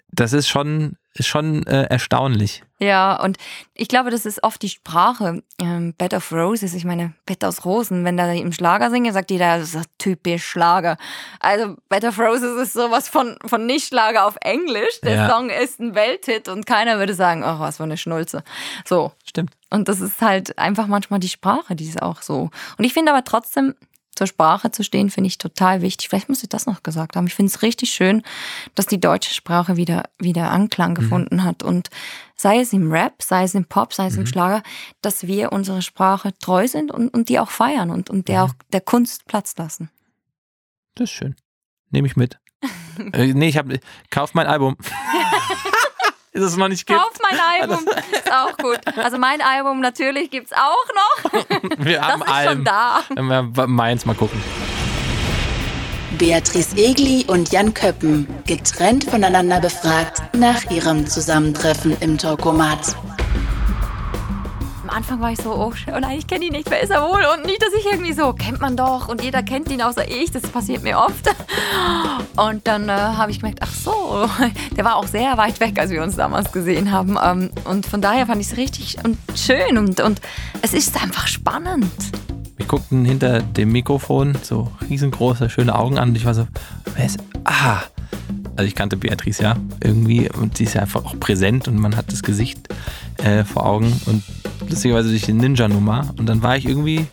das 0.08 0.32
ist 0.34 0.48
schon 0.48 0.96
ist 1.14 1.26
schon 1.26 1.66
äh, 1.66 1.84
erstaunlich. 1.84 2.62
Ja, 2.78 3.20
und 3.22 3.36
ich 3.74 3.86
glaube, 3.86 4.10
das 4.10 4.26
ist 4.26 4.42
oft 4.42 4.60
die 4.62 4.68
Sprache. 4.68 5.42
Ähm, 5.60 5.94
Bed 5.94 6.14
of 6.14 6.32
Roses, 6.32 6.74
ich 6.74 6.84
meine, 6.84 7.12
Bett 7.26 7.44
aus 7.44 7.64
Rosen. 7.64 8.04
Wenn 8.04 8.16
da 8.16 8.30
im 8.32 8.52
Schlager 8.52 8.90
singe, 8.90 9.12
sagt 9.12 9.30
jeder, 9.30 9.58
das 9.58 9.74
ist 9.74 9.88
typisch 9.98 10.44
Schlager. 10.44 10.96
Also 11.38 11.76
Bed 11.88 12.04
of 12.04 12.18
Roses 12.18 12.60
ist 12.60 12.72
sowas 12.72 13.08
von, 13.08 13.36
von 13.46 13.66
Nicht-Schlager 13.66 14.26
auf 14.26 14.36
Englisch. 14.40 15.00
Der 15.02 15.14
Ja. 15.14 15.30
Song 15.30 15.50
ist 15.50 15.78
ein 15.80 15.94
Welthit 15.94 16.48
und 16.48 16.66
keiner 16.66 16.98
würde 16.98 17.14
sagen, 17.14 17.44
ach, 17.44 17.60
was 17.60 17.76
für 17.76 17.84
eine 17.84 17.96
Schnulze. 17.96 18.42
So. 18.84 19.12
Stimmt. 19.24 19.52
Und 19.70 19.88
das 19.88 20.00
ist 20.00 20.20
halt 20.20 20.58
einfach 20.58 20.86
manchmal 20.86 21.20
die 21.20 21.28
Sprache, 21.28 21.76
die 21.76 21.88
ist 21.88 22.02
auch 22.02 22.20
so. 22.20 22.50
Und 22.78 22.84
ich 22.84 22.92
finde 22.92 23.12
aber 23.12 23.24
trotzdem, 23.24 23.74
zur 24.14 24.26
Sprache 24.26 24.70
zu 24.70 24.84
stehen, 24.84 25.10
finde 25.10 25.28
ich 25.28 25.38
total 25.38 25.80
wichtig. 25.80 26.08
Vielleicht 26.08 26.28
muss 26.28 26.42
ich 26.42 26.48
das 26.48 26.66
noch 26.66 26.82
gesagt 26.82 27.16
haben. 27.16 27.26
Ich 27.26 27.34
finde 27.34 27.50
es 27.50 27.62
richtig 27.62 27.90
schön, 27.90 28.22
dass 28.74 28.86
die 28.86 29.00
deutsche 29.00 29.34
Sprache 29.34 29.76
wieder, 29.76 30.04
wieder 30.18 30.50
Anklang 30.50 30.94
gefunden 30.94 31.44
hat. 31.44 31.62
Und 31.62 31.88
sei 32.36 32.60
es 32.60 32.72
im 32.72 32.92
Rap, 32.92 33.22
sei 33.22 33.44
es 33.44 33.54
im 33.54 33.64
Pop, 33.64 33.94
sei 33.94 34.06
es 34.06 34.16
im 34.16 34.26
Schlager, 34.26 34.62
dass 35.00 35.26
wir 35.26 35.52
unsere 35.52 35.80
Sprache 35.80 36.32
treu 36.38 36.68
sind 36.68 36.90
und, 36.90 37.08
und 37.08 37.28
die 37.28 37.38
auch 37.38 37.50
feiern 37.50 37.90
und, 37.90 38.10
und 38.10 38.28
der 38.28 38.44
auch 38.44 38.52
der 38.72 38.82
Kunst 38.82 39.24
Platz 39.26 39.56
lassen. 39.56 39.90
Das 40.94 41.04
ist 41.04 41.12
schön. 41.12 41.36
Nehme 41.90 42.06
ich 42.06 42.16
mit. 42.16 42.38
äh, 43.12 43.32
nee, 43.32 43.48
ich 43.48 43.56
habe 43.56 43.80
kauf 44.10 44.34
mein 44.34 44.46
Album. 44.46 44.76
ist 46.32 46.42
es 46.42 46.56
noch 46.56 46.68
nicht 46.68 46.86
gibt. 46.86 46.98
Kauf 46.98 47.12
mein 47.30 47.38
Album, 47.60 47.86
ist 48.12 48.32
auch 48.32 48.56
gut. 48.56 48.78
Also 48.96 49.18
mein 49.18 49.40
Album 49.40 49.80
natürlich 49.80 50.30
gibt's 50.30 50.52
auch 50.52 50.86
noch. 50.94 51.78
Wir 51.78 51.98
Das 51.98 52.06
haben 52.08 52.22
ist 52.22 52.28
schon 52.28 52.34
Alben. 52.34 52.64
da. 52.64 53.00
Ja, 53.16 53.66
Meins 53.66 54.04
mal 54.06 54.14
gucken. 54.14 54.42
Beatrice 56.18 56.76
Egli 56.76 57.24
und 57.26 57.50
Jan 57.52 57.74
Köppen, 57.74 58.26
getrennt 58.46 59.04
voneinander 59.04 59.60
befragt 59.60 60.22
nach 60.34 60.70
ihrem 60.70 61.06
Zusammentreffen 61.06 61.96
im 62.00 62.16
Talkomat. 62.18 62.94
Anfang 64.93 65.20
war 65.20 65.32
ich 65.32 65.38
so, 65.38 65.51
oh, 65.53 65.72
oh 65.72 65.99
nein, 66.01 66.18
ich 66.18 66.26
kenne 66.26 66.45
ihn 66.45 66.53
nicht, 66.53 66.70
wer 66.70 66.82
ist 66.82 66.90
er 66.90 67.03
wohl? 67.03 67.22
Und 67.34 67.47
nicht, 67.47 67.62
dass 67.62 67.72
ich 67.72 67.86
irgendwie 67.86 68.12
so, 68.12 68.32
kennt 68.32 68.61
man 68.61 68.76
doch 68.76 69.09
und 69.09 69.22
jeder 69.22 69.43
kennt 69.43 69.70
ihn 69.70 69.80
außer 69.80 70.09
ich, 70.09 70.30
das 70.30 70.43
passiert 70.43 70.82
mir 70.82 70.99
oft. 70.99 71.28
Und 72.36 72.66
dann 72.66 72.88
äh, 72.88 72.93
habe 72.93 73.30
ich 73.30 73.40
gemerkt, 73.40 73.61
ach 73.62 73.72
so, 73.72 74.28
der 74.76 74.84
war 74.84 74.97
auch 74.97 75.07
sehr 75.07 75.36
weit 75.38 75.61
weg, 75.61 75.78
als 75.78 75.90
wir 75.90 76.03
uns 76.03 76.16
damals 76.16 76.53
gesehen 76.53 76.90
haben. 76.90 77.16
Ähm, 77.22 77.51
und 77.64 77.86
von 77.86 78.01
daher 78.01 78.26
fand 78.26 78.40
ich 78.40 78.53
es 78.53 78.57
richtig 78.57 78.97
und 79.05 79.18
schön 79.34 79.78
und, 79.78 80.01
und 80.01 80.20
es 80.62 80.74
ist 80.74 81.03
einfach 81.03 81.26
spannend. 81.26 81.93
Wir 82.57 82.66
guckten 82.66 83.05
hinter 83.05 83.40
dem 83.43 83.72
Mikrofon 83.72 84.36
so 84.43 84.70
riesengroße, 84.88 85.51
schöne 85.51 85.74
Augen 85.74 85.99
an 85.99 86.11
und 86.11 86.16
ich 86.16 86.24
war 86.24 86.34
so, 86.34 86.47
wer 86.95 87.07
ist. 87.07 87.18
Ah! 87.45 87.82
Also 88.57 88.68
ich 88.68 88.74
kannte 88.74 88.96
Beatrice 88.96 89.42
ja 89.42 89.57
irgendwie 89.82 90.28
und 90.30 90.57
sie 90.57 90.64
ist 90.64 90.74
ja 90.74 90.82
einfach 90.82 91.05
auch 91.05 91.18
präsent 91.18 91.68
und 91.68 91.78
man 91.78 91.96
hat 91.96 92.12
das 92.12 92.22
Gesicht 92.22 92.68
äh, 93.18 93.44
vor 93.44 93.66
Augen 93.66 93.92
und 94.07 94.22
lustigerweise 94.68 95.09
durch 95.09 95.22
die 95.22 95.32
Ninja-Nummer 95.32 96.14
und 96.18 96.26
dann 96.26 96.42
war 96.42 96.57
ich 96.57 96.66
irgendwie, 96.66 97.07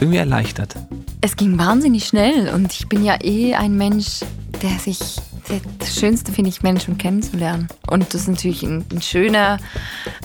irgendwie 0.00 0.18
erleichtert. 0.18 0.76
Es 1.20 1.36
ging 1.36 1.58
wahnsinnig 1.58 2.06
schnell 2.06 2.48
und 2.54 2.72
ich 2.72 2.88
bin 2.88 3.04
ja 3.04 3.16
eh 3.22 3.54
ein 3.54 3.76
Mensch, 3.76 4.20
der 4.62 4.78
sich. 4.78 4.98
Das 5.80 5.98
Schönste 5.98 6.30
finde 6.30 6.50
ich, 6.50 6.62
Menschen 6.62 6.98
kennenzulernen. 6.98 7.66
Und 7.88 8.14
das 8.14 8.22
ist 8.22 8.28
natürlich 8.28 8.62
ein, 8.62 8.84
ein 8.92 9.02
schöner, 9.02 9.58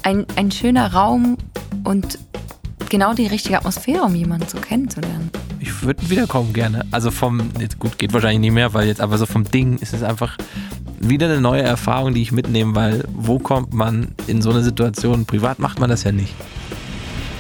ein, 0.04 0.28
ein 0.36 0.52
schöner 0.52 0.94
Raum 0.94 1.38
und 1.84 2.20
genau 2.90 3.14
die 3.14 3.26
richtige 3.26 3.58
Atmosphäre, 3.58 4.04
um 4.04 4.14
jemanden 4.14 4.48
so 4.48 4.60
kennenzulernen. 4.60 5.32
Ich 5.68 5.84
würde 5.84 6.10
wiederkommen 6.10 6.54
gerne. 6.54 6.86
Also 6.92 7.12
vom, 7.12 7.52
jetzt 7.60 7.78
gut, 7.78 7.98
geht 7.98 8.14
wahrscheinlich 8.14 8.40
nicht 8.40 8.54
mehr, 8.54 8.74
weil 8.74 8.88
jetzt, 8.88 9.02
aber 9.02 9.18
so 9.18 9.26
vom 9.26 9.44
Ding 9.44 9.78
ist 9.80 9.94
es 9.94 10.02
einfach 10.02 10.38
wieder 11.00 11.28
eine 11.28 11.42
neue 11.42 11.62
Erfahrung, 11.62 12.14
die 12.14 12.22
ich 12.22 12.32
mitnehme, 12.32 12.74
weil 12.74 13.04
wo 13.14 13.38
kommt 13.38 13.74
man 13.74 14.16
in 14.28 14.42
so 14.42 14.50
eine 14.50 14.64
Situation? 14.64 15.26
Privat 15.26 15.60
macht 15.60 15.80
man 15.80 15.90
das 15.90 16.06
ja 16.06 16.14
nicht. 16.14 16.34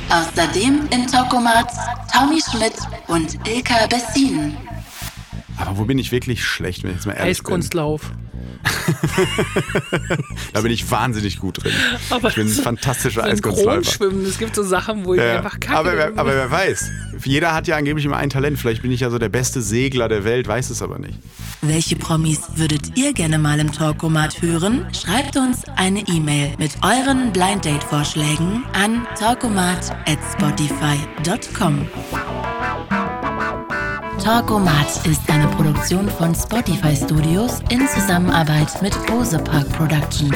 Außerdem 0.09 0.89
im 0.89 1.07
Talkomat 1.07 1.71
Tommy 2.13 2.41
Schmidt 2.41 2.73
und 3.07 3.35
Ilka 3.47 3.87
Bessin. 3.87 4.57
Aber 5.55 5.77
wo 5.77 5.85
bin 5.85 5.97
ich 5.97 6.11
wirklich 6.11 6.43
schlecht, 6.43 6.83
wenn 6.83 6.91
ich 6.91 6.97
jetzt 6.97 7.05
mal 7.05 7.13
ehrlich 7.13 7.37
bin? 7.37 7.53
Eiskunstlauf. 7.53 8.11
Da 10.53 10.61
bin 10.61 10.71
ich 10.71 10.89
wahnsinnig 10.89 11.39
gut 11.39 11.63
drin. 11.63 11.71
Aber 12.09 12.29
Ich 12.29 12.35
bin 12.35 12.47
ein 12.47 12.51
so- 12.51 12.61
fantastischer 12.61 13.23
Eiskunstläufer. 13.23 13.83
Synchronschwimmen, 13.83 14.25
es 14.25 14.37
gibt 14.37 14.55
so 14.55 14.63
Sachen, 14.63 15.05
wo 15.05 15.13
ich 15.13 15.21
Ja, 15.21 15.37
einfach 15.37 15.59
kacke. 15.59 15.77
aber, 15.77 15.95
wer, 15.97 16.07
aber 16.17 16.33
wer 16.35 16.49
weiß. 16.51 16.89
Jeder 17.23 17.53
hat 17.53 17.67
ja 17.67 17.75
angeblich 17.77 18.05
immer 18.05 18.17
ein 18.17 18.29
Talent. 18.29 18.59
Vielleicht 18.59 18.81
bin 18.81 18.91
ich 18.91 19.01
ja 19.01 19.09
so 19.09 19.17
der 19.19 19.29
beste 19.29 19.61
Segler 19.61 20.07
der 20.07 20.23
Welt, 20.23 20.47
weiß 20.47 20.69
es 20.69 20.81
aber 20.81 20.99
nicht. 20.99 21.17
Welche 21.61 21.95
Promis 21.95 22.39
würdet 22.55 22.97
ihr 22.97 23.13
gerne 23.13 23.37
mal 23.39 23.59
im 23.59 23.71
Talkomat 23.71 24.41
hören? 24.41 24.85
Schreibt 24.93 25.35
uns 25.37 25.63
eine 25.75 26.01
E-Mail 26.07 26.53
mit 26.57 26.71
euren 26.83 27.31
Blind 27.33 27.65
Date 27.65 27.83
Vorschlägen 27.83 28.63
an 28.73 29.05
talkomat@spotify.com. 29.19 31.87
Talkomat 34.23 35.05
ist 35.05 35.21
eine 35.29 35.47
Produktion 35.47 36.09
von 36.09 36.33
Spotify 36.33 36.95
Studios 36.95 37.59
in 37.69 37.87
Zusammenarbeit 37.87 38.81
mit 38.81 38.93
Bose 39.05 39.37
Park 39.39 39.69
Productions. 39.73 40.35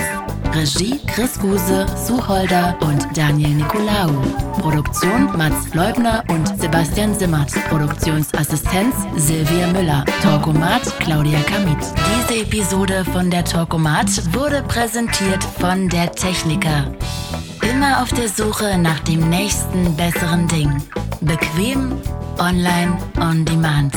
Regie 0.53 0.99
Chris 1.07 1.39
Guse, 1.39 1.86
Sue 1.95 2.25
Holder 2.27 2.77
und 2.82 3.05
Daniel 3.15 3.49
Nicolaou. 3.49 4.11
Produktion 4.59 5.36
Mats 5.38 5.73
Leubner 5.73 6.23
und 6.29 6.47
Sebastian 6.59 7.13
Simmert. 7.17 7.51
Produktionsassistenz 7.69 8.95
Silvia 9.15 9.67
Müller. 9.67 10.05
Talkomat 10.21 10.84
Claudia 10.99 11.39
Kamit. 11.41 11.79
Diese 12.29 12.41
Episode 12.41 13.03
von 13.05 13.29
der 13.29 13.43
Talkomat 13.43 14.34
wurde 14.34 14.61
präsentiert 14.63 15.43
von 15.43 15.89
der 15.89 16.11
Techniker. 16.11 16.86
Immer 17.82 18.03
auf 18.03 18.13
der 18.13 18.29
Suche 18.29 18.77
nach 18.77 18.99
dem 18.99 19.27
nächsten 19.27 19.95
besseren 19.97 20.47
Ding. 20.47 20.84
Bequem, 21.21 21.99
online, 22.38 22.95
on 23.19 23.43
demand. 23.43 23.95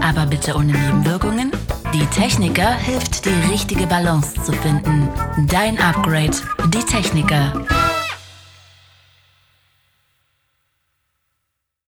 Aber 0.00 0.24
bitte 0.24 0.54
ohne 0.54 0.70
Nebenwirkungen. 0.70 1.50
Die 1.92 2.06
Techniker 2.16 2.72
hilft, 2.74 3.24
die 3.24 3.50
richtige 3.50 3.88
Balance 3.88 4.34
zu 4.44 4.52
finden. 4.52 5.08
Dein 5.48 5.80
Upgrade, 5.80 6.36
die 6.68 6.84
Techniker. 6.84 7.52